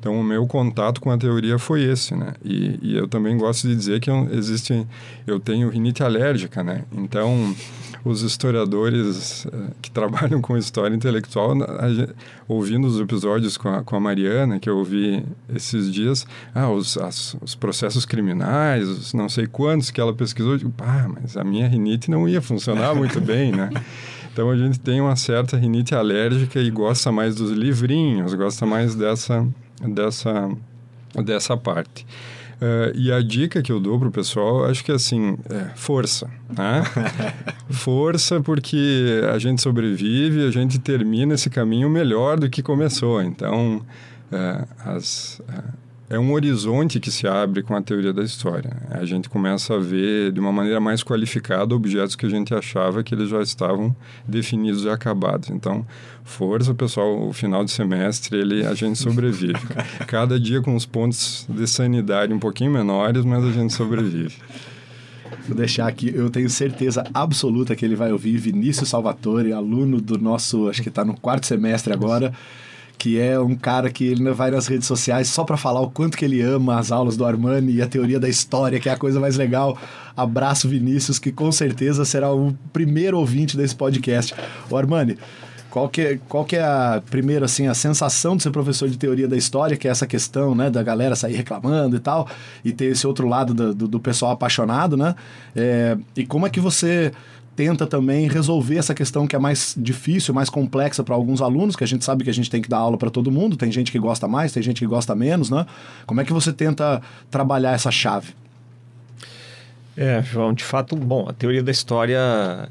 então, 0.00 0.18
o 0.18 0.24
meu 0.24 0.46
contato 0.46 0.98
com 0.98 1.10
a 1.10 1.18
teoria 1.18 1.58
foi 1.58 1.82
esse, 1.82 2.16
né? 2.16 2.32
E, 2.42 2.78
e 2.80 2.96
eu 2.96 3.06
também 3.06 3.36
gosto 3.36 3.68
de 3.68 3.76
dizer 3.76 4.00
que 4.00 4.08
eu, 4.08 4.26
existe... 4.32 4.86
Eu 5.26 5.38
tenho 5.38 5.68
rinite 5.68 6.02
alérgica, 6.02 6.64
né? 6.64 6.84
Então, 6.90 7.54
os 8.02 8.22
historiadores 8.22 9.44
uh, 9.44 9.70
que 9.82 9.90
trabalham 9.92 10.40
com 10.40 10.56
história 10.56 10.94
intelectual, 10.94 11.54
gente, 11.94 12.14
ouvindo 12.48 12.86
os 12.86 12.98
episódios 12.98 13.58
com 13.58 13.68
a, 13.68 13.82
com 13.82 13.94
a 13.94 14.00
Mariana, 14.00 14.58
que 14.58 14.70
eu 14.70 14.78
ouvi 14.78 15.22
esses 15.54 15.92
dias, 15.92 16.26
ah, 16.54 16.70
os, 16.70 16.96
as, 16.96 17.36
os 17.42 17.54
processos 17.54 18.06
criminais, 18.06 18.88
os 18.88 19.12
não 19.12 19.28
sei 19.28 19.46
quantos 19.46 19.90
que 19.90 20.00
ela 20.00 20.14
pesquisou, 20.14 20.52
eu 20.52 20.58
digo, 20.58 20.70
pá, 20.70 21.10
mas 21.12 21.36
a 21.36 21.44
minha 21.44 21.68
rinite 21.68 22.10
não 22.10 22.26
ia 22.26 22.40
funcionar 22.40 22.94
muito 22.94 23.20
bem, 23.20 23.52
né? 23.52 23.68
Então 24.32 24.48
a 24.48 24.56
gente 24.56 24.80
tem 24.80 24.98
uma 24.98 25.16
certa 25.16 25.58
rinite 25.58 25.94
alérgica 25.94 26.58
e 26.58 26.70
gosta 26.70 27.12
mais 27.12 27.34
dos 27.34 27.50
livrinhos, 27.50 28.32
gosta 28.32 28.64
mais 28.64 28.94
dessa 28.94 29.46
dessa, 29.80 30.50
dessa 31.24 31.56
parte. 31.56 32.06
Uh, 32.60 32.92
e 32.94 33.10
a 33.10 33.22
dica 33.22 33.62
que 33.62 33.72
eu 33.72 33.80
dou 33.80 33.98
para 33.98 34.08
o 34.08 34.10
pessoal, 34.10 34.66
acho 34.66 34.84
que 34.84 34.92
é 34.92 34.94
assim, 34.94 35.38
é 35.48 35.70
força. 35.74 36.30
Né? 36.50 36.82
força 37.70 38.38
porque 38.42 39.22
a 39.32 39.38
gente 39.38 39.62
sobrevive, 39.62 40.46
a 40.46 40.50
gente 40.50 40.78
termina 40.78 41.34
esse 41.34 41.48
caminho 41.48 41.88
melhor 41.88 42.38
do 42.38 42.50
que 42.50 42.62
começou. 42.62 43.22
Então, 43.22 43.78
uh, 44.30 44.68
as, 44.84 45.40
uh, 45.48 45.72
é 46.10 46.18
um 46.18 46.32
horizonte 46.32 46.98
que 46.98 47.08
se 47.08 47.28
abre 47.28 47.62
com 47.62 47.72
a 47.72 47.80
teoria 47.80 48.12
da 48.12 48.24
história. 48.24 48.76
A 48.90 49.04
gente 49.04 49.28
começa 49.28 49.76
a 49.76 49.78
ver 49.78 50.32
de 50.32 50.40
uma 50.40 50.50
maneira 50.50 50.80
mais 50.80 51.04
qualificada 51.04 51.72
objetos 51.72 52.16
que 52.16 52.26
a 52.26 52.28
gente 52.28 52.52
achava 52.52 53.04
que 53.04 53.14
eles 53.14 53.28
já 53.28 53.40
estavam 53.40 53.94
definidos 54.26 54.82
e 54.82 54.90
acabados. 54.90 55.50
Então, 55.50 55.86
força, 56.24 56.74
pessoal, 56.74 57.28
o 57.28 57.32
final 57.32 57.64
de 57.64 57.70
semestre 57.70 58.36
ele 58.36 58.66
a 58.66 58.74
gente 58.74 58.98
sobrevive. 58.98 59.54
Cada 60.08 60.38
dia 60.38 60.60
com 60.60 60.74
os 60.74 60.84
pontos 60.84 61.46
de 61.48 61.64
sanidade 61.68 62.34
um 62.34 62.40
pouquinho 62.40 62.72
menores, 62.72 63.24
mas 63.24 63.44
a 63.44 63.52
gente 63.52 63.72
sobrevive. 63.72 64.34
Vou 65.46 65.56
deixar 65.56 65.86
aqui, 65.86 66.12
eu 66.12 66.28
tenho 66.28 66.50
certeza 66.50 67.04
absoluta 67.14 67.76
que 67.76 67.84
ele 67.84 67.94
vai 67.94 68.10
ouvir 68.10 68.36
Vinícius 68.36 68.88
Salvatore, 68.88 69.52
aluno 69.52 70.00
do 70.00 70.18
nosso, 70.18 70.68
acho 70.68 70.82
que 70.82 70.88
está 70.88 71.04
no 71.04 71.14
quarto 71.14 71.46
semestre 71.46 71.92
agora 71.92 72.32
que 73.00 73.18
é 73.18 73.40
um 73.40 73.54
cara 73.54 73.88
que 73.88 74.04
ele 74.04 74.30
vai 74.30 74.50
nas 74.50 74.66
redes 74.66 74.86
sociais 74.86 75.26
só 75.28 75.42
para 75.42 75.56
falar 75.56 75.80
o 75.80 75.90
quanto 75.90 76.18
que 76.18 76.24
ele 76.26 76.42
ama 76.42 76.78
as 76.78 76.92
aulas 76.92 77.16
do 77.16 77.24
Armani 77.24 77.76
e 77.76 77.80
a 77.80 77.86
teoria 77.86 78.20
da 78.20 78.28
história, 78.28 78.78
que 78.78 78.90
é 78.90 78.92
a 78.92 78.96
coisa 78.96 79.18
mais 79.18 79.38
legal. 79.38 79.78
Abraço 80.14 80.68
Vinícius, 80.68 81.18
que 81.18 81.32
com 81.32 81.50
certeza 81.50 82.04
será 82.04 82.30
o 82.30 82.52
primeiro 82.74 83.18
ouvinte 83.18 83.56
desse 83.56 83.74
podcast. 83.74 84.34
O 84.68 84.76
Armani, 84.76 85.16
qual 85.70 85.88
que, 85.88 86.02
é, 86.02 86.20
qual 86.28 86.44
que 86.44 86.56
é 86.56 86.62
a 86.62 87.02
primeira 87.10 87.46
assim 87.46 87.68
a 87.68 87.74
sensação 87.74 88.36
de 88.36 88.42
ser 88.42 88.50
professor 88.50 88.86
de 88.86 88.98
teoria 88.98 89.26
da 89.26 89.36
história 89.36 89.78
que 89.78 89.88
é 89.88 89.90
essa 89.90 90.06
questão 90.06 90.52
né 90.52 90.68
da 90.68 90.82
galera 90.82 91.14
sair 91.14 91.36
reclamando 91.36 91.94
e 91.96 92.00
tal 92.00 92.28
e 92.64 92.72
ter 92.72 92.86
esse 92.86 93.06
outro 93.06 93.28
lado 93.28 93.54
do, 93.54 93.72
do, 93.72 93.86
do 93.86 94.00
pessoal 94.00 94.32
apaixonado 94.32 94.96
né 94.96 95.14
é, 95.54 95.96
e 96.16 96.26
como 96.26 96.44
é 96.44 96.50
que 96.50 96.58
você 96.58 97.12
tenta 97.60 97.86
também 97.86 98.26
resolver 98.26 98.78
essa 98.78 98.94
questão 98.94 99.26
que 99.26 99.36
é 99.36 99.38
mais 99.38 99.74
difícil, 99.76 100.32
mais 100.32 100.48
complexa 100.48 101.04
para 101.04 101.14
alguns 101.14 101.42
alunos, 101.42 101.76
que 101.76 101.84
a 101.84 101.86
gente 101.86 102.02
sabe 102.06 102.24
que 102.24 102.30
a 102.30 102.32
gente 102.32 102.48
tem 102.48 102.62
que 102.62 102.70
dar 102.70 102.78
aula 102.78 102.96
para 102.96 103.10
todo 103.10 103.30
mundo, 103.30 103.54
tem 103.54 103.70
gente 103.70 103.92
que 103.92 103.98
gosta 103.98 104.26
mais, 104.26 104.50
tem 104.50 104.62
gente 104.62 104.78
que 104.78 104.86
gosta 104.86 105.14
menos, 105.14 105.50
né? 105.50 105.66
Como 106.06 106.22
é 106.22 106.24
que 106.24 106.32
você 106.32 106.54
tenta 106.54 107.02
trabalhar 107.30 107.72
essa 107.72 107.90
chave? 107.90 108.32
É, 109.94 110.22
João, 110.22 110.54
de 110.54 110.64
fato, 110.64 110.96
bom, 110.96 111.28
a 111.28 111.34
teoria 111.34 111.62
da 111.62 111.70
história 111.70 112.18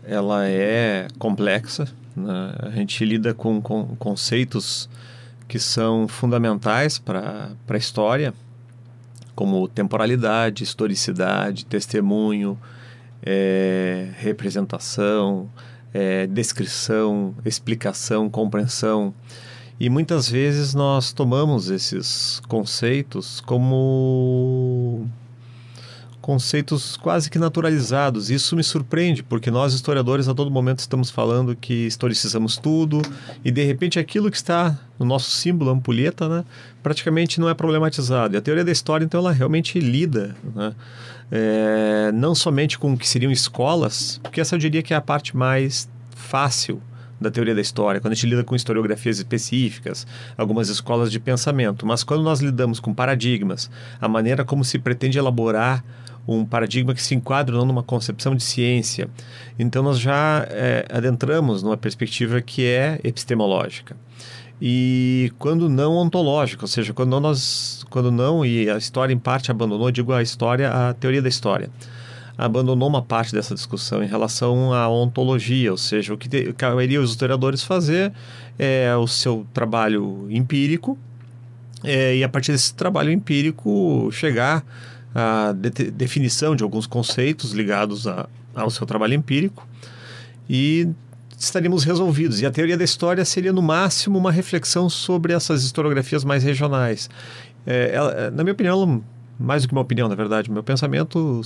ela 0.08 0.47
é 0.47 1.08
complexa, 1.19 1.88
né? 2.15 2.56
a 2.63 2.71
gente 2.71 3.06
lida 3.06 3.32
com, 3.32 3.62
com 3.62 3.95
conceitos 3.97 4.89
que 5.47 5.60
são 5.60 6.08
fundamentais 6.08 6.97
para 6.97 7.52
a 7.69 7.78
história, 7.78 8.34
como 9.36 9.67
temporalidade, 9.67 10.63
historicidade, 10.63 11.63
testemunho, 11.63 12.58
é, 13.24 14.10
representação, 14.18 15.50
é, 15.94 16.28
descrição, 16.28 17.36
explicação, 17.46 18.30
compreensão. 18.30 19.14
E 19.80 19.90
muitas 19.90 20.30
vezes 20.30 20.74
nós 20.74 21.14
tomamos 21.14 21.70
esses 21.70 22.42
conceitos 22.48 23.40
como 23.42 25.08
conceitos 26.30 26.96
quase 26.96 27.28
que 27.28 27.39
naturalizados. 27.39 28.30
Isso 28.30 28.56
me 28.56 28.63
surpreende, 28.63 29.24
porque 29.24 29.50
nós 29.50 29.74
historiadores 29.74 30.28
a 30.28 30.34
todo 30.36 30.52
momento 30.52 30.78
estamos 30.78 31.10
falando 31.10 31.56
que 31.56 31.88
historicizamos 31.88 32.56
tudo 32.56 33.02
e 33.44 33.50
de 33.50 33.63
repente 33.63 33.98
aquilo 33.98 34.30
que 34.30 34.38
está 34.38 34.78
no 35.00 35.08
nosso 35.08 35.32
símbolo, 35.32 35.72
ampulheta, 35.72 36.30
né, 36.30 36.46
praticamente 36.84 37.39
não 37.39 37.50
é 37.50 37.56
problematizado. 37.56 38.36
E 38.36 38.38
a 38.38 38.42
teoria 38.42 38.63
da 38.63 38.72
história, 38.72 39.04
então, 39.04 39.20
ela 39.22 39.32
realmente 39.32 39.80
lida, 39.80 40.36
né, 40.54 40.76
é, 41.32 42.12
não 42.13 42.36
somente 42.36 42.78
com 42.78 42.94
o 42.94 42.98
que 42.98 43.10
seriam 43.10 43.32
escolas, 43.32 44.20
porque 44.22 44.39
essa 44.39 44.54
eu 44.54 44.60
diria 44.60 44.84
que 44.84 44.94
é 44.94 44.98
a 44.98 45.02
parte 45.02 45.36
mais 45.36 45.89
fácil 46.12 46.80
da 47.20 47.32
teoria 47.32 47.56
da 47.56 47.62
história, 47.62 48.00
quando 48.00 48.12
a 48.12 48.15
gente 48.15 48.28
lida 48.28 48.44
com 48.44 48.56
historiografias 48.56 49.18
específicas, 49.18 50.06
algumas 50.38 50.70
escolas 50.70 51.12
de 51.12 51.20
pensamento, 51.20 51.88
mas 51.88 52.04
quando 52.04 52.22
nós 52.22 52.39
lidamos 52.39 52.80
com 52.80 52.94
paradigmas, 52.94 53.68
a 54.00 54.08
maneira 54.08 54.46
como 54.46 54.63
se 54.63 54.78
pretende 54.78 55.18
elaborar 55.18 55.84
um 56.28 56.46
paradigma 56.46 56.94
que 56.94 57.02
se 57.02 57.16
enquadra 57.16 57.56
não 57.56 57.66
numa 57.66 57.84
concepção 57.84 58.36
de 58.36 58.44
ciência, 58.44 59.10
então 59.58 59.82
nós 59.82 60.00
já 60.00 60.46
é, 60.50 60.86
adentramos 60.92 61.64
numa 61.64 61.78
perspectiva 61.78 62.42
que 62.42 62.66
é 62.66 63.00
epistemológica. 63.04 63.96
E 64.62 65.32
quando 65.40 65.70
não 65.70 65.96
ontológica, 65.96 66.64
ou 66.64 66.68
seja, 66.68 66.94
quando 66.94 67.10
não 67.10 67.20
nós, 67.20 67.86
quando 67.90 68.12
não 68.12 68.46
e 68.46 68.70
a 68.70 68.78
história 68.78 69.14
em 69.14 69.18
parte 69.18 69.50
abandonou, 69.50 69.90
digo 69.90 70.12
a 70.12 70.22
história, 70.22 70.70
a 70.70 70.94
teoria 70.94 71.22
da 71.22 71.30
história 71.30 71.70
abandonou 72.40 72.88
uma 72.88 73.02
parte 73.02 73.34
dessa 73.34 73.54
discussão 73.54 74.02
em 74.02 74.08
relação 74.08 74.74
à 74.74 74.88
ontologia, 74.88 75.72
ou 75.72 75.78
seja, 75.78 76.14
o 76.14 76.18
que 76.18 76.54
caberia 76.54 77.02
os 77.02 77.10
historiadores 77.10 77.62
fazer 77.62 78.14
é 78.58 78.96
o 78.96 79.06
seu 79.08 79.46
trabalho 79.54 80.26
empírico 80.30 80.98
é, 81.84 82.16
e 82.16 82.24
a 82.24 82.30
partir 82.30 82.54
desse 82.54 82.74
trabalho 82.74 83.12
empírico 83.12 84.10
chegar 84.14 84.64
à 85.13 85.54
de 85.54 85.69
definição 85.91 86.56
de 86.56 86.63
alguns 86.63 86.86
conceitos 86.86 87.52
ligados 87.52 88.08
a, 88.08 88.28
ao 88.56 88.69
seu 88.69 88.86
trabalho 88.86 89.13
empírico 89.13 89.67
e 90.50 90.88
estaríamos 91.38 91.84
resolvidos. 91.84 92.41
E 92.41 92.45
a 92.45 92.52
teoria 92.52 92.78
da 92.78 92.84
história 92.84 93.24
seria, 93.24 93.54
no 93.54 93.62
máximo, 93.62 94.17
uma 94.17 94.32
reflexão 94.32 94.89
sobre 94.89 95.34
essas 95.34 95.63
historiografias 95.63 96.24
mais 96.24 96.43
regionais. 96.43 97.10
É, 97.65 97.91
ela, 97.93 98.32
na 98.32 98.43
minha 98.43 98.54
opinião, 98.54 99.04
mais 99.39 99.62
do 99.62 99.67
que 99.67 99.74
uma 99.74 99.82
opinião, 99.82 100.10
na 100.10 100.15
verdade, 100.15 100.52
meu 100.52 100.63
pensamento 100.63 101.41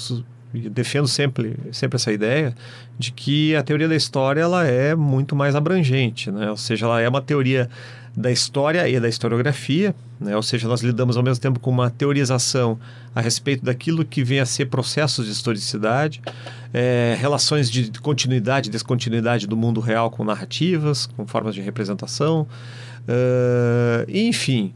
defendo 0.53 1.07
sempre, 1.07 1.57
sempre 1.71 1.95
essa 1.95 2.11
ideia 2.11 2.53
de 2.97 3.11
que 3.11 3.55
a 3.55 3.63
teoria 3.63 3.87
da 3.87 3.95
história 3.95 4.41
ela 4.41 4.65
é 4.65 4.95
muito 4.95 5.35
mais 5.35 5.55
abrangente, 5.55 6.31
né? 6.31 6.49
ou 6.49 6.57
seja, 6.57 6.85
ela 6.85 7.01
é 7.01 7.09
uma 7.09 7.21
teoria 7.21 7.69
da 8.15 8.31
história 8.31 8.87
e 8.87 8.99
da 8.99 9.09
historiografia, 9.09 9.95
né? 10.19 10.35
ou 10.35 10.43
seja, 10.43 10.67
nós 10.67 10.81
lidamos 10.81 11.17
ao 11.17 11.23
mesmo 11.23 11.41
tempo 11.41 11.59
com 11.59 11.71
uma 11.71 11.89
teorização 11.89 12.79
a 13.13 13.19
respeito 13.19 13.65
daquilo 13.65 14.05
que 14.05 14.23
vem 14.23 14.39
a 14.39 14.45
ser 14.45 14.67
processos 14.67 15.25
de 15.25 15.31
historicidade, 15.31 16.21
é, 16.71 17.17
relações 17.19 17.69
de 17.69 17.91
continuidade 17.99 18.69
e 18.69 18.71
descontinuidade 18.71 19.47
do 19.47 19.57
mundo 19.57 19.79
real 19.81 20.11
com 20.11 20.23
narrativas, 20.23 21.07
com 21.07 21.25
formas 21.25 21.55
de 21.55 21.61
representação, 21.61 22.47
uh, 23.07 24.05
enfim. 24.07 24.73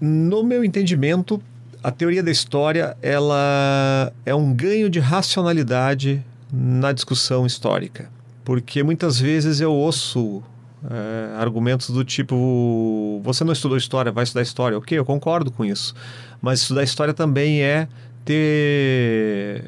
No 0.00 0.42
meu 0.42 0.64
entendimento, 0.64 1.42
a 1.82 1.90
teoria 1.90 2.22
da 2.22 2.30
história 2.30 2.96
ela 3.02 4.12
é 4.24 4.34
um 4.34 4.54
ganho 4.54 4.88
de 4.88 5.00
racionalidade 5.00 6.24
na 6.50 6.92
discussão 6.92 7.44
histórica, 7.44 8.08
porque 8.44 8.82
muitas 8.82 9.20
vezes 9.20 9.60
eu 9.60 9.72
ouço 9.72 10.42
é, 10.84 11.36
argumentos 11.36 11.90
do 11.90 12.04
tipo: 12.04 13.20
você 13.24 13.44
não 13.44 13.52
estudou 13.52 13.76
história, 13.76 14.12
vai 14.12 14.24
estudar 14.24 14.42
história. 14.42 14.78
Ok, 14.78 14.96
eu 14.98 15.04
concordo 15.04 15.50
com 15.50 15.64
isso, 15.64 15.94
mas 16.40 16.60
estudar 16.60 16.82
história 16.82 17.14
também 17.14 17.62
é 17.62 17.88
ter 18.24 19.64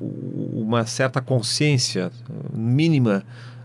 uma 0.00 0.86
certa 0.86 1.20
consciência 1.20 2.10
mínima 2.52 3.24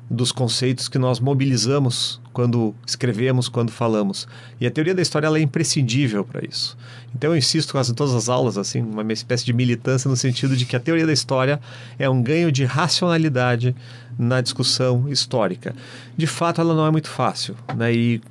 dos 0.10 0.32
conceitos 0.32 0.88
que 0.88 1.00
nós 1.00 1.20
mobilizamos 1.20 2.22
quando 2.32 2.76
escrevemos, 2.86 3.50
quando 3.50 3.72
falamos. 3.72 4.28
E 4.60 4.68
a 4.68 4.72
teoria 4.72 4.94
da 4.94 5.02
história 5.02 5.28
é 5.28 5.40
imprescindível 5.40 6.24
para 6.24 6.46
isso. 6.46 6.78
Então 7.16 7.32
eu 7.32 7.38
insisto 7.38 7.72
quase 7.72 7.92
em 7.92 7.96
todas 7.96 8.14
as 8.14 8.30
aulas, 8.30 8.58
assim, 8.58 8.82
uma 8.82 9.12
espécie 9.14 9.46
de 9.46 9.54
militância 9.54 10.10
no 10.10 10.16
sentido 10.16 10.56
de 10.56 10.66
que 10.66 10.76
a 10.76 10.80
teoria 10.80 11.08
da 11.08 11.14
história 11.14 11.60
é 11.98 12.10
um 12.10 12.22
ganho 12.22 12.52
de 12.52 12.66
racionalidade 12.66 13.76
na 14.18 14.42
discussão 14.42 15.10
histórica. 15.10 15.76
De 16.16 16.28
fato, 16.28 16.62
ela 16.62 16.74
não 16.74 16.86
é 16.86 16.92
muito 16.92 17.10
fácil, 17.10 17.56
né? 17.76 17.94
E 17.94 18.22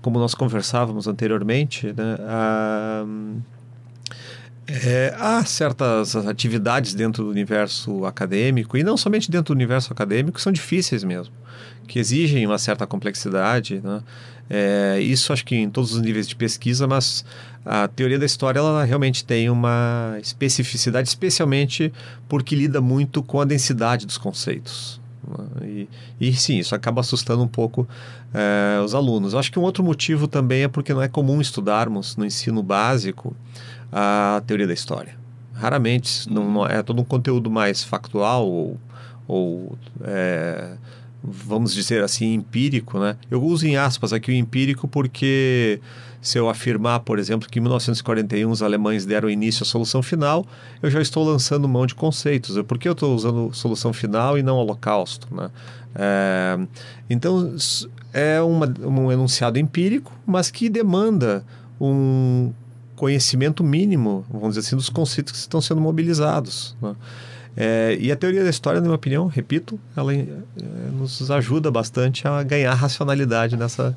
como 0.00 0.18
nós 0.18 0.34
conversávamos 0.34 1.06
anteriormente, 1.06 1.88
né? 1.88 2.16
É, 4.68 5.14
há 5.16 5.44
certas 5.44 6.16
atividades 6.16 6.92
dentro 6.92 7.24
do 7.24 7.30
universo 7.30 8.04
acadêmico, 8.04 8.76
e 8.76 8.82
não 8.82 8.96
somente 8.96 9.30
dentro 9.30 9.54
do 9.54 9.56
universo 9.56 9.92
acadêmico, 9.92 10.36
que 10.38 10.42
são 10.42 10.52
difíceis 10.52 11.04
mesmo, 11.04 11.32
que 11.86 12.00
exigem 12.00 12.44
uma 12.44 12.58
certa 12.58 12.84
complexidade. 12.84 13.80
Né? 13.82 14.02
É, 14.50 14.98
isso 15.00 15.32
acho 15.32 15.44
que 15.44 15.54
em 15.54 15.70
todos 15.70 15.92
os 15.92 16.00
níveis 16.00 16.26
de 16.26 16.34
pesquisa, 16.34 16.84
mas 16.88 17.24
a 17.64 17.86
teoria 17.86 18.18
da 18.18 18.26
história 18.26 18.58
ela 18.58 18.84
realmente 18.84 19.24
tem 19.24 19.48
uma 19.48 20.18
especificidade, 20.20 21.08
especialmente 21.08 21.92
porque 22.28 22.56
lida 22.56 22.80
muito 22.80 23.22
com 23.22 23.40
a 23.40 23.44
densidade 23.44 24.04
dos 24.04 24.18
conceitos. 24.18 25.00
E, 25.62 25.88
e, 26.20 26.32
sim, 26.34 26.58
isso 26.58 26.74
acaba 26.74 27.00
assustando 27.00 27.42
um 27.42 27.48
pouco 27.48 27.86
é, 28.32 28.80
os 28.82 28.94
alunos. 28.94 29.34
Acho 29.34 29.50
que 29.50 29.58
um 29.58 29.62
outro 29.62 29.82
motivo 29.82 30.26
também 30.28 30.64
é 30.64 30.68
porque 30.68 30.92
não 30.94 31.02
é 31.02 31.08
comum 31.08 31.40
estudarmos 31.40 32.16
no 32.16 32.24
ensino 32.24 32.62
básico 32.62 33.36
a 33.92 34.42
teoria 34.46 34.66
da 34.66 34.74
história. 34.74 35.16
Raramente, 35.52 36.30
não, 36.30 36.50
não 36.50 36.66
é 36.66 36.82
todo 36.82 37.00
um 37.00 37.04
conteúdo 37.04 37.50
mais 37.50 37.82
factual 37.82 38.46
ou, 38.46 38.80
ou 39.26 39.78
é, 40.02 40.76
vamos 41.22 41.72
dizer 41.74 42.02
assim, 42.02 42.34
empírico, 42.34 42.98
né? 42.98 43.16
Eu 43.30 43.42
uso 43.42 43.66
em 43.66 43.76
aspas 43.76 44.12
aqui 44.12 44.30
o 44.30 44.34
empírico 44.34 44.86
porque 44.86 45.80
se 46.26 46.38
eu 46.38 46.48
afirmar, 46.48 47.00
por 47.00 47.20
exemplo, 47.20 47.48
que 47.48 47.60
em 47.60 47.62
1941 47.62 48.50
os 48.50 48.60
alemães 48.60 49.06
deram 49.06 49.30
início 49.30 49.62
à 49.62 49.66
solução 49.66 50.02
final, 50.02 50.44
eu 50.82 50.90
já 50.90 51.00
estou 51.00 51.24
lançando 51.24 51.68
mão 51.68 51.86
de 51.86 51.94
conceitos. 51.94 52.60
Por 52.62 52.78
que 52.78 52.88
eu 52.88 52.94
estou 52.94 53.14
usando 53.14 53.54
solução 53.54 53.92
final 53.92 54.36
e 54.36 54.42
não 54.42 54.56
holocausto, 54.56 55.32
né? 55.32 55.50
É, 55.94 56.58
então, 57.08 57.54
é 58.12 58.40
uma, 58.40 58.66
um 58.84 59.12
enunciado 59.12 59.56
empírico, 59.56 60.12
mas 60.26 60.50
que 60.50 60.68
demanda 60.68 61.44
um 61.80 62.52
conhecimento 62.96 63.62
mínimo, 63.62 64.26
vamos 64.28 64.56
dizer 64.56 64.66
assim, 64.66 64.74
dos 64.74 64.88
conceitos 64.88 65.32
que 65.32 65.38
estão 65.38 65.60
sendo 65.60 65.80
mobilizados. 65.80 66.76
Né? 66.82 66.96
É, 67.56 67.96
e 68.00 68.10
a 68.10 68.16
teoria 68.16 68.42
da 68.42 68.50
história, 68.50 68.80
na 68.80 68.86
minha 68.86 68.96
opinião, 68.96 69.28
repito, 69.28 69.78
ela 69.96 70.12
é, 70.12 70.26
nos 70.92 71.30
ajuda 71.30 71.70
bastante 71.70 72.26
a 72.26 72.42
ganhar 72.42 72.74
racionalidade 72.74 73.56
nessa, 73.56 73.96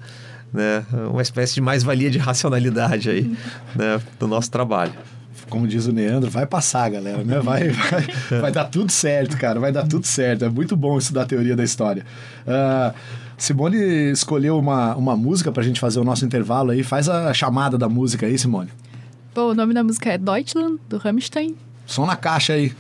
né, 0.53 0.85
uma 1.11 1.21
espécie 1.21 1.55
de 1.55 1.61
mais-valia 1.61 2.09
de 2.09 2.17
racionalidade 2.17 3.09
aí, 3.09 3.35
né, 3.75 4.01
do 4.19 4.27
nosso 4.27 4.49
trabalho. 4.49 4.93
Como 5.49 5.67
diz 5.67 5.87
o 5.87 5.91
Neandro, 5.91 6.29
vai 6.29 6.45
passar, 6.45 6.89
galera, 6.89 7.23
né? 7.23 7.39
Vai, 7.39 7.69
vai, 7.69 8.07
vai 8.39 8.51
dar 8.51 8.65
tudo 8.65 8.91
certo, 8.91 9.35
cara, 9.35 9.59
vai 9.59 9.71
dar 9.71 9.87
tudo 9.87 10.05
certo. 10.05 10.45
É 10.45 10.49
muito 10.49 10.75
bom 10.75 10.97
isso 10.97 11.11
da 11.11 11.25
teoria 11.25 11.55
da 11.55 11.63
história. 11.63 12.05
Uh, 12.45 12.93
Simone 13.35 14.11
escolheu 14.11 14.59
uma, 14.59 14.95
uma 14.95 15.17
música 15.17 15.51
pra 15.51 15.63
gente 15.63 15.79
fazer 15.79 15.99
o 15.99 16.03
nosso 16.03 16.23
intervalo 16.23 16.71
aí. 16.71 16.83
Faz 16.83 17.09
a 17.09 17.33
chamada 17.33 17.77
da 17.77 17.89
música 17.89 18.27
aí, 18.27 18.37
Simone. 18.37 18.69
Bom, 19.33 19.51
o 19.51 19.55
nome 19.55 19.73
da 19.73 19.83
música 19.83 20.11
é 20.11 20.17
Deutschland, 20.17 20.79
do 20.87 20.97
Rammstein. 20.97 21.55
Som 21.85 22.05
na 22.05 22.15
caixa 22.15 22.53
aí. 22.53 22.73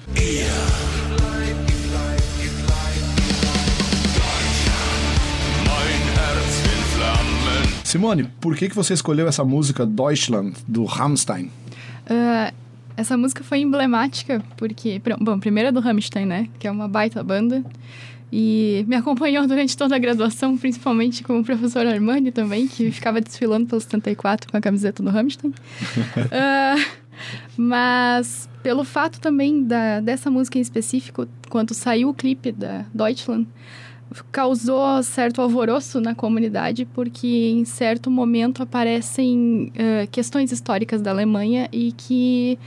Simone, 7.89 8.25
por 8.39 8.55
que, 8.55 8.69
que 8.69 8.75
você 8.75 8.93
escolheu 8.93 9.27
essa 9.27 9.43
música 9.43 9.83
Deutschland, 9.83 10.53
do 10.67 10.85
Rammstein? 10.85 11.45
Uh, 12.05 12.53
essa 12.95 13.17
música 13.17 13.43
foi 13.43 13.61
emblemática 13.61 14.43
porque, 14.57 15.01
bom, 15.19 15.39
primeiro 15.39 15.69
é 15.69 15.71
do 15.71 15.79
Rammstein, 15.79 16.23
né? 16.23 16.49
Que 16.59 16.67
é 16.67 16.71
uma 16.71 16.87
baita 16.87 17.23
banda 17.23 17.65
e 18.31 18.85
me 18.87 18.95
acompanhou 18.95 19.47
durante 19.47 19.75
toda 19.75 19.95
a 19.95 19.97
graduação, 19.97 20.55
principalmente 20.55 21.23
com 21.23 21.39
o 21.39 21.43
professor 21.43 21.87
Armani 21.87 22.31
também, 22.31 22.67
que 22.67 22.91
ficava 22.91 23.19
desfilando 23.19 23.65
pelo 23.65 23.81
74 23.81 24.51
com 24.51 24.57
a 24.57 24.61
camiseta 24.61 25.01
do 25.01 25.09
Rammstein. 25.09 25.49
uh, 25.49 26.85
mas 27.57 28.47
pelo 28.61 28.83
fato 28.83 29.19
também 29.19 29.63
da, 29.63 29.99
dessa 29.99 30.29
música 30.29 30.59
em 30.59 30.61
específico, 30.61 31.27
quando 31.49 31.73
saiu 31.73 32.09
o 32.09 32.13
clipe 32.13 32.51
da 32.51 32.85
Deutschland, 32.93 33.47
causou 34.31 35.01
certo 35.03 35.41
alvoroço 35.41 36.01
na 36.01 36.15
comunidade, 36.15 36.85
porque 36.85 37.27
em 37.27 37.65
certo 37.65 38.09
momento 38.09 38.63
aparecem 38.63 39.71
uh, 39.75 40.07
questões 40.11 40.51
históricas 40.51 41.01
da 41.01 41.11
Alemanha 41.11 41.69
e 41.71 41.91
que 41.91 42.57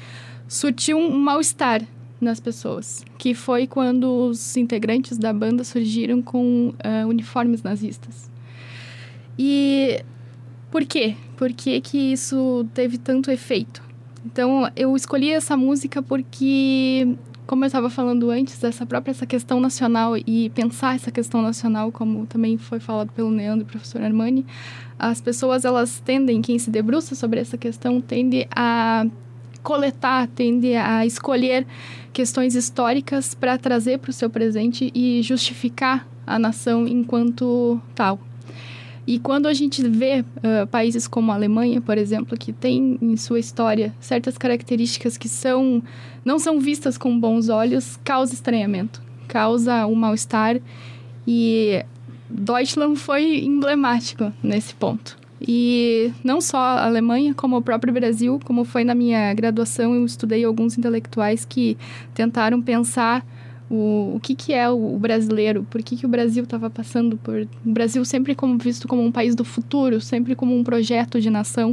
surtiu 0.47 0.99
um 0.99 1.19
mal-estar 1.19 1.83
nas 2.21 2.39
pessoas, 2.39 3.05
que 3.19 3.35
foi 3.35 3.67
quando 3.67 4.29
os 4.29 4.57
integrantes 4.57 5.19
da 5.19 5.33
banda 5.33 5.65
surgiram 5.65 6.23
com 6.23 6.69
uh, 6.69 7.09
uniformes 7.09 7.63
nazistas. 7.63 8.31
E 9.39 10.05
por 10.71 10.85
quê? 10.85 11.17
Por 11.37 11.53
que, 11.53 11.81
que 11.81 12.13
isso 12.13 12.67
teve 12.73 12.97
tanto 12.97 13.31
efeito? 13.31 13.83
Então, 14.25 14.71
eu 14.77 14.95
escolhi 14.95 15.31
essa 15.31 15.57
música 15.57 16.01
porque, 16.01 17.17
como 17.47 17.65
eu 17.65 17.67
estava 17.67 17.91
falando 17.91 18.31
antes, 18.31 18.63
essa 18.63 18.87
própria 18.87 19.11
essa 19.11 19.27
questão 19.27 19.61
nacional 19.61 20.17
e 20.17 20.51
pensar 20.51 20.95
essa 20.95 21.11
questão 21.11 21.43
nacional, 21.43 21.91
como 21.91 22.27
também 22.27 22.57
foi 22.57 22.81
falado 22.81 23.13
pelo 23.13 23.31
Neandro 23.31 23.67
e 23.67 23.71
professor 23.71 24.03
Armani, 24.03 24.47
as 24.99 25.21
pessoas 25.21 25.65
elas 25.65 26.01
tendem, 26.01 26.41
quem 26.41 26.59
se 26.59 26.71
debruça 26.71 27.15
sobre 27.15 27.41
essa 27.41 27.59
questão, 27.59 28.01
tende 28.01 28.47
a 28.55 29.05
coletar, 29.63 30.27
tende 30.29 30.75
a 30.75 31.07
escolher 31.07 31.67
questões 32.13 32.55
históricas 32.55 33.35
para 33.35 33.59
trazer 33.59 33.99
para 33.99 34.11
o 34.11 34.13
seu 34.13 34.29
presente 34.29 34.91
e 34.95 35.23
justificar 35.23 36.07
a 36.27 36.39
nação 36.39 36.87
enquanto 36.87 37.81
tal. 37.95 38.19
E 39.07 39.19
quando 39.19 39.47
a 39.47 39.53
gente 39.53 39.87
vê 39.89 40.21
uh, 40.21 40.67
países 40.69 41.09
como 41.09 41.33
a 41.33 41.35
Alemanha, 41.35 41.81
por 41.81 41.99
exemplo, 41.99 42.39
que 42.39 42.53
tem 42.53 42.99
em 43.03 43.17
sua 43.17 43.41
história 43.41 43.93
certas 43.99 44.39
características 44.39 45.17
que 45.17 45.29
são 45.29 45.83
não 46.25 46.39
são 46.39 46.61
vistas 46.61 46.97
com 46.97 47.19
bons 47.19 47.49
olhos, 47.49 47.99
causa 48.05 48.33
estranhamento, 48.33 49.03
causa 49.27 49.87
um 49.87 49.95
mal-estar 49.97 50.61
e 51.27 51.85
Deutschland 52.31 52.97
foi 52.97 53.45
emblemático 53.45 54.33
nesse 54.43 54.75
ponto. 54.75 55.19
E 55.41 56.13
não 56.23 56.41
só 56.41 56.59
a 56.59 56.87
Alemanha, 56.87 57.35
como 57.35 57.57
o 57.57 57.63
próprio 57.63 57.93
Brasil, 57.93 58.41
como 58.45 58.65
foi 58.65 58.85
na 58.85 58.95
minha 58.95 59.35
graduação, 59.35 59.93
eu 59.95 60.05
estudei 60.05 60.45
alguns 60.45 60.79
intelectuais 60.79 61.45
que 61.45 61.77
tentaram 62.15 62.63
pensar 62.63 63.27
o, 63.71 64.13
o 64.17 64.21
que, 64.21 64.35
que 64.35 64.53
é 64.53 64.69
o, 64.69 64.95
o 64.95 64.99
brasileiro, 64.99 65.67
por 65.71 65.83
que, 65.83 65.97
que 65.97 66.07
o 66.07 66.09
Brasil 66.09 66.45
estava 66.45 66.69
passando 66.69 67.17
por... 67.17 67.47
O 67.65 67.71
Brasil 67.73 68.05
sempre 68.05 68.35
como 68.35 68.59
visto 68.59 68.87
como 68.87 69.03
um 69.03 69.11
país 69.11 69.35
do 69.35 69.45
futuro, 69.45 70.01
sempre 70.01 70.35
como 70.35 70.57
um 70.57 70.63
projeto 70.63 71.21
de 71.21 71.31
nação. 71.31 71.73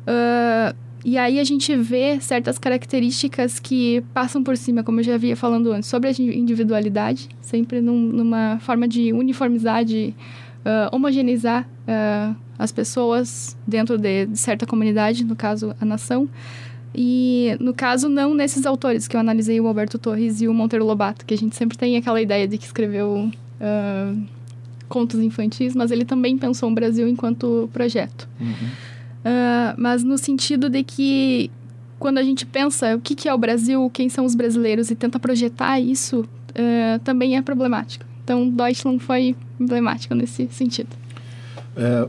Uh, 0.00 0.74
e 1.04 1.16
aí 1.16 1.40
a 1.40 1.44
gente 1.44 1.74
vê 1.76 2.20
certas 2.20 2.58
características 2.58 3.58
que 3.58 4.02
passam 4.12 4.42
por 4.42 4.56
cima, 4.56 4.82
como 4.82 5.00
eu 5.00 5.04
já 5.04 5.14
havia 5.14 5.34
falando 5.34 5.72
antes, 5.72 5.88
sobre 5.88 6.10
a 6.10 6.12
individualidade, 6.12 7.28
sempre 7.40 7.80
num, 7.80 7.98
numa 7.98 8.58
forma 8.60 8.86
de 8.86 9.12
uniformizar, 9.12 9.84
de 9.84 10.14
uh, 10.60 10.94
homogeneizar 10.94 11.66
uh, 11.88 12.36
as 12.58 12.70
pessoas 12.70 13.56
dentro 13.66 13.96
de, 13.96 14.26
de, 14.26 14.38
certa 14.38 14.66
comunidade, 14.66 15.24
no 15.24 15.34
caso, 15.34 15.74
a 15.80 15.84
nação. 15.84 16.28
E, 16.94 17.56
no 17.60 17.72
caso, 17.72 18.08
não 18.08 18.34
nesses 18.34 18.66
autores 18.66 19.06
que 19.06 19.16
eu 19.16 19.20
analisei, 19.20 19.60
o 19.60 19.66
Alberto 19.66 19.98
Torres 19.98 20.40
e 20.40 20.48
o 20.48 20.54
Monteiro 20.54 20.84
Lobato, 20.84 21.24
que 21.24 21.32
a 21.32 21.38
gente 21.38 21.54
sempre 21.54 21.78
tem 21.78 21.96
aquela 21.96 22.20
ideia 22.20 22.48
de 22.48 22.58
que 22.58 22.64
escreveu 22.64 23.30
uh, 23.60 24.22
contos 24.88 25.20
infantis, 25.20 25.74
mas 25.74 25.90
ele 25.90 26.04
também 26.04 26.36
pensou 26.36 26.68
o 26.70 26.74
Brasil 26.74 27.08
enquanto 27.08 27.70
projeto. 27.72 28.28
Uhum. 28.40 28.54
mas 29.76 30.02
no 30.02 30.18
sentido 30.18 30.68
de 30.68 30.82
que, 30.82 31.50
quando 31.98 32.18
a 32.18 32.22
gente 32.22 32.44
pensa 32.44 32.96
o 32.96 33.00
que, 33.00 33.14
que 33.14 33.28
é 33.28 33.34
o 33.34 33.38
Brasil, 33.38 33.88
quem 33.92 34.08
são 34.08 34.24
os 34.24 34.34
brasileiros, 34.34 34.90
e 34.90 34.96
tenta 34.96 35.18
projetar 35.18 35.78
isso, 35.78 36.28
também 37.04 37.36
é 37.36 37.42
problemático. 37.42 38.04
Então, 38.24 38.48
Deutschland 38.48 38.98
foi 38.98 39.36
emblemático 39.60 40.14
nesse 40.14 40.48
sentido. 40.50 40.88
É, 41.76 42.08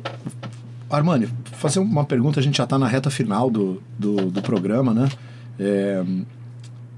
Armani, 0.91 1.27
fazer 1.53 1.79
uma 1.79 2.03
pergunta, 2.03 2.39
a 2.39 2.43
gente 2.43 2.57
já 2.57 2.65
está 2.65 2.77
na 2.77 2.87
reta 2.87 3.09
final 3.09 3.49
do, 3.49 3.81
do, 3.97 4.31
do 4.31 4.41
programa, 4.41 4.93
né? 4.93 5.09
É, 5.59 6.03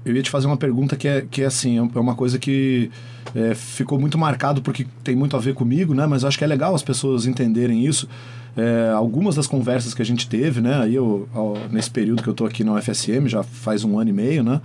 eu 0.04 0.14
ia 0.14 0.22
te 0.22 0.30
fazer 0.30 0.46
uma 0.46 0.56
pergunta 0.56 0.96
que 0.96 1.08
é, 1.08 1.22
que 1.22 1.42
é 1.42 1.46
assim, 1.46 1.78
é 1.78 1.98
uma 1.98 2.14
coisa 2.14 2.38
que 2.38 2.90
é, 3.34 3.54
ficou 3.54 3.98
muito 3.98 4.18
marcado 4.18 4.60
porque 4.60 4.86
tem 5.02 5.16
muito 5.16 5.36
a 5.36 5.40
ver 5.40 5.54
comigo, 5.54 5.94
né? 5.94 6.06
Mas 6.06 6.24
acho 6.24 6.36
que 6.36 6.44
é 6.44 6.46
legal 6.46 6.74
as 6.74 6.82
pessoas 6.82 7.26
entenderem 7.26 7.84
isso. 7.84 8.08
É, 8.56 8.92
algumas 8.94 9.34
das 9.34 9.46
conversas 9.46 9.94
que 9.94 10.02
a 10.02 10.04
gente 10.04 10.28
teve, 10.28 10.60
né? 10.60 10.82
Aí 10.82 10.94
eu, 10.94 11.28
ao, 11.32 11.56
nesse 11.70 11.90
período 11.90 12.22
que 12.22 12.28
eu 12.28 12.34
tô 12.34 12.44
aqui 12.44 12.62
na 12.62 12.74
UFSM, 12.74 13.26
já 13.26 13.42
faz 13.42 13.82
um 13.82 13.98
ano 13.98 14.10
e 14.10 14.12
meio, 14.12 14.44
né? 14.44 14.60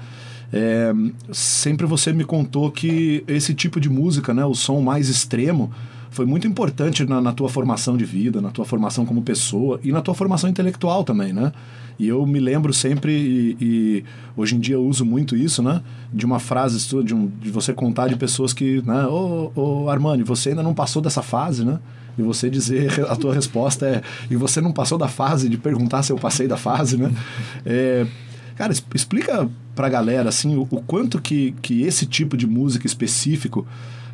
É, 0.51 0.93
sempre 1.31 1.85
você 1.85 2.11
me 2.11 2.23
contou 2.23 2.69
que 2.71 3.23
esse 3.27 3.53
tipo 3.53 3.79
de 3.79 3.89
música, 3.89 4.33
né? 4.33 4.43
O 4.45 4.53
som 4.53 4.81
mais 4.81 5.09
extremo, 5.09 5.71
foi 6.11 6.25
muito 6.25 6.47
importante 6.47 7.05
na, 7.05 7.21
na, 7.21 7.31
tua 7.31 7.49
formação 7.49 7.95
de 7.95 8.05
vida, 8.05 8.41
na 8.41 8.49
tua 8.49 8.65
formação 8.65 9.05
como 9.05 9.21
pessoa 9.21 9.79
e 9.83 9.91
na 9.91 10.01
tua 10.01 10.13
formação 10.13 10.49
intelectual 10.49 11.03
também, 11.03 11.31
né? 11.31 11.51
E 11.99 12.07
eu 12.07 12.25
me 12.25 12.39
lembro 12.39 12.73
sempre, 12.73 13.11
e, 13.11 13.57
e 13.59 14.03
hoje 14.35 14.55
em 14.55 14.59
dia 14.59 14.75
eu 14.75 14.83
uso 14.83 15.05
muito 15.05 15.35
isso, 15.35 15.61
né? 15.61 15.81
De 16.11 16.25
uma 16.25 16.39
frase 16.39 16.79
de, 17.03 17.13
um, 17.13 17.27
de 17.27 17.51
você 17.51 17.73
contar 17.73 18.07
de 18.07 18.15
pessoas 18.15 18.53
que, 18.53 18.81
né? 18.85 19.05
Ô, 19.05 19.51
oh, 19.53 19.83
oh, 19.83 19.89
Armani, 19.89 20.23
você 20.23 20.49
ainda 20.49 20.63
não 20.63 20.73
passou 20.73 21.01
dessa 21.01 21.21
fase, 21.21 21.63
né? 21.65 21.79
E 22.17 22.21
você 22.21 22.49
dizer, 22.49 23.05
a 23.07 23.15
tua 23.15 23.33
resposta 23.33 23.85
é, 23.85 24.01
e 24.31 24.35
você 24.35 24.61
não 24.61 24.71
passou 24.71 24.97
da 24.97 25.07
fase 25.07 25.47
de 25.47 25.57
perguntar 25.57 26.03
se 26.03 26.11
eu 26.11 26.17
passei 26.17 26.47
da 26.47 26.57
fase, 26.57 26.97
né? 26.97 27.11
É, 27.65 28.07
cara, 28.55 28.73
explica 28.95 29.49
pra 29.75 29.89
galera, 29.89 30.29
assim, 30.29 30.55
o, 30.55 30.61
o, 30.61 30.81
quanto 30.81 31.21
que, 31.21 31.53
que 31.61 31.83
esse 31.83 32.05
tipo 32.05 32.35
de 32.35 32.47
música 32.47 32.87
específico 32.87 33.67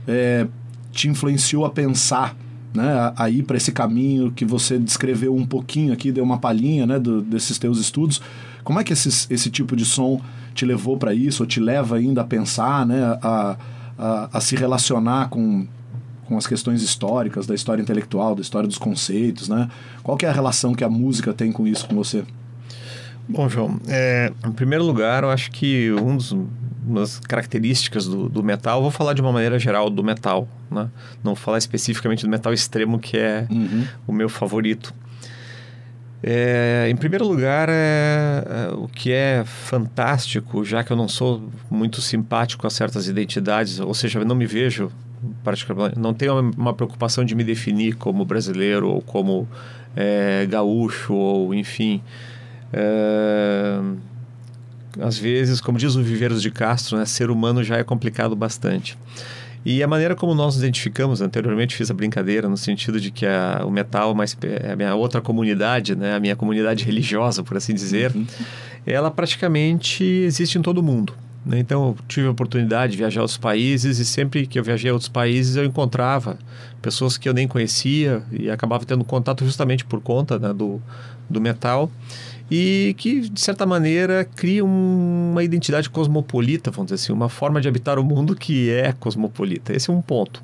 é, 0.07 0.47
te 0.95 1.09
influenciou 1.09 1.65
a 1.65 1.69
pensar 1.69 2.35
né, 2.73 3.13
a, 3.15 3.29
ir 3.29 3.43
para 3.43 3.57
esse 3.57 3.71
caminho 3.71 4.31
que 4.31 4.45
você 4.45 4.79
descreveu 4.79 5.35
um 5.35 5.45
pouquinho 5.45 5.93
aqui, 5.93 6.11
deu 6.11 6.23
uma 6.23 6.37
palhinha 6.37 6.87
né, 6.87 6.97
do, 6.97 7.21
desses 7.21 7.59
teus 7.59 7.79
estudos. 7.79 8.21
Como 8.63 8.79
é 8.79 8.83
que 8.83 8.93
esses, 8.93 9.27
esse 9.29 9.49
tipo 9.49 9.75
de 9.75 9.85
som 9.85 10.19
te 10.53 10.65
levou 10.65 10.97
para 10.97 11.13
isso, 11.13 11.43
ou 11.43 11.47
te 11.47 11.59
leva 11.59 11.97
ainda 11.97 12.21
a 12.21 12.23
pensar, 12.23 12.85
né, 12.85 13.17
a, 13.21 13.57
a, 13.97 14.29
a, 14.37 14.41
se 14.41 14.55
relacionar 14.55 15.29
com, 15.29 15.67
com 16.25 16.37
as 16.37 16.47
questões 16.47 16.81
históricas, 16.81 17.45
da 17.45 17.53
história 17.53 17.81
intelectual, 17.81 18.33
da 18.33 18.41
história 18.41 18.67
dos 18.67 18.77
conceitos? 18.77 19.49
Né? 19.49 19.69
Qual 20.01 20.17
é 20.21 20.25
a 20.25 20.31
relação 20.31 20.73
que 20.73 20.83
a 20.83 20.89
música 20.89 21.33
tem 21.33 21.51
com 21.51 21.67
isso, 21.67 21.87
com 21.87 21.95
você? 21.95 22.23
Bom, 23.27 23.49
João, 23.49 23.79
é, 23.87 24.31
em 24.45 24.51
primeiro 24.51 24.85
lugar, 24.85 25.23
eu 25.23 25.29
acho 25.31 25.51
que 25.51 25.91
um 25.93 26.15
dos 26.15 26.35
umas 26.87 27.19
características 27.19 28.05
do, 28.05 28.29
do 28.29 28.43
metal. 28.43 28.81
vou 28.81 28.91
falar 28.91 29.13
de 29.13 29.21
uma 29.21 29.31
maneira 29.31 29.57
geral 29.57 29.89
do 29.89 30.03
metal, 30.03 30.47
né? 30.69 30.89
Não 31.23 31.33
vou 31.33 31.35
falar 31.35 31.57
especificamente 31.57 32.23
do 32.23 32.29
metal 32.29 32.53
extremo, 32.53 32.99
que 32.99 33.17
é 33.17 33.47
uhum. 33.49 33.85
o 34.07 34.13
meu 34.13 34.29
favorito. 34.29 34.93
É, 36.23 36.87
em 36.89 36.95
primeiro 36.95 37.27
lugar, 37.27 37.69
é, 37.69 38.43
é, 38.71 38.73
o 38.73 38.87
que 38.87 39.11
é 39.11 39.43
fantástico, 39.45 40.63
já 40.63 40.83
que 40.83 40.91
eu 40.91 40.97
não 40.97 41.07
sou 41.07 41.49
muito 41.69 42.01
simpático 42.01 42.65
a 42.65 42.69
certas 42.69 43.07
identidades, 43.07 43.79
ou 43.79 43.93
seja, 43.93 44.19
eu 44.19 44.25
não 44.25 44.35
me 44.35 44.47
vejo 44.47 44.91
particularmente, 45.43 45.99
não 45.99 46.13
tenho 46.13 46.51
uma 46.57 46.73
preocupação 46.73 47.23
de 47.23 47.35
me 47.35 47.43
definir 47.43 47.95
como 47.95 48.25
brasileiro 48.25 48.89
ou 48.89 49.01
como 49.01 49.47
é, 49.95 50.47
gaúcho 50.49 51.13
ou 51.13 51.53
enfim. 51.53 52.01
Às 54.99 55.17
vezes, 55.17 55.59
como 55.59 55.77
diz 55.77 55.95
o 55.95 56.03
Viveiros 56.03 56.41
de 56.41 56.51
Castro, 56.51 56.97
né, 56.97 57.05
ser 57.05 57.29
humano 57.29 57.63
já 57.63 57.77
é 57.77 57.83
complicado 57.83 58.35
bastante. 58.35 58.97
E 59.65 59.81
a 59.81 59.87
maneira 59.87 60.15
como 60.15 60.35
nós 60.35 60.53
nos 60.53 60.57
identificamos, 60.57 61.21
anteriormente 61.21 61.75
fiz 61.75 61.89
a 61.89 61.93
brincadeira 61.93 62.47
no 62.47 62.55
sentido 62.55 63.01
de 63.01 63.09
que 63.09 63.25
a, 63.25 63.63
o 63.65 63.71
metal 63.71 64.13
mais, 64.13 64.37
é 64.43 64.73
a 64.73 64.75
minha 64.75 64.93
outra 64.93 65.19
comunidade, 65.21 65.95
né, 65.95 66.13
a 66.15 66.19
minha 66.19 66.35
comunidade 66.35 66.85
religiosa, 66.85 67.43
por 67.43 67.57
assim 67.57 67.73
dizer, 67.73 68.15
uhum. 68.15 68.27
ela 68.85 69.09
praticamente 69.09 70.03
existe 70.03 70.59
em 70.59 70.61
todo 70.61 70.77
o 70.77 70.83
mundo. 70.83 71.13
Né? 71.43 71.57
Então, 71.57 71.89
eu 71.89 71.97
tive 72.07 72.27
a 72.27 72.31
oportunidade 72.31 72.91
de 72.91 72.97
viajar 72.99 73.21
a 73.21 73.23
outros 73.23 73.39
países 73.39 73.97
e 73.97 74.05
sempre 74.05 74.45
que 74.45 74.59
eu 74.59 74.63
viajei 74.63 74.91
a 74.91 74.93
outros 74.93 75.09
países 75.09 75.55
eu 75.55 75.65
encontrava 75.65 76.37
pessoas 76.79 77.17
que 77.17 77.27
eu 77.27 77.33
nem 77.33 77.47
conhecia 77.47 78.21
e 78.31 78.51
acabava 78.51 78.85
tendo 78.85 79.03
contato 79.03 79.43
justamente 79.43 79.83
por 79.83 79.99
conta 79.99 80.37
né, 80.37 80.53
do, 80.53 80.79
do 81.27 81.41
metal 81.41 81.89
e 82.49 82.93
que, 82.97 83.21
de 83.21 83.41
certa 83.41 83.65
maneira, 83.65 84.23
cria 84.35 84.63
uma 84.63 85.43
identidade 85.43 85.89
cosmopolita, 85.89 86.69
vamos 86.71 86.91
dizer 86.91 87.03
assim, 87.03 87.13
uma 87.13 87.29
forma 87.29 87.59
de 87.59 87.67
habitar 87.67 87.97
o 87.97 88.03
mundo 88.03 88.35
que 88.35 88.69
é 88.69 88.93
cosmopolita. 88.93 89.73
Esse 89.73 89.89
é 89.89 89.93
um 89.93 90.01
ponto. 90.01 90.43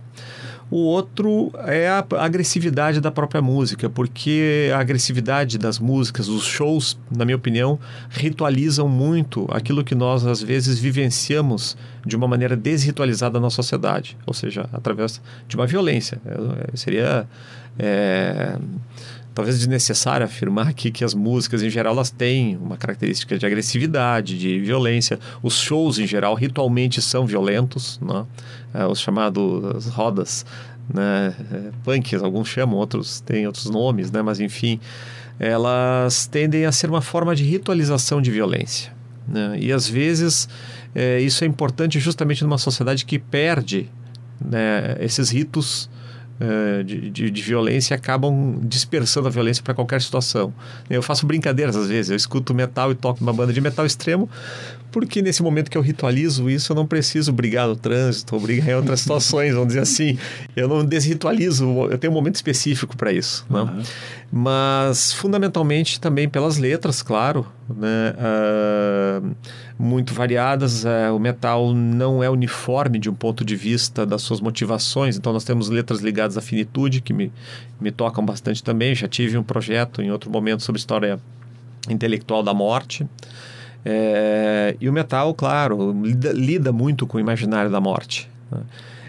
O 0.72 0.78
outro 0.78 1.52
é 1.66 1.90
a 1.90 2.06
agressividade 2.18 3.02
da 3.02 3.12
própria 3.12 3.42
música, 3.42 3.90
porque 3.90 4.72
a 4.74 4.80
agressividade 4.80 5.58
das 5.58 5.78
músicas, 5.78 6.30
os 6.30 6.46
shows, 6.46 6.98
na 7.14 7.26
minha 7.26 7.36
opinião, 7.36 7.78
ritualizam 8.10 8.88
muito 8.88 9.46
aquilo 9.52 9.84
que 9.84 9.94
nós 9.94 10.26
às 10.26 10.42
vezes 10.42 10.80
vivenciamos 10.80 11.76
de 12.06 12.16
uma 12.16 12.26
maneira 12.26 12.56
desritualizada 12.56 13.38
na 13.38 13.50
sociedade, 13.50 14.18
ou 14.26 14.34
seja, 14.34 14.70
através 14.72 15.22
de 15.46 15.58
uma 15.58 15.68
violência. 15.68 16.22
É, 16.26 16.78
seria 16.78 17.28
é, 17.78 18.58
talvez 19.34 19.58
desnecessário 19.58 20.26
afirmar 20.26 20.68
aqui 20.68 20.92
que 20.92 21.04
as 21.04 21.14
músicas 21.14 21.64
em 21.64 21.70
geral 21.70 21.94
elas 21.94 22.10
têm 22.10 22.58
uma 22.58 22.78
característica 22.78 23.38
de 23.38 23.46
agressividade, 23.46 24.38
de 24.38 24.60
violência. 24.60 25.20
Os 25.42 25.58
shows 25.58 26.00
em 26.00 26.08
geral 26.08 26.34
ritualmente 26.36 27.02
são 27.02 27.26
violentos, 27.26 28.00
né? 28.02 28.26
é, 28.74 28.86
os 28.86 29.00
chamados 29.00 29.88
rodas, 29.88 30.46
né? 30.94 31.34
É, 31.52 31.72
punks, 31.84 32.22
alguns 32.22 32.48
chamam, 32.48 32.78
outros 32.78 33.22
têm 33.22 33.48
outros 33.48 33.70
nomes, 33.70 34.12
né? 34.12 34.22
Mas 34.22 34.40
enfim, 34.40 34.80
elas 35.40 36.28
tendem 36.28 36.66
a 36.66 36.72
ser 36.72 36.90
uma 36.90 37.02
forma 37.02 37.36
de 37.36 37.44
ritualização 37.44 38.22
de 38.22 38.30
violência. 38.30 38.94
Né? 39.28 39.58
E 39.60 39.72
às 39.72 39.88
vezes 39.88 40.50
é, 40.94 41.20
isso 41.20 41.44
é 41.44 41.48
importante 41.48 42.00
justamente 42.00 42.44
numa 42.44 42.58
sociedade 42.58 43.06
que 43.06 43.18
perde 43.18 43.90
né, 44.44 44.98
esses 45.00 45.30
ritos 45.30 45.90
uh, 46.42 46.84
de, 46.84 47.10
de, 47.10 47.30
de, 47.30 47.42
violência 47.42 47.96
acabam 47.96 48.60
dispersando 48.64 49.28
a 49.28 49.32
violência 49.32 49.64
para 49.64 49.74
qualquer 49.74 50.02
situação. 50.02 50.54
Eu 50.90 51.02
faço 51.02 51.26
brincadeiras 51.26 51.76
às 51.76 51.88
vezes, 51.88 52.10
eu 52.10 52.18
escuto 52.18 52.54
metal 52.54 52.92
e 52.92 52.96
toco 52.96 53.22
uma 53.22 53.32
banda 53.32 53.54
de 53.54 53.62
metal 53.62 53.86
extremo, 53.86 54.30
porque 54.92 55.22
nesse 55.22 55.42
momento 55.42 55.72
que 55.72 55.78
eu 55.78 55.82
ritualizo 55.82 56.50
isso, 56.50 56.72
eu 56.72 56.76
não 56.76 56.86
preciso 56.86 57.32
brigar 57.32 57.68
no 57.68 57.76
trânsito 57.76 58.36
ou 58.36 58.42
brigar 58.42 58.70
em 58.70 58.76
outras 58.76 59.00
situações, 59.00 59.54
vamos 59.54 59.70
dizer 59.70 59.80
assim. 59.80 60.18
Eu 60.56 60.68
não 60.68 60.84
desritualizo, 60.86 61.66
eu 61.90 61.98
tenho 61.98 62.12
um 62.12 62.16
momento 62.16 62.36
específico 62.36 62.98
para 62.98 63.12
isso. 63.12 63.46
Uhum. 63.50 63.66
Né? 63.66 63.84
Mas, 64.32 65.14
fundamentalmente, 65.14 66.00
também 66.00 66.28
pelas 66.28 66.58
letras, 66.58 67.02
claro, 67.02 67.48
né? 67.70 68.14
Uh, 68.18 69.36
muito 69.80 70.14
variadas. 70.14 70.84
Uh, 70.84 71.16
o 71.16 71.20
metal 71.20 71.74
não 71.74 72.24
é 72.24 72.30
uniforme 72.30 73.00
de 73.00 73.10
um 73.10 73.14
ponto 73.14 73.44
de 73.46 73.56
vista 73.56 74.06
das 74.06 74.22
suas 74.22 74.42
motivações, 74.42 75.18
então 75.18 75.32
nós 75.34 75.44
temos 75.44 75.70
letras 75.70 76.02
ligadas 76.02 76.38
à 76.38 76.42
finitude, 76.42 77.02
que 77.02 77.14
me, 77.14 77.32
me 77.80 77.92
tocam 77.92 78.26
bastante 78.26 78.64
também. 78.64 78.94
Já 78.94 79.08
tive 79.08 79.38
um 79.38 79.44
projeto 79.44 80.02
em 80.02 80.12
outro 80.12 80.30
momento 80.30 80.64
sobre 80.64 80.80
história 80.80 81.20
intelectual 81.90 82.44
da 82.44 82.54
morte. 82.54 83.08
É, 83.84 84.76
e 84.80 84.88
o 84.88 84.94
metal, 84.94 85.34
claro, 85.34 85.92
lida, 86.04 86.32
lida, 86.32 86.72
muito 86.72 87.08
com 87.08 87.18
o 87.18 87.20
imaginário 87.20 87.72
da 87.72 87.82
morte. 87.82 88.30
Né? 88.52 88.62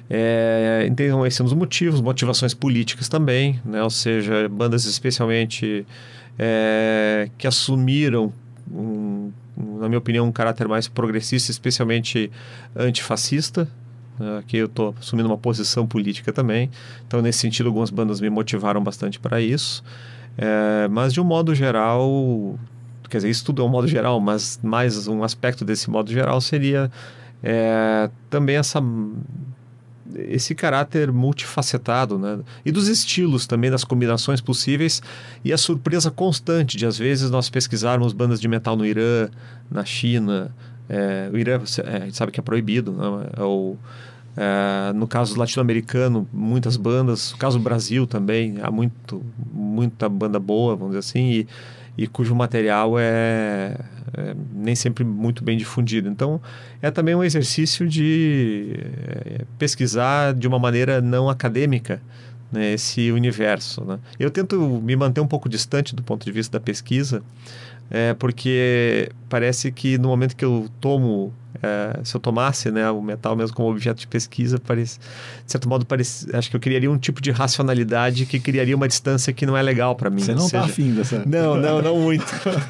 É, 0.08 0.86
então, 0.88 1.26
esses 1.26 1.36
são 1.36 1.46
os 1.46 1.52
motivos, 1.52 2.00
motivações 2.00 2.54
políticas 2.54 3.08
também, 3.08 3.60
né? 3.64 3.82
ou 3.82 3.90
seja, 3.90 4.48
bandas 4.48 4.84
especialmente 4.84 5.86
é, 6.38 7.28
que 7.38 7.46
assumiram, 7.46 8.32
um, 8.70 9.30
na 9.56 9.88
minha 9.88 9.98
opinião, 9.98 10.26
um 10.26 10.32
caráter 10.32 10.68
mais 10.68 10.88
progressista, 10.88 11.50
especialmente 11.50 12.30
antifascista. 12.74 13.68
Né? 14.18 14.38
Aqui 14.38 14.56
eu 14.58 14.66
estou 14.66 14.94
assumindo 14.98 15.28
uma 15.28 15.38
posição 15.38 15.86
política 15.86 16.32
também, 16.32 16.70
então, 17.06 17.20
nesse 17.22 17.38
sentido, 17.38 17.66
algumas 17.66 17.90
bandas 17.90 18.20
me 18.20 18.30
motivaram 18.30 18.82
bastante 18.82 19.18
para 19.18 19.40
isso. 19.40 19.84
É, 20.36 20.88
mas, 20.88 21.12
de 21.12 21.20
um 21.20 21.24
modo 21.24 21.54
geral, 21.54 22.58
quer 23.12 23.18
dizer, 23.18 23.28
isso 23.28 23.44
tudo 23.44 23.60
é 23.60 23.64
um 23.64 23.68
modo 23.68 23.86
geral, 23.86 24.18
mas 24.20 24.58
mais 24.62 25.06
um 25.06 25.22
aspecto 25.22 25.66
desse 25.66 25.90
modo 25.90 26.10
geral 26.10 26.40
seria 26.40 26.90
é, 27.42 28.08
também 28.30 28.56
essa 28.56 28.82
esse 30.14 30.54
caráter 30.54 31.10
multifacetado, 31.10 32.18
né? 32.18 32.40
E 32.64 32.72
dos 32.72 32.88
estilos 32.88 33.46
também, 33.46 33.70
das 33.70 33.84
combinações 33.84 34.40
possíveis 34.40 35.00
e 35.44 35.52
a 35.52 35.58
surpresa 35.58 36.10
constante 36.10 36.76
de 36.76 36.84
às 36.84 36.98
vezes 36.98 37.30
nós 37.30 37.48
pesquisarmos 37.48 38.12
bandas 38.12 38.40
de 38.40 38.48
metal 38.48 38.76
no 38.76 38.84
Irã, 38.84 39.28
na 39.70 39.84
China, 39.84 40.54
é, 40.88 41.30
o 41.32 41.38
Irã 41.38 41.60
é, 41.84 41.96
a 41.96 42.00
gente 42.00 42.16
sabe 42.16 42.32
que 42.32 42.40
é 42.40 42.42
proibido, 42.42 42.92
né? 42.92 43.30
Ou, 43.38 43.78
é, 44.36 44.92
no 44.94 45.06
caso 45.06 45.38
latino-americano, 45.38 46.28
muitas 46.32 46.76
bandas, 46.76 47.32
no 47.32 47.38
caso 47.38 47.58
do 47.58 47.64
Brasil 47.64 48.06
também, 48.06 48.56
há 48.62 48.70
muito, 48.70 49.22
muita 49.52 50.08
banda 50.08 50.38
boa, 50.38 50.74
vamos 50.74 50.94
dizer 50.94 50.98
assim, 50.98 51.30
e 51.30 51.48
e 51.96 52.06
cujo 52.06 52.34
material 52.34 52.98
é, 52.98 53.76
é, 54.16 54.34
nem 54.52 54.74
sempre 54.74 55.04
muito 55.04 55.44
bem 55.44 55.56
difundido. 55.56 56.08
Então, 56.08 56.40
é 56.80 56.90
também 56.90 57.14
um 57.14 57.22
exercício 57.22 57.86
de 57.86 58.74
é, 58.78 59.44
pesquisar 59.58 60.34
de 60.34 60.48
uma 60.48 60.58
maneira 60.58 61.00
não 61.00 61.28
acadêmica 61.28 62.00
né, 62.50 62.72
esse 62.72 63.10
universo. 63.10 63.84
Né? 63.84 63.98
Eu 64.18 64.30
tento 64.30 64.58
me 64.82 64.96
manter 64.96 65.20
um 65.20 65.26
pouco 65.26 65.48
distante 65.48 65.94
do 65.94 66.02
ponto 66.02 66.24
de 66.24 66.32
vista 66.32 66.58
da 66.58 66.64
pesquisa, 66.64 67.22
é, 67.90 68.14
porque 68.14 69.10
parece 69.28 69.70
que 69.70 69.98
no 69.98 70.08
momento 70.08 70.34
que 70.34 70.44
eu 70.44 70.68
tomo 70.80 71.32
é, 71.62 72.00
se 72.02 72.14
eu 72.16 72.20
tomasse 72.20 72.70
né, 72.70 72.90
o 72.90 73.00
metal 73.00 73.36
mesmo 73.36 73.54
como 73.54 73.70
objeto 73.70 74.00
de 74.00 74.06
pesquisa, 74.06 74.58
parece, 74.58 74.98
de 74.98 75.52
certo 75.52 75.68
modo, 75.68 75.86
parece, 75.86 76.34
acho 76.34 76.50
que 76.50 76.56
eu 76.56 76.60
criaria 76.60 76.90
um 76.90 76.98
tipo 76.98 77.22
de 77.22 77.30
racionalidade 77.30 78.26
que 78.26 78.40
criaria 78.40 78.74
uma 78.74 78.88
distância 78.88 79.32
que 79.32 79.46
não 79.46 79.56
é 79.56 79.62
legal 79.62 79.94
para 79.94 80.10
mim. 80.10 80.20
Você 80.20 80.34
não 80.34 80.46
está 80.46 80.62
afim 80.64 80.92
dessa... 80.92 81.22
Não, 81.24 81.56
não, 81.56 81.80
não 81.80 81.98
muito. 82.02 82.24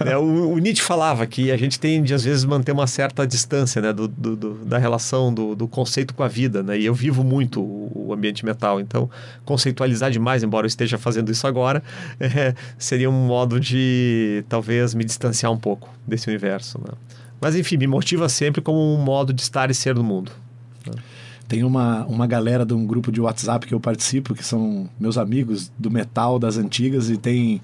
é, 0.05 0.17
o, 0.17 0.51
o, 0.51 0.59
Nietzsche 0.59 0.83
falava 0.83 1.27
que 1.27 1.51
a 1.51 1.57
gente 1.57 1.81
tem 1.81 2.03
de, 2.03 2.13
às 2.13 2.23
vezes, 2.23 2.45
manter 2.45 2.73
uma 2.73 2.87
certa 2.87 3.27
distância 3.27 3.81
né, 3.81 3.93
do, 3.93 4.07
do, 4.07 4.37
do 4.37 4.55
da 4.65 4.77
relação, 4.77 5.33
do, 5.33 5.55
do, 5.55 5.67
conceito 5.67 6.15
com 6.15 6.23
a 6.23 6.29
vida. 6.29 6.63
Né? 6.63 6.79
E 6.79 6.85
eu 6.85 6.95
vivo 6.95 7.25
muito 7.25 7.61
o, 7.61 8.09
o, 8.09 8.13
ambiente 8.13 8.45
metal, 8.45 8.79
então 8.79 9.09
conceitualizar 9.45 10.11
demais, 10.11 10.43
embora 10.43 10.67
eu 10.67 10.69
esteja 10.69 10.99
fazendo 10.99 11.33
isso 11.33 11.47
agora, 11.47 11.83
é, 12.21 12.55
seria 12.77 13.09
um 13.09 13.27
modo 13.27 13.59
de, 13.59 14.45
talvez, 14.49 14.95
me 14.95 15.05
distanciar 15.05 15.51
um 15.51 15.59
pouco 15.59 15.89
desse 16.07 16.29
universo. 16.29 16.79
Né? 16.79 16.93
Mas 17.43 17.57
enfim, 17.57 17.77
me 17.77 17.89
motiva 17.89 18.29
sempre 18.29 18.61
como 18.61 18.79
um 18.95 19.03
modo 19.03 19.33
de 19.33 19.43
estar 19.43 19.69
e 19.69 19.75
ser 19.75 19.97
no 19.97 20.05
mundo. 20.05 20.31
Tem 21.49 21.65
uma, 21.65 22.05
uma 22.07 22.25
galera 22.25 22.65
de 22.65 22.73
um 22.73 22.87
grupo 22.87 23.11
de 23.11 23.21
WhatsApp 23.21 23.67
que 23.67 23.75
eu 23.75 23.81
participo, 23.81 24.33
que 24.33 24.45
são 24.45 24.89
meus 24.99 25.19
amigos 25.19 25.71
do 25.77 25.91
metal 25.91 26.39
das 26.39 26.57
antigas, 26.57 27.11
e 27.11 27.17
tem 27.17 27.61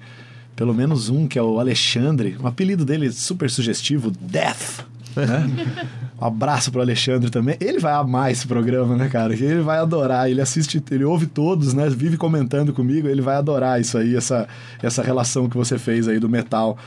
pelo 0.53 0.73
menos 0.73 1.07
um 1.07 1.25
que 1.25 1.39
é 1.39 1.41
o 1.41 1.57
Alexandre, 1.57 2.35
o 2.41 2.45
apelido 2.45 2.83
dele 2.83 3.07
é 3.07 3.11
super 3.11 3.49
sugestivo, 3.49 4.11
Death. 4.11 4.85
Né? 5.15 5.87
Um 6.21 6.25
abraço 6.25 6.69
pro 6.69 6.81
Alexandre 6.81 7.29
também. 7.29 7.55
Ele 7.61 7.79
vai 7.79 7.93
amar 7.93 8.29
esse 8.29 8.45
programa, 8.45 8.93
né, 8.97 9.07
cara? 9.07 9.31
Ele 9.33 9.61
vai 9.61 9.77
adorar. 9.77 10.29
Ele 10.29 10.41
assiste, 10.41 10.83
ele 10.91 11.05
ouve 11.05 11.25
todos, 11.25 11.73
né? 11.73 11.89
Vive 11.89 12.17
comentando 12.17 12.73
comigo. 12.73 13.07
Ele 13.07 13.21
vai 13.21 13.37
adorar 13.37 13.79
isso 13.79 13.97
aí, 13.97 14.17
essa, 14.17 14.45
essa 14.83 15.01
relação 15.01 15.47
que 15.47 15.55
você 15.55 15.77
fez 15.77 16.09
aí 16.09 16.19
do 16.19 16.27
metal. 16.27 16.77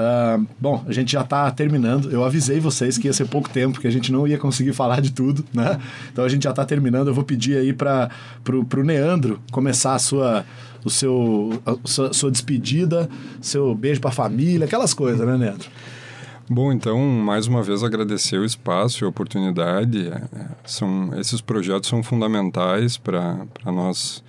Uh, 0.00 0.46
bom, 0.58 0.82
a 0.86 0.92
gente 0.92 1.12
já 1.12 1.20
está 1.20 1.50
terminando. 1.50 2.10
Eu 2.10 2.24
avisei 2.24 2.58
vocês 2.58 2.96
que 2.96 3.06
ia 3.06 3.12
ser 3.12 3.26
pouco 3.26 3.50
tempo, 3.50 3.80
que 3.80 3.86
a 3.86 3.90
gente 3.90 4.10
não 4.10 4.26
ia 4.26 4.38
conseguir 4.38 4.72
falar 4.72 5.00
de 5.00 5.12
tudo, 5.12 5.44
né? 5.52 5.78
Então 6.12 6.24
a 6.24 6.28
gente 6.28 6.44
já 6.44 6.50
está 6.50 6.64
terminando. 6.64 7.08
Eu 7.08 7.14
vou 7.14 7.24
pedir 7.24 7.58
aí 7.58 7.72
para 7.72 8.10
pro 8.42 8.84
Neandro 8.84 9.40
começar 9.52 9.94
a 9.94 9.98
sua 9.98 10.44
o 10.84 10.90
seu 10.90 11.62
a 11.66 11.76
sua, 11.84 12.12
sua 12.12 12.30
despedida, 12.30 13.08
seu 13.40 13.74
beijo 13.74 14.00
para 14.00 14.10
a 14.10 14.14
família, 14.14 14.64
aquelas 14.64 14.94
coisas, 14.94 15.26
né, 15.26 15.36
Neandro? 15.36 15.68
Bom, 16.52 16.72
então, 16.72 16.98
mais 16.98 17.46
uma 17.46 17.62
vez 17.62 17.84
agradecer 17.84 18.36
o 18.36 18.44
espaço 18.44 19.04
e 19.04 19.06
a 19.06 19.08
oportunidade. 19.08 20.08
É, 20.08 20.48
são, 20.64 21.10
esses 21.16 21.40
projetos 21.40 21.88
são 21.88 22.02
fundamentais 22.02 22.96
para 22.96 23.46
nós 23.66 24.24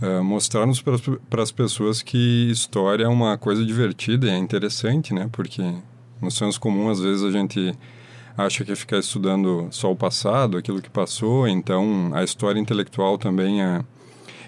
uh, 0.00 0.22
mostrarmos 0.22 0.80
para 0.82 1.42
as 1.42 1.52
pessoas 1.52 2.02
que 2.02 2.50
história 2.50 3.04
é 3.04 3.08
uma 3.08 3.36
coisa 3.36 3.64
divertida 3.64 4.26
e 4.26 4.30
é 4.30 4.36
interessante, 4.38 5.12
né? 5.12 5.28
Porque 5.32 5.62
no 6.20 6.30
senso 6.30 6.60
comum, 6.60 6.88
às 6.88 7.00
vezes, 7.00 7.24
a 7.24 7.30
gente 7.30 7.74
acha 8.36 8.64
que 8.64 8.72
é 8.72 8.76
ficar 8.76 8.98
estudando 8.98 9.68
só 9.70 9.90
o 9.90 9.96
passado, 9.96 10.56
aquilo 10.56 10.80
que 10.80 10.88
passou, 10.88 11.46
então 11.46 12.10
a 12.14 12.22
história 12.22 12.58
intelectual 12.58 13.18
também 13.18 13.62
é, 13.62 13.84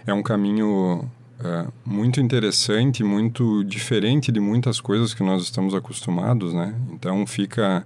é 0.06 0.14
um 0.14 0.22
caminho 0.22 1.10
é, 1.42 1.66
muito 1.84 2.20
interessante, 2.20 3.02
muito 3.02 3.62
diferente 3.64 4.32
de 4.32 4.40
muitas 4.40 4.80
coisas 4.80 5.12
que 5.12 5.22
nós 5.22 5.42
estamos 5.42 5.74
acostumados, 5.74 6.54
né? 6.54 6.74
Então 6.92 7.26
fica 7.26 7.84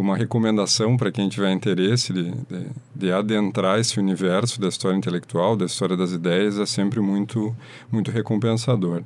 uma 0.00 0.16
recomendação 0.16 0.96
para 0.96 1.10
quem 1.10 1.28
tiver 1.28 1.52
interesse 1.52 2.12
de, 2.12 2.30
de, 2.30 2.66
de, 2.94 3.12
adentrar 3.12 3.78
esse 3.78 3.98
universo 3.98 4.60
da 4.60 4.68
história 4.68 4.96
intelectual, 4.96 5.56
da 5.56 5.66
história 5.66 5.96
das 5.96 6.12
ideias, 6.12 6.58
é 6.58 6.66
sempre 6.66 7.00
muito, 7.00 7.54
muito 7.90 8.10
recompensador. 8.10 9.02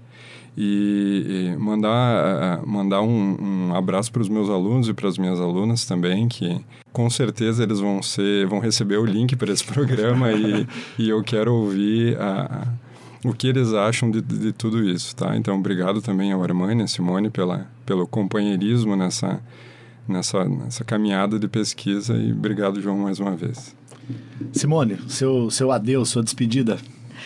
E, 0.57 1.53
e 1.55 1.57
mandar, 1.57 2.61
mandar 2.67 3.01
um, 3.01 3.69
um 3.71 3.75
abraço 3.75 4.13
para 4.13 4.21
os 4.21 4.29
meus 4.29 4.51
alunos 4.51 4.87
e 4.87 4.93
para 4.93 5.09
as 5.09 5.17
minhas 5.17 5.41
alunas 5.41 5.87
também, 5.87 6.29
que 6.29 6.61
com 6.93 7.09
certeza 7.09 7.63
eles 7.63 7.81
vão 7.81 8.03
ser 8.03 8.47
vão 8.47 8.59
receber 8.59 8.99
o 8.99 9.07
link 9.07 9.35
para 9.35 9.51
esse 9.51 9.65
programa 9.65 10.31
e, 10.31 10.67
e 10.99 11.09
eu 11.09 11.23
quero 11.23 11.55
ouvir 11.55 12.21
a, 12.21 12.69
o 13.25 13.33
que 13.33 13.47
eles 13.47 13.73
acham 13.73 14.11
de, 14.11 14.21
de, 14.21 14.53
tudo 14.53 14.83
isso, 14.83 15.15
tá? 15.15 15.37
Então, 15.37 15.57
obrigado 15.57 16.03
também 16.03 16.33
ao 16.33 16.43
Armani, 16.43 16.83
a 16.83 16.87
Simone, 16.89 17.31
pela, 17.31 17.67
pelo 17.87 18.07
companheirismo 18.07 18.97
nessa, 18.97 19.41
nessa, 20.07 20.45
nessa 20.45 20.85
caminhada 20.85 21.39
de 21.39 21.49
pesquisa 21.49 22.15
e 22.15 22.33
obrigado, 22.33 22.81
João, 22.81 22.99
mais 22.99 23.19
uma 23.19 23.37
vez. 23.37 23.75
Simone, 24.53 24.99
seu, 25.09 25.51
seu 25.51 25.71
adeus, 25.71 26.09
sua 26.09 26.23
despedida. 26.23 26.79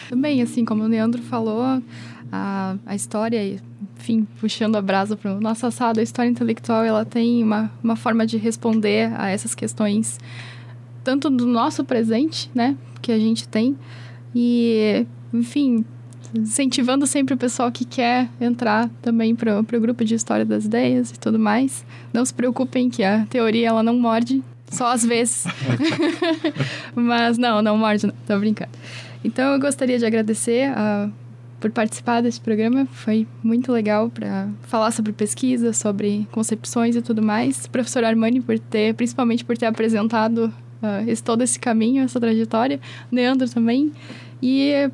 Também, 0.09 0.43
assim 0.43 0.64
como 0.64 0.85
o 0.85 0.87
Leandro 0.87 1.22
falou, 1.22 1.83
a, 2.31 2.77
a 2.85 2.95
história, 2.95 3.61
enfim, 3.99 4.27
puxando 4.41 4.77
a 4.77 4.83
brasa 4.83 5.16
para 5.16 5.35
o 5.35 5.41
nosso 5.41 5.66
assado, 5.66 6.01
a 6.01 6.03
história 6.03 6.29
intelectual, 6.29 6.85
ela 6.85 7.05
tem 7.05 7.43
uma, 7.43 7.70
uma 7.83 7.97
forma 7.97 8.27
de 8.27 8.37
responder 8.37 9.12
a 9.16 9.29
essas 9.29 9.55
questões, 9.55 10.18
tanto 11.03 11.31
do 11.31 11.47
nosso 11.47 11.85
presente, 11.85 12.51
né, 12.55 12.77
que 13.01 13.11
a 13.11 13.18
gente 13.18 13.49
tem, 13.49 13.77
e, 14.35 15.07
enfim, 15.33 15.85
incentivando 16.35 17.07
sempre 17.07 17.35
o 17.35 17.37
pessoal 17.37 17.70
que 17.70 17.85
quer 17.85 18.29
entrar 18.41 18.89
também 19.03 19.35
para 19.35 19.61
o 19.61 19.81
grupo 19.81 20.05
de 20.05 20.14
História 20.14 20.45
das 20.45 20.64
Ideias 20.64 21.11
e 21.11 21.18
tudo 21.18 21.39
mais. 21.39 21.85
Não 22.12 22.24
se 22.24 22.33
preocupem 22.33 22.89
que 22.89 23.03
a 23.03 23.27
teoria 23.27 23.68
ela 23.68 23.83
não 23.83 23.99
morde, 23.99 24.43
só 24.70 24.93
às 24.93 25.05
vezes. 25.05 25.45
Mas 26.95 27.39
não, 27.39 27.62
não 27.62 27.77
morde, 27.77 28.07
não, 28.07 28.14
tô 28.27 28.39
brincando. 28.39 28.70
Então 29.24 29.53
eu 29.53 29.61
gostaria 29.61 29.99
de 29.99 30.07
agradecer 30.07 30.70
uh, 30.70 31.12
por 31.61 31.70
participar 31.70 32.20
desse 32.20 32.41
programa. 32.41 32.87
Foi 32.87 33.27
muito 33.43 33.72
legal 33.72 34.09
para 34.09 34.49
falar 34.62 34.91
sobre 34.91 35.12
pesquisa, 35.12 35.72
sobre 35.72 36.27
concepções 36.31 36.97
e 36.97 37.03
tudo 37.03 37.22
mais. 37.22 37.66
Professor 37.66 38.05
Armani 38.05 38.41
por 38.41 38.59
ter, 38.59 38.95
principalmente 38.95 39.45
por 39.45 39.57
ter 39.57 39.66
apresentado 39.66 40.53
uh, 40.83 41.09
esse, 41.09 41.22
todo 41.22 41.43
esse 41.43 41.59
caminho, 41.59 42.05
essa 42.05 42.20
trajetória. 42.20 42.81
Leandro 43.11 43.49
também. 43.49 43.93
E 44.43 44.91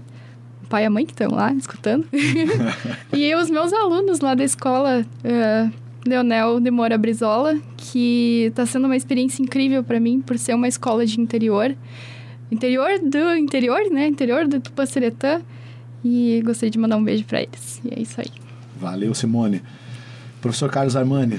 pai 0.72 0.84
e 0.84 0.86
a 0.86 0.90
mãe 0.90 1.04
que 1.04 1.12
estão 1.12 1.30
lá 1.30 1.52
escutando. 1.52 2.06
e 3.12 3.34
os 3.34 3.50
meus 3.50 3.74
alunos 3.74 4.20
lá 4.20 4.34
da 4.34 4.42
escola 4.42 5.04
uh, 5.22 5.72
Leonel 6.06 6.60
de 6.60 6.70
Moura 6.70 6.96
Brizola, 6.96 7.58
que 7.76 8.46
está 8.48 8.64
sendo 8.64 8.86
uma 8.86 8.96
experiência 8.96 9.42
incrível 9.42 9.84
para 9.84 10.00
mim 10.00 10.22
por 10.22 10.38
ser 10.38 10.54
uma 10.54 10.66
escola 10.66 11.04
de 11.04 11.20
interior. 11.20 11.76
Interior 12.50 12.88
do 13.00 13.36
interior, 13.36 13.80
né? 13.90 14.06
Interior 14.06 14.48
do 14.48 14.60
Tupaciretã. 14.60 15.42
E 16.02 16.42
gostaria 16.42 16.70
de 16.70 16.78
mandar 16.78 16.96
um 16.96 17.04
beijo 17.04 17.24
para 17.24 17.42
eles. 17.42 17.78
E 17.84 17.92
é 17.94 18.00
isso 18.00 18.18
aí. 18.18 18.30
Valeu, 18.80 19.12
Simone. 19.14 19.60
Professor 20.40 20.70
Carlos 20.70 20.96
Armani, 20.96 21.38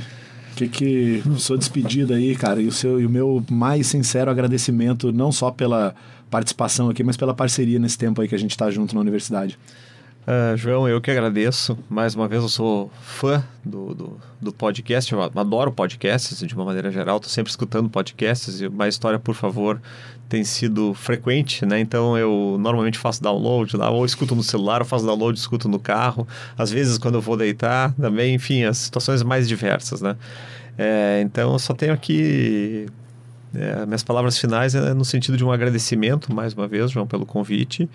que 0.56 0.68
que 0.68 1.24
sua 1.38 1.58
despedida 1.58 2.16
aí, 2.16 2.36
cara, 2.36 2.62
e 2.62 2.68
o 2.68 2.72
seu 2.72 3.02
e 3.02 3.06
o 3.06 3.10
meu 3.10 3.44
mais 3.50 3.88
sincero 3.88 4.30
agradecimento 4.30 5.12
não 5.12 5.32
só 5.32 5.50
pela 5.52 5.94
participação 6.34 6.90
aqui, 6.90 7.04
mas 7.04 7.16
pela 7.16 7.32
parceria 7.32 7.78
nesse 7.78 7.96
tempo 7.96 8.20
aí 8.20 8.28
que 8.28 8.34
a 8.34 8.40
gente 8.40 8.52
está 8.52 8.72
junto 8.72 8.96
na 8.96 9.02
universidade. 9.02 9.56
Uh, 10.24 10.58
João, 10.58 10.88
eu 10.88 11.00
que 11.00 11.12
agradeço. 11.12 11.78
Mais 11.88 12.16
uma 12.16 12.28
vez, 12.28 12.42
eu 12.42 12.50
sou 12.50 12.90
fã 13.04 13.44
do, 13.64 13.94
do, 13.94 14.18
do 14.42 14.52
podcast, 14.52 15.14
eu 15.14 15.22
adoro 15.22 15.72
podcasts 15.72 16.40
de 16.40 16.56
uma 16.56 16.66
maneira 16.66 16.90
geral, 16.90 17.18
estou 17.18 17.30
sempre 17.30 17.52
escutando 17.52 17.88
podcasts 17.88 18.62
e 18.62 18.66
uma 18.66 18.88
história, 18.88 19.20
por 19.20 19.36
favor, 19.36 19.80
tem 20.28 20.44
sido 20.44 20.96
frequente, 20.96 21.68
né? 21.68 21.80
Então 21.80 22.18
eu 22.18 22.58
normalmente 22.60 22.98
faço 22.98 23.22
download 23.22 23.78
lá, 23.78 23.92
ou 23.92 24.04
escuto 24.04 24.34
no 24.34 24.42
celular, 24.42 24.82
ou 24.82 24.88
faço 24.88 25.06
download, 25.06 25.38
escuto 25.38 25.70
no 25.70 25.78
carro. 25.78 26.28
Às 26.58 26.72
vezes, 26.72 26.98
quando 26.98 27.16
eu 27.16 27.22
vou 27.22 27.38
deitar, 27.38 27.94
também, 27.94 28.34
enfim, 28.34 28.64
as 28.64 28.80
situações 28.80 29.22
mais 29.22 29.48
diversas, 29.48 30.02
né? 30.02 30.16
É, 30.80 31.22
então, 31.24 31.54
eu 31.54 31.60
só 31.60 31.76
tenho 31.76 31.94
aqui 31.94 32.88
é, 33.56 33.86
minhas 33.86 34.04
palavras 34.04 34.38
finais 34.38 34.74
é 34.74 34.94
no 34.94 35.06
sentido 35.06 35.38
de 35.38 35.46
um 35.46 35.52
agradecimento, 35.52 36.34
mais 36.34 36.54
uma 36.54 36.68
vez, 36.68 36.92
João, 36.92 37.06
pelo 37.06 37.26
convite. 37.26 37.90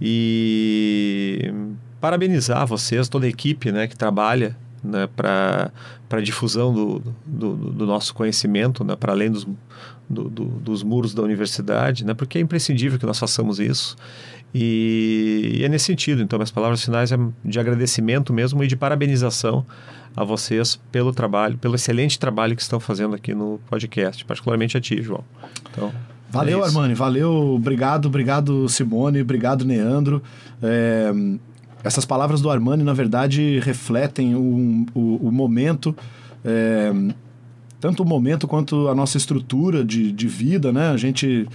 E 0.00 1.52
parabenizar 2.00 2.66
vocês, 2.66 3.08
toda 3.08 3.26
a 3.26 3.28
equipe 3.28 3.70
né, 3.70 3.86
que 3.86 3.96
trabalha 3.96 4.56
né, 4.82 5.08
para 5.14 5.70
a 6.10 6.20
difusão 6.20 6.72
do, 6.72 7.02
do, 7.26 7.54
do, 7.54 7.86
nosso 7.86 8.14
conhecimento, 8.14 8.82
né, 8.82 8.96
para 8.96 9.12
além 9.12 9.30
dos, 9.30 9.46
do, 10.08 10.28
dos 10.28 10.82
muros 10.82 11.12
da 11.12 11.22
universidade, 11.22 12.04
né, 12.04 12.14
porque 12.14 12.38
é 12.38 12.40
imprescindível 12.40 12.98
que 12.98 13.04
nós 13.06 13.18
façamos 13.18 13.60
isso. 13.60 13.96
E, 14.54 15.58
e 15.58 15.64
é 15.64 15.68
nesse 15.68 15.86
sentido, 15.86 16.22
então, 16.22 16.38
minhas 16.38 16.50
palavras 16.50 16.84
finais 16.84 17.12
é 17.12 17.18
de 17.44 17.60
agradecimento 17.60 18.32
mesmo 18.32 18.62
e 18.64 18.66
de 18.66 18.76
parabenização 18.76 19.64
a 20.16 20.24
vocês 20.24 20.80
pelo 20.90 21.12
trabalho, 21.12 21.56
pelo 21.56 21.76
excelente 21.76 22.18
trabalho 22.18 22.56
que 22.56 22.62
estão 22.62 22.80
fazendo 22.80 23.14
aqui 23.14 23.32
no 23.32 23.60
podcast, 23.68 24.24
particularmente 24.24 24.76
a 24.76 24.80
ti, 24.80 25.00
João. 25.00 25.24
Então, 25.70 25.92
valeu, 26.28 26.64
é 26.64 26.66
Armani, 26.66 26.94
valeu, 26.94 27.32
obrigado, 27.32 28.06
obrigado, 28.06 28.68
Simone, 28.68 29.20
obrigado, 29.20 29.64
Neandro. 29.64 30.20
É, 30.60 31.12
essas 31.84 32.04
palavras 32.04 32.40
do 32.40 32.50
Armani, 32.50 32.82
na 32.82 32.92
verdade, 32.92 33.60
refletem 33.60 34.34
o, 34.34 34.86
o, 34.94 35.28
o 35.28 35.32
momento. 35.32 35.94
É, 36.44 36.92
tanto 37.80 38.02
o 38.02 38.06
momento 38.06 38.46
quanto 38.46 38.88
a 38.88 38.94
nossa 38.94 39.16
estrutura 39.16 39.84
de, 39.84 40.12
de 40.12 40.28
vida, 40.28 40.70
né? 40.70 40.90
A 40.90 40.96
gente 40.96 41.48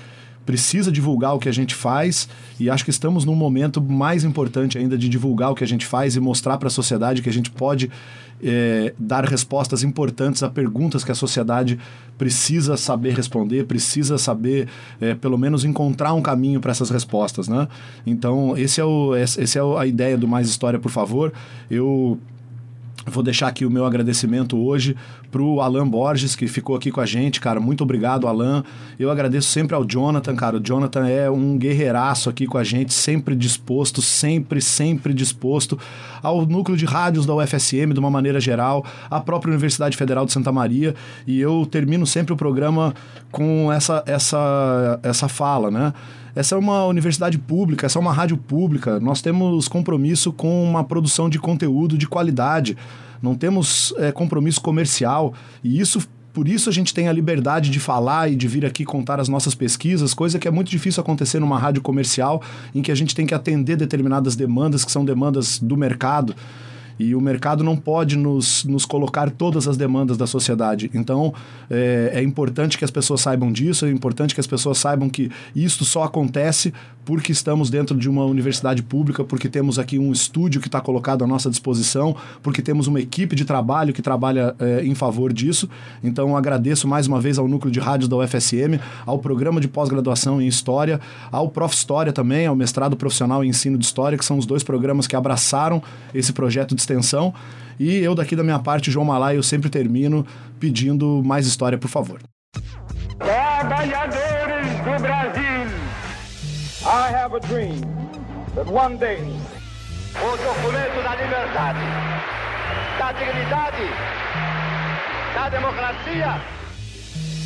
precisa 0.46 0.92
divulgar 0.92 1.36
o 1.36 1.40
que 1.40 1.50
a 1.50 1.52
gente 1.52 1.74
faz 1.74 2.30
e 2.60 2.70
acho 2.70 2.84
que 2.84 2.92
estamos 2.92 3.26
num 3.26 3.36
momento 3.36 3.82
mais 3.82 4.24
importante 4.24 4.78
ainda 4.78 4.98
de 4.98 5.10
divulgar 5.10 5.52
o 5.52 5.56
que 5.56 5.64
a 5.64 5.68
gente 5.68 5.86
faz 5.86 6.16
e 6.16 6.20
mostrar 6.20 6.58
para 6.58 6.68
a 6.68 6.72
sociedade 6.72 7.22
que 7.22 7.30
a 7.30 7.34
gente 7.34 7.50
pode 7.50 7.90
é, 8.44 8.94
dar 9.00 9.26
respostas 9.26 9.84
importantes 9.84 10.44
a 10.44 10.50
perguntas 10.50 11.04
que 11.04 11.12
a 11.12 11.16
sociedade 11.16 11.80
precisa 12.18 12.78
saber 12.78 13.14
responder, 13.16 13.66
precisa 13.66 14.18
saber, 14.18 14.68
é, 15.02 15.16
pelo 15.16 15.38
menos, 15.38 15.66
encontrar 15.66 16.14
um 16.14 16.22
caminho 16.22 16.60
para 16.60 16.72
essas 16.72 16.90
respostas, 16.90 17.48
né? 17.48 17.68
Então, 18.06 18.58
esse 18.58 18.80
é, 18.80 18.84
o, 18.84 19.16
esse 19.16 19.58
é 19.58 19.62
a 19.80 19.86
ideia 19.86 20.18
do 20.18 20.28
Mais 20.28 20.48
História, 20.48 20.80
por 20.80 20.92
favor. 20.92 21.34
Eu 21.70 22.20
Vou 23.06 23.22
deixar 23.22 23.48
aqui 23.48 23.66
o 23.66 23.70
meu 23.70 23.86
agradecimento 23.86 24.58
hoje 24.58 24.96
pro 25.30 25.62
Alan 25.62 25.88
Borges, 25.88 26.36
que 26.36 26.48
ficou 26.48 26.76
aqui 26.76 26.92
com 26.92 27.00
a 27.00 27.06
gente, 27.06 27.40
cara. 27.40 27.60
Muito 27.60 27.84
obrigado, 27.84 28.28
Alan. 28.28 28.64
Eu 28.98 29.12
agradeço 29.12 29.48
sempre 29.50 29.76
ao 29.76 29.86
Jonathan, 29.86 30.36
cara. 30.36 30.58
O 30.58 30.60
Jonathan 30.60 31.08
é 31.08 31.30
um 31.30 31.56
guerreiraço 31.56 32.30
aqui 32.32 32.48
com 32.48 32.58
a 32.58 32.64
gente, 32.64 32.94
sempre 32.94 33.36
disposto, 33.36 34.02
sempre, 34.02 34.60
sempre 34.60 35.14
disposto. 35.14 35.78
Ao 36.24 36.48
núcleo 36.48 36.76
de 36.76 36.86
rádios 36.86 37.28
da 37.28 37.36
UFSM, 37.36 37.94
de 37.94 38.00
uma 38.00 38.10
maneira 38.10 38.40
geral, 38.40 38.84
à 39.10 39.22
própria 39.22 39.52
Universidade 39.52 39.96
Federal 39.96 40.26
de 40.26 40.32
Santa 40.32 40.52
Maria. 40.52 40.96
E 41.28 41.40
eu 41.40 41.68
termino 41.70 42.08
sempre 42.08 42.34
o 42.34 42.36
programa 42.36 42.96
com 43.32 43.72
essa, 43.72 44.04
essa, 44.08 45.00
essa 45.04 45.28
fala, 45.28 45.70
né? 45.70 45.94
Essa 46.36 46.56
é 46.56 46.58
uma 46.58 46.86
universidade 46.86 47.38
pública, 47.38 47.86
essa 47.86 47.98
é 47.98 48.02
uma 48.02 48.12
rádio 48.12 48.36
pública. 48.36 49.00
Nós 49.00 49.22
temos 49.22 49.70
compromisso 49.70 50.34
com 50.34 50.66
uma 50.66 50.84
produção 50.84 51.30
de 51.30 51.40
conteúdo 51.40 51.98
de 51.98 52.08
qualidade. 52.08 52.76
Não 53.22 53.36
temos 53.36 53.94
é, 53.98 54.12
compromisso 54.12 54.62
comercial. 54.62 55.34
E 55.64 55.80
isso 55.80 56.08
por 56.36 56.50
isso 56.50 56.70
a 56.70 56.74
gente 56.74 56.94
tem 56.94 57.08
a 57.08 57.14
liberdade 57.14 57.70
de 57.70 57.80
falar 57.80 58.30
e 58.30 58.36
de 58.36 58.46
vir 58.46 58.66
aqui 58.66 58.84
contar 58.84 59.22
as 59.22 59.30
nossas 59.30 59.56
pesquisas, 59.56 60.14
coisa 60.14 60.38
que 60.38 60.46
é 60.46 60.52
muito 60.52 60.70
difícil 60.70 61.00
acontecer 61.00 61.40
numa 61.40 61.58
rádio 61.58 61.82
comercial, 61.82 62.42
em 62.74 62.82
que 62.82 62.92
a 62.92 62.96
gente 62.96 63.16
tem 63.16 63.26
que 63.26 63.34
atender 63.34 63.78
determinadas 63.78 64.36
demandas 64.36 64.84
que 64.84 64.92
são 64.92 65.06
demandas 65.06 65.60
do 65.60 65.78
mercado. 65.78 66.36
E 67.00 67.16
o 67.16 67.22
mercado 67.22 67.64
não 67.64 67.78
pode 67.78 68.18
nos, 68.18 68.66
nos 68.66 68.86
colocar 68.86 69.30
todas 69.30 69.66
as 69.66 69.78
demandas 69.78 70.18
da 70.18 70.28
sociedade. 70.28 70.92
Então, 70.94 71.34
é, 71.70 72.12
é 72.16 72.22
importante 72.22 72.78
que 72.78 72.84
as 72.84 72.92
pessoas 72.92 73.22
saibam 73.22 73.52
disso, 73.52 73.86
é 73.86 73.90
importante 73.90 74.34
que 74.34 74.42
as 74.42 74.48
pessoas 74.48 74.78
saibam 74.78 75.10
que 75.10 75.32
isso 75.56 75.86
só 75.86 76.04
acontece 76.04 76.74
porque 77.06 77.32
estamos 77.32 77.70
dentro 77.70 77.96
de 77.96 78.10
uma 78.10 78.26
universidade 78.26 78.82
pública, 78.82 79.24
porque 79.24 79.48
temos 79.48 79.78
aqui 79.78 80.00
um 80.00 80.12
estúdio 80.12 80.60
que 80.60 80.68
está 80.68 80.82
colocado 80.82 81.24
à 81.24 81.28
nossa 81.28 81.50
disposição, 81.50 82.16
porque 82.42 82.62
temos 82.62 82.88
uma 82.88 83.00
equipe 83.00 83.36
de 83.36 83.46
trabalho 83.46 83.94
que 83.94 84.02
trabalha 84.02 84.56
é, 84.60 84.84
em 84.84 84.96
favor 84.96 85.32
disso. 85.32 85.70
Então, 86.04 86.36
agradeço 86.36 86.88
mais 86.88 87.08
uma 87.08 87.22
vez 87.22 87.38
ao 87.38 87.48
Núcleo 87.48 87.72
de 87.72 87.80
Rádios 87.80 88.10
da 88.10 88.18
UFSM, 88.18 88.80
ao 89.06 89.20
Programa 89.20 89.62
de 89.62 89.68
Pós-Graduação 89.68 90.42
em 90.42 90.48
História, 90.48 91.00
ao 91.32 91.48
Prof. 91.48 91.76
História 91.76 92.12
também, 92.12 92.48
ao 92.48 92.56
Mestrado 92.56 92.96
Profissional 92.96 93.44
em 93.44 93.50
Ensino 93.50 93.78
de 93.78 93.86
História, 93.86 94.18
que 94.18 94.26
são 94.26 94.38
os 94.38 94.46
dois 94.46 94.64
programas 94.64 95.06
que 95.06 95.16
abraçaram 95.16 95.84
esse 96.14 96.34
projeto 96.34 96.74
de 96.74 96.82
extensão. 96.82 97.34
E 97.80 97.98
eu, 97.98 98.16
daqui 98.16 98.36
da 98.36 98.44
minha 98.44 98.58
parte, 98.58 98.90
João 98.90 99.06
Malai, 99.06 99.38
eu 99.38 99.44
sempre 99.44 99.70
termino 99.70 100.26
pedindo 100.60 101.22
mais 101.24 101.46
história, 101.46 101.78
por 101.78 101.90
favor. 101.90 102.22
Trabalhadores 103.20 104.68
do 104.84 105.02
Brasil, 105.02 105.35
I 106.88 107.10
have 107.10 107.34
a 107.34 107.40
dream 107.40 107.82
that 108.54 108.68
one 108.68 108.98
day 108.98 109.18
o 110.22 110.38
documento 110.38 111.02
da 111.04 111.16
liberdade, 111.16 111.80
da 113.00 113.12
dignidade, 113.12 113.90
da 115.34 115.50
democracia. 115.50 116.42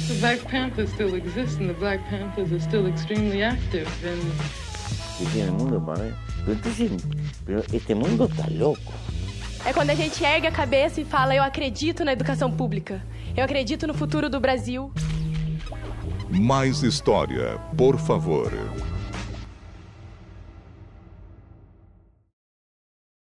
The 0.09 0.15
Black 0.19 0.41
Panthers 0.51 0.91
still 0.91 1.15
exist, 1.15 1.59
and 1.61 1.69
the 1.69 1.73
Black 1.79 2.01
Panthers 2.09 2.51
are 2.51 2.59
still 2.59 2.87
extremely 2.87 3.41
active. 3.41 3.87
And 4.03 4.21
que 5.17 5.25
tiene 5.27 5.47
el 5.47 5.53
mundo 5.53 5.81
pero 7.45 7.63
este 7.71 7.95
mundo 7.95 8.25
está 8.25 8.45
loco. 8.51 8.93
É 9.65 9.71
quando 9.71 9.91
a 9.91 9.95
gente 9.95 10.21
ergue 10.21 10.47
a 10.47 10.51
cabeça 10.51 10.99
e 10.99 11.05
fala: 11.05 11.33
Eu 11.33 11.43
acredito 11.43 12.03
na 12.03 12.11
educação 12.11 12.51
pública. 12.51 13.01
Eu 13.37 13.45
acredito 13.45 13.87
no 13.87 13.93
futuro 13.93 14.29
do 14.29 14.39
Brasil. 14.39 14.91
Mais 16.29 16.83
história, 16.83 17.57
por 17.77 17.97
favor. 17.97 18.51